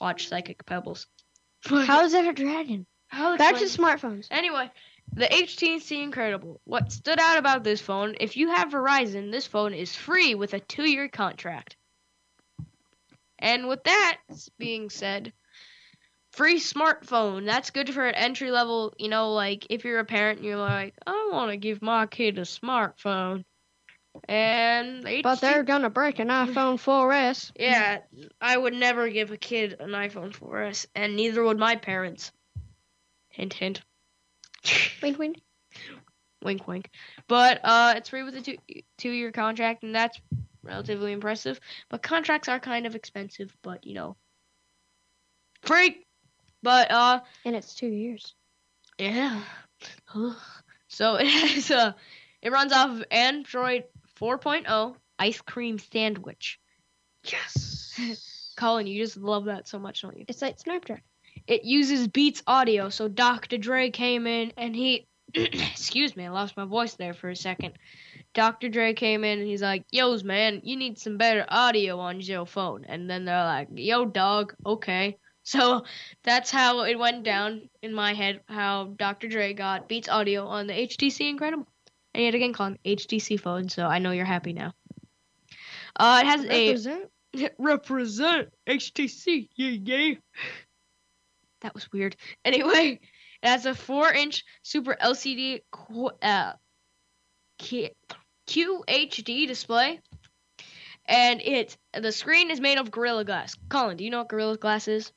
watched 0.00 0.28
Psychic 0.28 0.64
Pebbles. 0.64 1.06
How 1.64 2.04
is 2.04 2.12
that 2.12 2.26
a 2.26 2.32
dragon? 2.32 2.86
How 3.08 3.36
Back 3.36 3.56
to 3.56 3.64
smartphones. 3.64 4.26
Anyway, 4.30 4.70
the 5.12 5.26
HTC 5.26 6.02
Incredible. 6.02 6.60
What 6.64 6.92
stood 6.92 7.18
out 7.18 7.38
about 7.38 7.64
this 7.64 7.80
phone, 7.80 8.16
if 8.20 8.36
you 8.36 8.50
have 8.50 8.70
Verizon, 8.70 9.30
this 9.30 9.46
phone 9.46 9.74
is 9.74 9.94
free 9.94 10.34
with 10.34 10.54
a 10.54 10.60
two 10.60 10.88
year 10.88 11.08
contract. 11.08 11.76
And 13.38 13.68
with 13.68 13.84
that 13.84 14.18
being 14.58 14.90
said, 14.90 15.32
free 16.32 16.60
smartphone. 16.60 17.44
That's 17.44 17.70
good 17.70 17.92
for 17.92 18.06
an 18.06 18.14
entry 18.14 18.50
level, 18.50 18.94
you 18.98 19.08
know, 19.08 19.32
like 19.32 19.66
if 19.70 19.84
you're 19.84 20.00
a 20.00 20.04
parent 20.04 20.38
and 20.38 20.48
you're 20.48 20.56
like, 20.56 20.94
I 21.06 21.28
want 21.32 21.50
to 21.50 21.56
give 21.56 21.82
my 21.82 22.06
kid 22.06 22.38
a 22.38 22.42
smartphone. 22.42 23.44
And 24.28 25.06
But 25.22 25.40
they're 25.40 25.62
gonna 25.62 25.90
break 25.90 26.18
an 26.18 26.28
iPhone 26.28 26.78
4S. 26.78 27.52
yeah, 27.58 27.98
I 28.40 28.56
would 28.56 28.74
never 28.74 29.08
give 29.08 29.30
a 29.30 29.36
kid 29.36 29.76
an 29.80 29.90
iPhone 29.90 30.32
4S, 30.34 30.86
and 30.94 31.14
neither 31.16 31.42
would 31.44 31.58
my 31.58 31.76
parents. 31.76 32.32
Hint, 33.28 33.54
hint. 33.54 33.82
Wink, 35.02 35.18
wink. 35.18 35.36
wink, 36.42 36.66
wink. 36.66 36.90
But 37.28 37.60
uh, 37.62 37.94
it's 37.96 38.08
free 38.08 38.22
with 38.24 38.34
a 38.36 38.42
two 38.42 38.56
two 38.98 39.10
year 39.10 39.30
contract, 39.30 39.82
and 39.84 39.94
that's 39.94 40.20
relatively 40.62 41.12
impressive. 41.12 41.60
But 41.88 42.02
contracts 42.02 42.48
are 42.48 42.58
kind 42.58 42.86
of 42.86 42.96
expensive, 42.96 43.56
but 43.62 43.86
you 43.86 43.94
know, 43.94 44.16
free. 45.62 46.04
But 46.62 46.90
uh, 46.90 47.20
And 47.44 47.54
it's 47.54 47.74
two 47.74 47.86
years. 47.86 48.34
yeah. 48.98 49.40
so 50.88 51.14
it 51.20 51.26
has 51.28 51.70
uh, 51.70 51.92
it 52.42 52.50
runs 52.50 52.72
off 52.72 52.90
of 52.90 53.04
Android 53.12 53.84
4.0 54.20 54.94
Ice 55.18 55.40
Cream 55.40 55.78
Sandwich. 55.78 56.58
Yes. 57.24 58.52
Collin, 58.56 58.86
you 58.86 59.02
just 59.02 59.16
love 59.16 59.46
that 59.46 59.68
so 59.68 59.78
much, 59.78 60.02
don't 60.02 60.16
you? 60.16 60.24
It's 60.28 60.42
like 60.42 60.58
Snapdragon. 60.58 61.02
it 61.46 61.64
uses 61.64 62.08
Beats 62.08 62.42
audio. 62.46 62.88
So 62.88 63.08
Dr. 63.08 63.58
Dre 63.58 63.90
came 63.90 64.26
in 64.26 64.52
and 64.56 64.74
he, 64.74 65.06
excuse 65.34 66.16
me, 66.16 66.26
I 66.26 66.30
lost 66.30 66.56
my 66.56 66.64
voice 66.64 66.94
there 66.94 67.14
for 67.14 67.28
a 67.30 67.36
second. 67.36 67.74
Dr. 68.34 68.68
Dre 68.68 68.94
came 68.94 69.24
in 69.24 69.38
and 69.38 69.48
he's 69.48 69.62
like, 69.62 69.84
"Yo's 69.90 70.22
man, 70.22 70.60
you 70.62 70.76
need 70.76 70.98
some 70.98 71.16
better 71.16 71.44
audio 71.48 71.98
on 71.98 72.20
your 72.20 72.46
phone." 72.46 72.84
And 72.86 73.08
then 73.08 73.24
they're 73.24 73.44
like, 73.44 73.68
"Yo, 73.74 74.04
dog, 74.04 74.54
okay." 74.64 75.16
So 75.48 75.84
that's 76.24 76.50
how 76.50 76.82
it 76.82 76.98
went 76.98 77.22
down 77.24 77.70
in 77.80 77.94
my 77.94 78.12
head. 78.12 78.42
How 78.48 78.92
Dr. 78.98 79.28
Dre 79.28 79.54
got 79.54 79.88
Beats 79.88 80.06
audio 80.06 80.46
on 80.46 80.66
the 80.66 80.74
HTC 80.74 81.26
Incredible, 81.26 81.66
and 82.18 82.24
yet 82.24 82.34
again 82.34 82.52
called 82.52 82.76
HTC 82.84 83.40
phone. 83.40 83.68
So 83.68 83.86
I 83.86 84.00
know 84.00 84.10
you're 84.10 84.24
happy 84.24 84.52
now. 84.52 84.74
Uh, 85.94 86.20
it 86.24 86.26
has 86.26 86.44
a 86.46 86.68
Represent. 86.68 87.10
represent 87.58 88.48
HTC. 88.68 89.48
Yeah, 89.54 89.70
yeah. 89.70 90.14
That 91.60 91.74
was 91.74 91.90
weird. 91.92 92.16
Anyway, 92.44 92.98
it 93.42 93.48
has 93.48 93.66
a 93.66 93.74
four-inch 93.74 94.44
Super 94.62 94.96
LCD 95.00 95.60
qu- 95.70 96.10
uh, 96.20 96.54
Q- 97.58 97.90
QHD 98.48 99.46
display, 99.46 100.00
and 101.06 101.40
it 101.40 101.76
the 101.92 102.10
screen 102.10 102.50
is 102.50 102.60
made 102.60 102.78
of 102.78 102.90
Gorilla 102.90 103.24
Glass. 103.24 103.56
Collin, 103.68 103.96
do 103.96 104.04
you 104.04 104.10
know 104.10 104.18
what 104.18 104.28
Gorilla 104.28 104.56
Glass 104.56 104.88
is? 104.88 105.12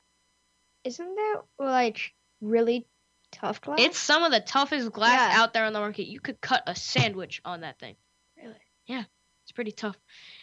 Isn't 0.84 1.16
that 1.16 1.42
like 1.58 2.14
really 2.42 2.86
Tough 3.32 3.62
glass. 3.62 3.80
It's 3.80 3.98
some 3.98 4.24
of 4.24 4.32
the 4.32 4.40
toughest 4.42 4.92
glass 4.92 5.34
Yeah. 5.34 5.42
out 5.42 5.54
there 5.54 5.66
on 5.66 5.74
the 5.74 5.80
market. 5.80 6.08
You 6.08 6.20
could 6.20 6.40
cut 6.42 6.64
a 6.68 6.76
sandwich 6.76 7.42
on 7.46 7.62
that 7.62 7.80
thing. 7.80 7.96
Really? 8.38 8.56
Yeah, 8.86 9.04
it's 9.44 9.52
pretty 9.54 9.72
tough. 9.72 9.96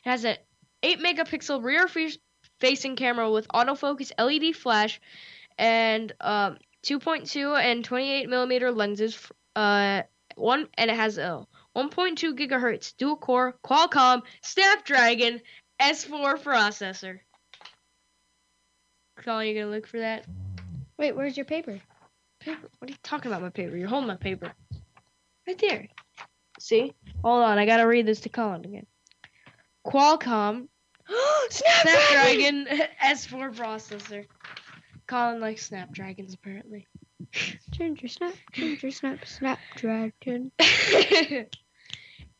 It 0.04 0.08
has 0.10 0.24
a 0.24 0.36
8 0.82 0.98
megapixel 1.00 1.62
rear 1.62 1.86
fa- 1.88 2.10
facing 2.60 2.96
camera 2.96 3.30
with 3.30 3.46
autofocus 3.48 4.10
LED 4.18 4.54
flash 4.56 5.00
and 5.58 6.12
um, 6.20 6.56
2.2 6.84 7.60
and 7.60 7.84
28 7.84 8.28
millimeter 8.28 8.70
lenses. 8.72 9.14
f- 9.14 9.32
Uh, 9.56 10.02
one 10.36 10.68
and 10.74 10.88
it 10.90 10.96
has 10.96 11.18
a 11.18 11.44
1.2 11.76 12.32
gigahertz 12.34 12.96
dual 12.96 13.16
core 13.16 13.58
Qualcomm 13.64 14.22
Snapdragon 14.42 15.40
S4 15.80 16.38
processor. 16.40 17.18
Collin, 19.16 19.48
you 19.48 19.54
gonna 19.60 19.74
look 19.74 19.86
for 19.86 19.98
that? 19.98 20.24
Wait, 20.96 21.16
where's 21.16 21.36
your 21.36 21.44
paper? 21.46 21.80
Paper? 22.40 22.68
What 22.78 22.90
are 22.90 22.92
you 22.92 22.98
talking 23.02 23.30
about? 23.30 23.42
My 23.42 23.50
paper? 23.50 23.76
You're 23.76 23.88
holding 23.88 24.08
my 24.08 24.16
paper. 24.16 24.52
Right 25.46 25.58
there. 25.58 25.88
See? 26.60 26.92
Hold 27.24 27.42
on, 27.42 27.58
I 27.58 27.66
gotta 27.66 27.86
read 27.86 28.06
this 28.06 28.20
to 28.20 28.28
Collin 28.28 28.64
again. 28.64 28.86
Qualcomm 29.86 30.68
Snapdragon 31.50 32.66
S4 33.02 33.54
processor. 33.56 34.26
Collin 35.06 35.40
likes 35.40 35.66
Snapdragons 35.66 36.34
apparently. 36.34 36.86
Ginger 37.70 38.08
snap, 38.08 38.34
ginger 38.52 38.90
snap, 38.90 39.24
snapdragon. 39.26 40.52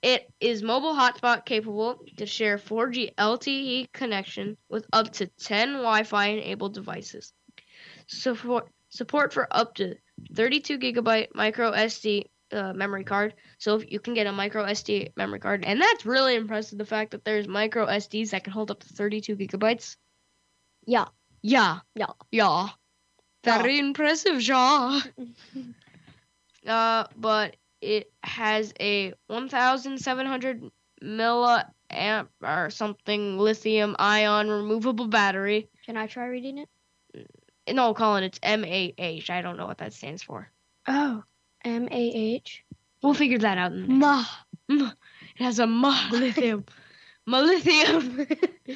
it 0.02 0.30
is 0.40 0.62
mobile 0.62 0.94
hotspot 0.94 1.44
capable 1.44 2.00
to 2.16 2.26
share 2.26 2.58
4G 2.58 3.14
LTE 3.14 3.92
connection 3.92 4.56
with 4.68 4.86
up 4.92 5.12
to 5.14 5.26
10 5.26 5.72
Wi-Fi 5.74 6.26
enabled 6.26 6.74
devices. 6.74 7.32
Support 8.06 8.70
support 8.88 9.32
for 9.32 9.46
up 9.50 9.74
to 9.76 9.96
32 10.34 10.78
gigabyte 10.78 11.28
micro 11.34 11.72
SD 11.72 12.24
uh, 12.52 12.72
memory 12.72 13.04
card. 13.04 13.34
So 13.58 13.76
if 13.76 13.90
you 13.90 14.00
can 14.00 14.14
get 14.14 14.26
a 14.26 14.32
micro 14.32 14.64
SD 14.64 15.12
memory 15.16 15.40
card, 15.40 15.64
and 15.64 15.80
that's 15.80 16.06
really 16.06 16.34
impressive. 16.34 16.78
The 16.78 16.84
fact 16.84 17.12
that 17.12 17.24
there's 17.24 17.46
micro 17.48 17.86
SDs 17.86 18.30
that 18.30 18.44
can 18.44 18.52
hold 18.52 18.70
up 18.70 18.80
to 18.80 18.88
32 18.88 19.36
gigabytes. 19.36 19.96
Yeah. 20.86 21.06
Yeah. 21.42 21.80
Yeah. 21.94 22.12
Yeah. 22.30 22.68
Very 23.44 23.78
impressive, 23.78 24.42
yeah. 24.42 25.00
uh, 26.66 27.04
but 27.16 27.56
it 27.80 28.10
has 28.22 28.72
a 28.80 29.14
1,700 29.28 30.70
milliamp 31.02 32.28
or 32.42 32.70
something 32.70 33.38
lithium 33.38 33.96
ion 33.98 34.50
removable 34.50 35.06
battery. 35.06 35.68
Can 35.86 35.96
I 35.96 36.06
try 36.06 36.26
reading 36.26 36.58
it? 36.58 36.68
No, 37.72 37.94
Collin, 37.94 38.24
it's 38.24 38.38
M 38.42 38.64
A 38.64 38.94
H. 38.98 39.30
I 39.30 39.42
don't 39.42 39.56
know 39.56 39.66
what 39.66 39.78
that 39.78 39.92
stands 39.92 40.22
for. 40.22 40.50
Oh, 40.86 41.22
M 41.64 41.88
A 41.90 41.94
H. 41.94 42.64
We'll 43.02 43.14
figure 43.14 43.38
that 43.38 43.58
out. 43.58 43.72
In 43.72 43.98
Ma. 43.98 44.24
it 44.68 44.94
has 45.36 45.58
a 45.58 45.66
ma 45.66 46.08
lithium, 46.10 46.64
lithium. 47.26 48.26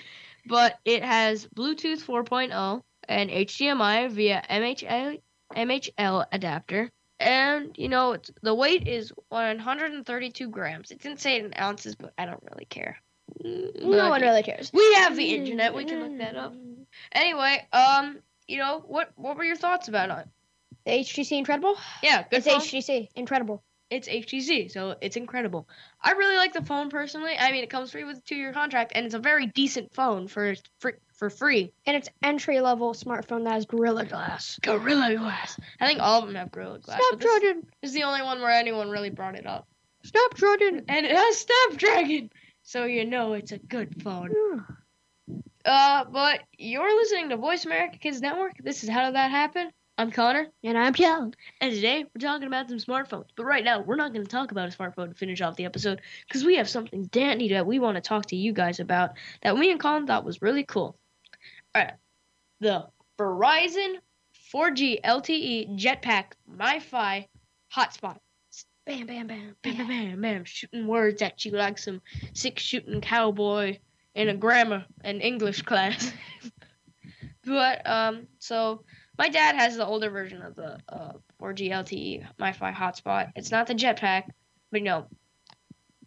but 0.46 0.78
it 0.84 1.02
has 1.02 1.46
Bluetooth 1.46 2.02
4.0 2.04 2.82
and 3.08 3.30
HDMI 3.30 4.10
via 4.10 4.42
MHL 4.48 5.20
MHL 5.54 6.26
adapter. 6.32 6.90
And 7.20 7.76
you 7.76 7.88
know, 7.88 8.12
it's, 8.12 8.30
the 8.42 8.54
weight 8.54 8.88
is 8.88 9.12
132 9.28 10.48
grams. 10.48 10.90
It 10.90 11.00
didn't 11.00 11.20
say 11.20 11.36
it 11.36 11.44
in 11.44 11.54
ounces, 11.58 11.94
but 11.94 12.12
I 12.18 12.26
don't 12.26 12.42
really 12.50 12.64
care. 12.64 12.96
No 13.44 13.70
but 13.74 14.10
one 14.10 14.20
really 14.22 14.42
cares. 14.42 14.70
We 14.72 14.94
have 14.94 15.16
the 15.16 15.34
internet. 15.34 15.74
We 15.74 15.84
can 15.84 16.00
look 16.00 16.18
that 16.18 16.36
up. 16.36 16.54
Anyway, 17.12 17.66
um, 17.72 18.18
you 18.48 18.58
know 18.58 18.82
what? 18.86 19.10
What 19.16 19.36
were 19.36 19.44
your 19.44 19.56
thoughts 19.56 19.88
about 19.88 20.10
it? 20.18 20.28
The 20.84 20.90
HTC 20.92 21.38
Incredible? 21.38 21.76
Yeah, 22.02 22.24
good 22.28 22.38
It's 22.38 22.46
phone. 22.46 22.60
HTC 22.60 23.08
Incredible. 23.14 23.62
it's 23.90 24.08
HTC, 24.08 24.70
so 24.70 24.96
it's 25.00 25.16
incredible. 25.16 25.68
I 26.02 26.12
really 26.12 26.36
like 26.36 26.52
the 26.54 26.62
phone 26.64 26.88
personally. 26.90 27.34
I 27.38 27.52
mean, 27.52 27.62
it 27.62 27.70
comes 27.70 27.90
free 27.92 28.04
with 28.04 28.18
a 28.18 28.20
two-year 28.22 28.52
contract, 28.52 28.92
and 28.94 29.04
it's 29.06 29.14
a 29.14 29.18
very 29.18 29.46
decent 29.46 29.94
phone 29.94 30.26
for 30.28 30.54
for, 30.80 30.98
for 31.14 31.30
free. 31.30 31.72
And 31.86 31.96
it's 31.96 32.08
entry 32.22 32.60
level 32.60 32.94
smartphone 32.94 33.44
that 33.44 33.52
has 33.52 33.66
Gorilla 33.66 34.04
Glass. 34.06 34.58
Gorilla 34.62 35.14
Glass. 35.14 35.60
I 35.78 35.86
think 35.86 36.00
all 36.00 36.20
of 36.20 36.26
them 36.26 36.34
have 36.36 36.50
Gorilla 36.50 36.78
Glass, 36.80 37.00
Snapdragon. 37.10 37.66
is 37.82 37.92
the 37.92 38.02
only 38.04 38.22
one 38.22 38.40
where 38.40 38.50
anyone 38.50 38.90
really 38.90 39.10
brought 39.10 39.36
it 39.36 39.46
up. 39.46 39.68
Snapdragon. 40.04 40.84
And 40.88 41.06
it 41.06 41.14
has 41.16 41.38
Snapdragon, 41.46 42.30
so 42.64 42.86
you 42.86 43.04
know 43.04 43.34
it's 43.34 43.52
a 43.52 43.58
good 43.58 44.02
phone. 44.02 44.30
Yeah. 44.32 44.60
Uh, 45.64 46.04
but 46.10 46.40
you're 46.58 46.96
listening 46.96 47.28
to 47.28 47.36
Voice 47.36 47.64
America 47.64 47.98
Kids 47.98 48.20
Network. 48.20 48.54
This 48.62 48.82
is 48.82 48.88
How 48.90 49.06
Did 49.06 49.14
That 49.14 49.30
Happen? 49.30 49.70
I'm 49.98 50.10
Connor. 50.10 50.48
And 50.64 50.76
I'm 50.76 50.92
Kel. 50.92 51.32
And 51.60 51.72
today 51.72 52.04
we're 52.04 52.26
talking 52.26 52.46
about 52.46 52.68
some 52.68 52.78
smartphones. 52.78 53.26
But 53.36 53.44
right 53.44 53.62
now 53.62 53.80
we're 53.80 53.96
not 53.96 54.12
going 54.12 54.24
to 54.24 54.30
talk 54.30 54.50
about 54.50 54.72
a 54.72 54.76
smartphone 54.76 55.10
to 55.10 55.14
finish 55.14 55.40
off 55.40 55.56
the 55.56 55.64
episode 55.64 56.00
because 56.26 56.44
we 56.44 56.56
have 56.56 56.68
something 56.68 57.04
dandy 57.06 57.50
that 57.50 57.66
we 57.66 57.78
want 57.78 57.96
to 57.96 58.00
talk 58.00 58.26
to 58.26 58.36
you 58.36 58.52
guys 58.52 58.80
about 58.80 59.10
that 59.42 59.56
me 59.56 59.70
and 59.70 59.78
Collin 59.78 60.06
thought 60.06 60.24
was 60.24 60.42
really 60.42 60.64
cool. 60.64 60.96
All 61.74 61.82
right, 61.82 61.92
the 62.60 62.86
Verizon 63.18 63.96
4G 64.52 65.00
LTE 65.02 65.78
Jetpack 65.78 66.32
MiFi 66.50 67.26
hotspot. 67.74 68.16
Bam, 68.84 69.06
bam, 69.06 69.28
bam, 69.28 69.54
Bam, 69.62 69.76
bam, 69.76 69.86
bam. 69.86 70.20
bam, 70.20 70.44
shooting 70.44 70.88
words 70.88 71.22
at 71.22 71.44
you 71.44 71.52
like 71.52 71.78
some 71.78 72.02
six 72.32 72.62
shooting 72.62 73.00
cowboy 73.00 73.78
in 74.14 74.28
a 74.28 74.34
grammar 74.34 74.84
and 75.02 75.22
English 75.22 75.62
class. 75.62 76.12
but 77.44 77.86
um, 77.88 78.26
so 78.38 78.84
my 79.18 79.28
dad 79.28 79.56
has 79.56 79.76
the 79.76 79.86
older 79.86 80.10
version 80.10 80.42
of 80.42 80.54
the 80.54 80.78
uh, 80.88 81.12
4G 81.40 81.70
LTE 81.70 82.26
MiFi 82.38 82.74
hotspot. 82.74 83.32
It's 83.36 83.50
not 83.50 83.66
the 83.66 83.74
jetpack, 83.74 84.24
but 84.70 84.80
you 84.80 84.84
know, 84.84 85.06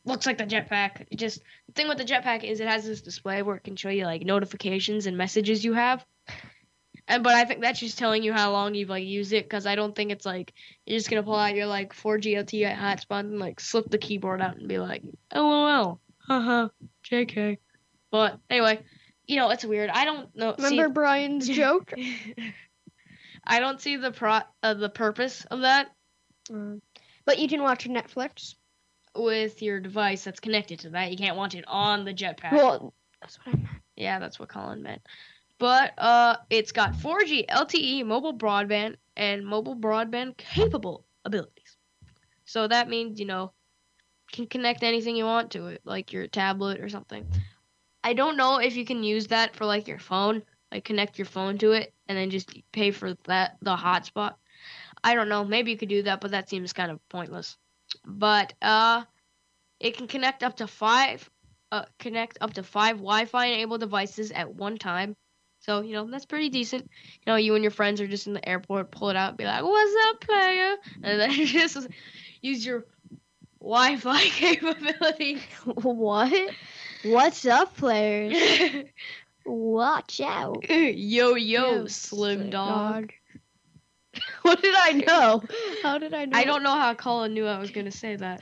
looks 0.05 0.25
like 0.25 0.37
the 0.37 0.45
jetpack. 0.45 1.07
It 1.11 1.17
just 1.17 1.41
the 1.67 1.73
thing 1.73 1.87
with 1.87 1.97
the 1.97 2.05
jetpack 2.05 2.43
is 2.43 2.59
it 2.59 2.67
has 2.67 2.85
this 2.85 3.01
display 3.01 3.41
where 3.41 3.55
it 3.55 3.63
can 3.63 3.75
show 3.75 3.89
you 3.89 4.05
like 4.05 4.23
notifications 4.23 5.07
and 5.07 5.17
messages 5.17 5.63
you 5.63 5.73
have. 5.73 6.05
And 7.07 7.23
but 7.23 7.35
I 7.35 7.45
think 7.45 7.61
that's 7.61 7.79
just 7.79 7.99
telling 7.99 8.23
you 8.23 8.33
how 8.33 8.51
long 8.51 8.73
you've 8.73 8.89
like 8.89 9.03
used 9.03 9.31
it 9.31 9.45
because 9.45 9.67
I 9.67 9.75
don't 9.75 9.95
think 9.95 10.11
it's 10.11 10.25
like 10.25 10.53
you're 10.87 10.97
just 10.97 11.07
gonna 11.07 11.21
pull 11.21 11.35
out 11.35 11.53
your 11.53 11.67
like 11.67 11.93
4G 11.93 12.33
LTE 12.33 12.75
hotspot 12.75 13.19
and 13.19 13.37
like 13.37 13.59
slip 13.59 13.91
the 13.91 13.99
keyboard 13.99 14.41
out 14.41 14.57
and 14.57 14.67
be 14.67 14.79
like, 14.79 15.03
LOL, 15.31 15.99
haha, 16.27 16.69
JK. 17.07 17.59
But 18.15 18.39
anyway, 18.49 18.79
you 19.27 19.35
know 19.35 19.49
it's 19.49 19.65
weird. 19.65 19.89
I 19.89 20.05
don't 20.05 20.33
know. 20.37 20.55
see- 20.57 20.63
Remember 20.69 20.93
Brian's 20.93 21.49
joke? 21.63 21.91
I 23.43 23.59
don't 23.59 23.81
see 23.81 23.97
the 23.97 24.11
pro 24.11 24.39
uh, 24.63 24.73
the 24.73 24.87
purpose 24.89 25.45
of 25.51 25.61
that 25.61 25.87
Um, 26.49 26.81
but 27.25 27.39
you 27.39 27.47
can 27.49 27.61
watch 27.61 27.85
Netflix. 27.87 28.55
with 29.15 29.61
your 29.61 29.79
device 29.81 30.23
that's 30.23 30.39
connected 30.39 30.79
to 30.79 30.89
that. 30.91 31.11
You 31.11 31.17
can't 31.17 31.35
watch 31.35 31.55
it 31.55 31.65
on 31.67 32.05
the 32.05 32.13
jetpack. 32.13 32.53
Well, 32.53 32.93
that's 33.21 33.37
what 33.39 33.53
I 33.55 33.57
meant. 33.57 33.69
Yeah, 33.97 34.19
that's 34.19 34.39
what 34.39 34.47
Collin 34.49 34.81
meant. 34.81 35.01
But 35.59 35.93
uh, 35.97 36.37
it's 36.49 36.71
got 36.71 36.93
4G 36.93 37.47
LTE 37.47 38.05
mobile 38.05 38.33
broadband 38.37 38.95
and 39.17 39.45
mobile 39.45 39.75
broadband 39.75 40.37
capable 40.37 41.05
abilities. 41.25 41.77
So 42.45 42.67
that 42.67 42.87
means 42.89 43.19
you 43.19 43.25
know 43.25 43.51
can 44.31 44.47
connect 44.47 44.83
anything 44.83 45.15
you 45.17 45.25
want 45.25 45.51
to 45.51 45.67
it, 45.67 45.81
like 45.85 46.13
your 46.13 46.27
tablet 46.27 46.79
or 46.81 46.87
something. 46.89 47.25
I 48.05 48.13
don't 48.13 48.37
know 48.37 48.59
if 48.59 48.75
you 48.75 48.85
can 48.85 49.03
use 49.03 49.25
that 49.27 49.55
for 49.55 49.65
like 49.65 49.87
your 49.87 49.97
phone, 49.97 50.43
like 50.71 50.85
connect 50.85 51.17
your 51.17 51.25
phone 51.25 51.57
to 51.57 51.71
it 51.71 51.91
and 52.07 52.15
then 52.15 52.29
just 52.29 52.55
pay 52.71 52.91
for 52.91 53.15
that 53.25 53.57
the 53.63 53.75
hotspot. 53.75 54.35
I 55.03 55.15
don't 55.15 55.27
know. 55.27 55.43
Maybe 55.43 55.71
you 55.71 55.77
could 55.77 55.89
do 55.89 56.03
that, 56.03 56.21
but 56.21 56.29
that 56.29 56.47
seems 56.47 56.71
kind 56.71 56.91
of 56.91 56.99
pointless. 57.09 57.57
But 58.05 58.53
uh, 58.61 59.05
it 59.79 59.97
can 59.97 60.05
connect 60.05 60.43
up 60.43 60.57
to 60.57 60.67
five 60.67 61.27
uh, 61.71 61.85
connect 61.97 62.37
up 62.41 62.53
to 62.53 62.63
five 62.63 62.97
Wi-Fi 62.97 63.47
enabled 63.47 63.79
devices 63.79 64.31
at 64.31 64.53
one 64.53 64.77
time. 64.77 65.15
So 65.61 65.81
you 65.81 65.93
know 65.93 66.05
that's 66.05 66.27
pretty 66.27 66.49
decent. 66.49 66.83
You 66.83 67.33
know, 67.33 67.37
you 67.37 67.55
and 67.55 67.63
your 67.63 67.71
friends 67.71 67.99
are 68.01 68.07
just 68.07 68.27
in 68.27 68.33
the 68.33 68.47
airport, 68.47 68.91
pull 68.91 69.09
it 69.09 69.15
out, 69.15 69.35
be 69.35 69.45
like, 69.45 69.63
"What's 69.63 69.95
up, 70.09 70.21
player?" 70.21 70.75
And 71.01 71.19
then 71.19 71.31
just 71.47 71.87
use 72.39 72.63
your 72.63 72.85
Wi-Fi 73.59 74.19
capability. 74.25 75.39
what? 75.81 76.51
What's 77.05 77.45
up, 77.45 77.77
players? 77.77 78.35
Watch 79.45 80.19
out. 80.21 80.67
yo, 80.67 80.85
yo, 80.95 81.35
Yo, 81.35 81.85
slim 81.85 81.87
slim 81.87 82.49
dog. 82.49 83.13
What 84.41 84.59
did 84.59 84.73
I 84.75 84.91
know? 84.93 85.43
How 85.83 85.99
did 85.99 86.15
I 86.15 86.25
know? 86.25 86.35
I 86.35 86.45
don't 86.45 86.63
know 86.63 86.73
how 86.73 86.95
Collin 86.95 87.35
knew 87.35 87.45
I 87.45 87.59
was 87.59 87.69
gonna 87.69 87.91
say 87.91 88.15
that, 88.15 88.41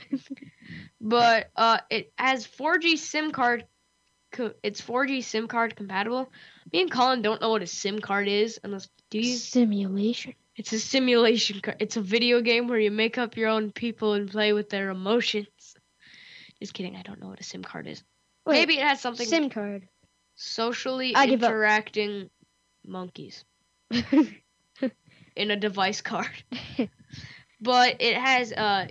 but 1.00 1.50
uh, 1.56 1.78
it 1.90 2.12
has 2.16 2.46
4G 2.46 2.96
SIM 2.96 3.32
card. 3.32 3.66
Co- 4.32 4.54
it's 4.62 4.80
4G 4.80 5.22
SIM 5.22 5.46
card 5.46 5.76
compatible. 5.76 6.32
Me 6.72 6.80
and 6.80 6.90
Collin 6.90 7.20
don't 7.20 7.42
know 7.42 7.50
what 7.50 7.60
a 7.62 7.66
SIM 7.66 7.98
card 7.98 8.28
is, 8.28 8.58
unless 8.64 8.88
do 9.10 9.18
you? 9.18 9.36
Simulation. 9.36 10.34
It's 10.56 10.72
a 10.72 10.78
simulation 10.78 11.60
card. 11.60 11.78
It's 11.80 11.98
a 11.98 12.02
video 12.02 12.40
game 12.40 12.68
where 12.68 12.78
you 12.78 12.90
make 12.90 13.18
up 13.18 13.36
your 13.36 13.48
own 13.48 13.72
people 13.72 14.14
and 14.14 14.30
play 14.30 14.54
with 14.54 14.70
their 14.70 14.88
emotions. 14.88 15.74
Just 16.60 16.72
kidding. 16.72 16.96
I 16.96 17.02
don't 17.02 17.20
know 17.20 17.28
what 17.28 17.40
a 17.40 17.44
SIM 17.44 17.62
card 17.62 17.88
is. 17.88 18.02
Wait, 18.46 18.54
Maybe 18.54 18.78
it 18.78 18.82
has 18.82 19.00
something 19.00 19.26
SIM 19.26 19.50
card. 19.50 19.88
socially 20.34 21.14
I 21.14 21.26
interacting 21.26 22.30
monkeys 22.86 23.44
in 25.36 25.50
a 25.50 25.56
device 25.56 26.02
card. 26.02 26.44
but 27.60 27.96
it 28.00 28.16
has 28.16 28.52
a 28.52 28.88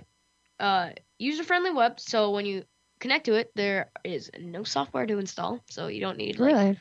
uh, 0.58 0.90
user-friendly 1.18 1.70
web. 1.70 2.00
So 2.00 2.30
when 2.30 2.46
you 2.46 2.64
connect 2.98 3.26
to 3.26 3.34
it, 3.34 3.52
there 3.54 3.90
is 4.02 4.30
no 4.38 4.64
software 4.64 5.06
to 5.06 5.18
install, 5.18 5.60
so 5.70 5.86
you 5.86 6.00
don't 6.00 6.18
need 6.18 6.38
like, 6.38 6.54
Really? 6.54 6.78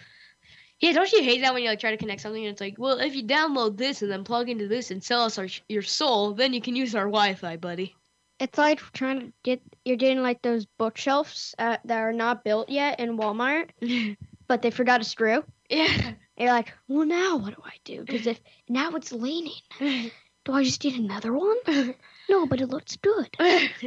Yeah, 0.80 0.92
don't 0.92 1.12
you 1.14 1.24
hate 1.24 1.42
that 1.42 1.54
when 1.54 1.64
you 1.64 1.70
like 1.70 1.80
try 1.80 1.92
to 1.92 1.98
connect 1.98 2.22
something 2.22 2.44
and 2.44 2.52
it's 2.52 2.60
like, 2.62 2.76
well, 2.78 3.00
if 3.00 3.16
you 3.16 3.24
download 3.24 3.78
this 3.78 4.02
and 4.02 4.12
then 4.12 4.26
plug 4.26 4.50
into 4.50 4.68
this 4.68 4.92
and 4.92 5.02
sell 5.02 5.24
us 5.24 5.38
our, 5.38 5.48
your 5.70 5.82
soul, 5.82 6.34
then 6.34 6.54
you 6.54 6.60
can 6.60 6.76
use 6.76 6.94
our 6.94 7.06
Wi-Fi, 7.06 7.56
buddy. 7.58 7.96
It's 8.44 8.58
like 8.58 8.82
trying 8.92 9.22
to 9.22 9.34
get 9.44 9.62
you're 9.86 9.96
getting 9.96 10.22
like 10.22 10.42
those 10.42 10.66
bookshelves 10.66 11.56
uh, 11.58 11.78
that 11.86 11.98
are 11.98 12.12
not 12.12 12.44
built 12.44 12.68
yet 12.68 13.00
in 13.00 13.18
Walmart, 13.18 13.70
but 14.50 14.62
they 14.62 14.70
forgot 14.70 15.00
a 15.00 15.06
screw. 15.06 15.46
Yeah. 15.70 15.88
And 15.88 16.18
you're 16.38 16.52
like, 16.52 16.74
well, 16.90 17.06
now 17.06 17.38
what 17.38 17.56
do 17.56 17.62
I 17.64 17.76
do? 17.86 18.04
Because 18.04 18.28
if 18.28 18.42
now 18.68 18.92
it's 18.96 19.14
leaning, 19.14 19.54
do 19.80 20.52
I 20.52 20.66
just 20.66 20.82
get 20.82 20.96
another 20.96 21.32
one? 21.32 21.56
no, 22.30 22.46
but 22.46 22.60
it 22.60 22.68
looks 22.68 22.98
good. 22.98 23.30
and 23.40 23.80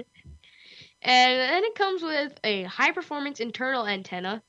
then 1.02 1.64
it 1.64 1.74
comes 1.74 2.02
with 2.02 2.40
a 2.42 2.62
high 2.62 2.92
performance 2.92 3.40
internal 3.40 3.86
antenna. 3.86 4.42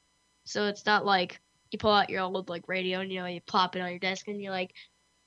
So 0.46 0.68
it's 0.68 0.86
not 0.86 1.06
like 1.06 1.42
you 1.72 1.80
pull 1.80 1.92
out 1.92 2.10
your 2.10 2.22
old 2.22 2.48
like 2.48 2.70
radio 2.70 3.02
and 3.02 3.12
you 3.12 3.20
know 3.20 3.26
you 3.26 3.42
plop 3.42 3.76
it 3.76 3.82
on 3.82 3.90
your 3.90 4.00
desk 4.00 4.30
and 4.30 4.42
you 4.42 4.52
like 4.52 4.74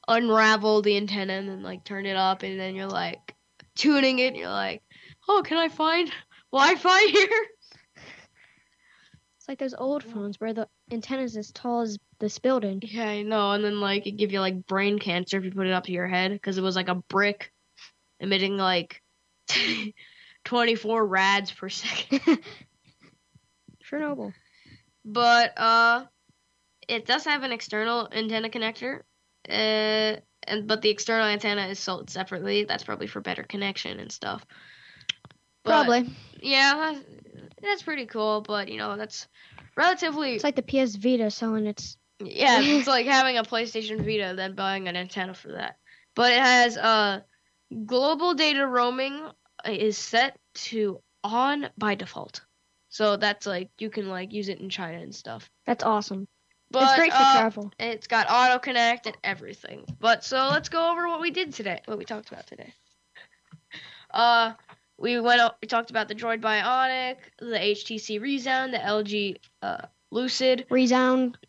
unravel 0.09 0.81
the 0.81 0.97
antenna 0.97 1.35
and 1.35 1.51
then 1.51 1.63
like 1.63 1.85
turn 1.85 2.07
it 2.07 2.17
up 2.17 2.45
and 2.45 2.59
then 2.59 2.75
you're 2.75 2.87
like 2.87 3.37
tuning 3.81 4.19
it 4.19 4.29
and 4.29 4.37
you're 4.37 4.49
like, 4.49 4.83
Oh, 5.29 5.43
can 5.45 5.59
I 5.59 5.69
find 5.69 6.11
Wi 6.53 6.75
Fi 6.77 7.07
here? 7.11 7.47
It's 9.39 9.49
like 9.49 9.59
those 9.59 9.75
old 9.75 10.05
phones 10.05 10.39
where 10.39 10.53
the 10.53 10.69
antenna's 10.91 11.37
as 11.37 11.51
tall 11.51 11.81
as 11.81 11.99
this 12.19 12.39
building. 12.39 12.81
Yeah, 12.83 13.09
I 13.09 13.23
know. 13.23 13.53
And 13.53 13.65
then 13.65 13.81
like 13.81 14.07
it 14.07 14.13
give 14.13 14.33
you 14.33 14.41
like 14.41 14.67
brain 14.67 14.99
cancer 14.99 15.39
if 15.39 15.45
you 15.45 15.51
put 15.51 15.67
it 15.67 15.73
up 15.73 15.85
to 15.85 15.93
your 15.93 16.07
head 16.07 16.33
because 16.33 16.59
it 16.59 16.63
was 16.63 16.77
like 16.77 16.89
a 16.89 16.95
brick 16.95 17.53
emitting 18.21 18.59
like 18.59 19.03
24 20.45 21.07
rads 21.07 21.51
per 21.53 21.69
second. 21.69 22.39
Chernobyl. 23.91 24.33
but 25.05 25.59
uh 25.59 26.05
it 26.87 27.07
does 27.07 27.25
have 27.25 27.43
an 27.43 27.51
external 27.53 28.09
antenna 28.13 28.49
connector 28.49 29.01
uh 29.49 30.21
and 30.47 30.67
but 30.67 30.83
the 30.83 30.91
external 30.91 31.27
antenna 31.27 31.67
is 31.67 31.79
sold 31.79 32.11
separately 32.11 32.65
that's 32.65 32.85
probably 32.85 33.07
for 33.07 33.21
better 33.21 33.43
connection 33.43 34.01
and 34.01 34.11
stuff 34.13 34.45
But, 35.65 35.85
Probably. 35.85 36.11
yeah 36.41 36.75
that's, 36.95 37.07
that's 37.63 37.83
pretty 37.83 38.07
cool 38.07 38.41
but 38.41 38.69
you 38.69 38.79
know 38.79 38.97
that's 38.97 39.29
relatively 39.77 40.35
It's 40.35 40.45
like 40.45 40.57
the 40.57 40.63
PS 40.63 40.97
Vita 40.97 41.31
selling 41.31 41.67
its. 41.67 41.97
yeah 42.25 42.61
it's 42.63 42.87
like 42.89 43.07
having 43.07 43.37
a 43.39 43.43
playstation 43.43 43.99
vita 44.05 44.35
then 44.37 44.55
buying 44.55 44.89
an 44.89 44.97
antenna 44.97 45.35
for 45.35 45.53
that 45.53 45.77
but 46.15 46.33
it 46.33 46.39
has 46.41 46.77
uh 46.77 47.21
global 47.87 48.35
data 48.35 48.67
roaming 48.67 49.21
is 49.67 49.97
set 49.99 50.37
to 50.55 51.01
on 51.23 51.69
by 51.77 51.95
default 51.95 52.41
so 52.89 53.17
that's 53.17 53.47
like 53.47 53.69
you 53.79 53.91
can 53.91 54.09
like 54.09 54.33
use 54.33 54.49
it 54.49 54.59
in 54.61 54.69
china 54.71 54.99
and 54.99 55.15
stuff 55.15 55.49
That's 55.67 55.85
awesome. 55.85 56.27
But 56.71 56.85
it's 56.85 56.97
great 56.97 57.13
for 57.13 57.19
uh, 57.19 57.33
travel. 57.33 57.73
It's 57.79 58.07
got 58.07 58.27
auto 58.31 58.59
connect 58.59 59.07
and 59.07 59.17
everything. 59.25 59.85
But 59.99 60.25
so 60.25 60.49
let's 60.51 60.69
go 60.69 60.93
over 60.93 61.09
what 61.09 61.21
we 61.21 61.31
did 61.31 61.53
today, 61.53 61.81
what 61.87 61.99
we 61.99 62.05
talked 62.05 62.31
about 62.31 62.47
today. 62.47 62.73
Uh, 64.13 64.53
we 64.99 65.21
went. 65.21 65.41
We 65.63 65.69
talked 65.69 65.91
about 65.91 66.09
the 66.09 66.15
Droid 66.15 66.41
Bionic, 66.41 67.17
the 67.39 67.59
HTC 67.59 68.21
Rezound, 68.21 68.73
the 68.75 68.79
LG 68.79 69.37
uh, 69.63 69.87
Lucid, 70.11 70.67
Rezound. 70.71 71.39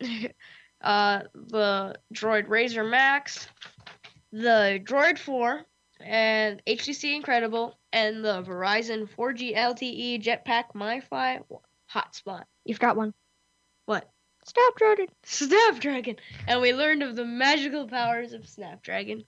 uh, 0.82 1.22
the 1.34 1.94
Droid 2.14 2.48
Razr 2.48 2.88
Max, 2.88 3.48
the 4.32 4.80
Droid 4.84 5.18
4, 5.18 5.64
and 6.00 6.62
HTC 6.66 7.14
Incredible, 7.14 7.78
and 7.92 8.24
the 8.24 8.42
Verizon 8.42 9.08
4G 9.08 9.56
LTE 9.56 10.22
Jetpack 10.22 10.72
MiFi 10.74 11.42
hotspot. 11.92 12.44
You've 12.64 12.80
got 12.80 12.96
one. 12.96 13.14
Snapdragon. 14.44 15.06
Snapdragon, 15.24 16.16
and 16.48 16.60
we 16.60 16.72
learned 16.72 17.02
of 17.02 17.16
the 17.16 17.24
magical 17.24 17.86
powers 17.86 18.32
of 18.32 18.48
Snapdragon. 18.48 19.24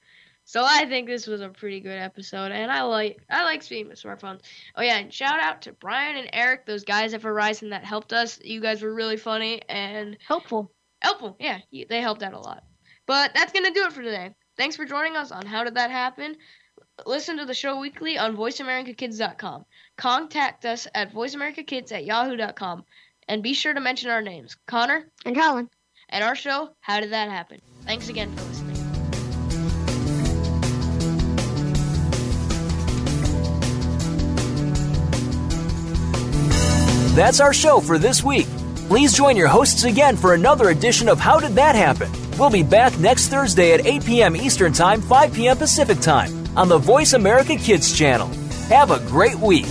So 0.47 0.63
I 0.63 0.85
think 0.87 1.07
this 1.09 1.27
was 1.27 1.41
a 1.41 1.49
pretty 1.49 1.81
good 1.81 1.99
episode, 1.99 2.53
and 2.53 2.71
I 2.71 2.83
like 2.83 3.19
I 3.31 3.45
like 3.45 3.63
speaking 3.63 3.89
with 3.89 4.03
smartphones. 4.03 4.41
Oh 4.77 4.83
yeah, 4.83 4.99
and 4.99 5.13
shout 5.13 5.41
out 5.41 5.63
to 5.63 5.73
Brian 5.73 6.17
and 6.17 6.29
Eric, 6.33 6.67
those 6.67 6.85
guys 6.85 7.15
at 7.15 7.23
Verizon 7.23 7.71
that 7.71 7.85
helped 7.85 8.13
us. 8.13 8.39
You 8.45 8.61
guys 8.61 8.83
were 8.83 8.93
really 8.93 9.17
funny 9.17 9.63
and 9.69 10.19
Helpful. 10.27 10.71
helpful. 11.01 11.37
Yeah, 11.41 11.61
you- 11.71 11.87
they 11.89 12.01
helped 12.03 12.23
out 12.23 12.35
a 12.35 12.39
lot. 12.39 12.65
But 13.07 13.33
that's 13.35 13.53
gonna 13.53 13.73
do 13.73 13.87
it 13.87 13.93
for 13.93 14.03
today. 14.03 14.35
Thanks 14.59 14.77
for 14.77 14.85
joining 14.85 15.17
us 15.17 15.31
on 15.33 15.47
How 15.47 15.65
Did 15.65 15.77
That 15.77 15.91
Happen. 15.91 16.37
Listen 17.07 17.39
to 17.39 17.45
the 17.47 17.55
show 17.55 17.81
weekly 17.81 18.19
on 18.19 18.37
VoiceAmericaKids.com. 18.37 19.65
Contact 19.97 20.65
us 20.65 20.87
at 20.95 21.13
VoiceAmericaKids 21.13 21.91
at 21.93 22.05
Yahoo.com. 22.05 22.85
And 23.29 23.43
be 23.43 23.55
sure 23.55 23.75
to 23.75 23.81
mention 23.81 24.11
our 24.11 24.23
names, 24.23 24.57
Connor, 24.67 25.07
And 25.25 25.35
Collin. 25.37 25.69
and 26.09 26.23
our 26.25 26.35
show, 26.37 26.71
How 26.81 27.01
Did 27.01 27.11
That 27.13 27.31
Happen? 27.31 27.61
Thanks 27.87 28.09
again 28.09 28.35
for 28.37 28.45
listening. 28.45 28.75
That's 37.15 37.39
our 37.39 37.53
show 37.53 37.79
for 37.81 37.97
this 37.97 38.25
week. 38.25 38.47
Please 38.89 39.13
join 39.13 39.37
your 39.37 39.47
hosts 39.49 39.85
again 39.85 40.17
for 40.17 40.35
another 40.35 40.71
edition 40.71 41.09
of 41.09 41.21
How 41.21 41.39
Did 41.39 41.53
That 41.53 41.77
Happen? 41.77 42.11
We'll 42.39 42.51
be 42.51 42.65
back 42.65 42.99
next 42.99 43.29
Thursday 43.29 43.73
at 43.73 43.87
8 43.87 44.05
p.m. 44.05 44.37
Eastern 44.37 44.73
Time, 44.73 45.01
5 45.01 45.33
p.m. 45.33 45.57
Pacific 45.57 46.01
Time 46.01 46.33
on 46.57 46.69
the 46.69 46.79
Voice 46.79 47.13
America 47.13 47.55
Kids 47.55 47.97
channel. 47.97 48.27
Have 48.69 48.91
a 48.91 48.99
great 49.07 49.37
week. 49.37 49.67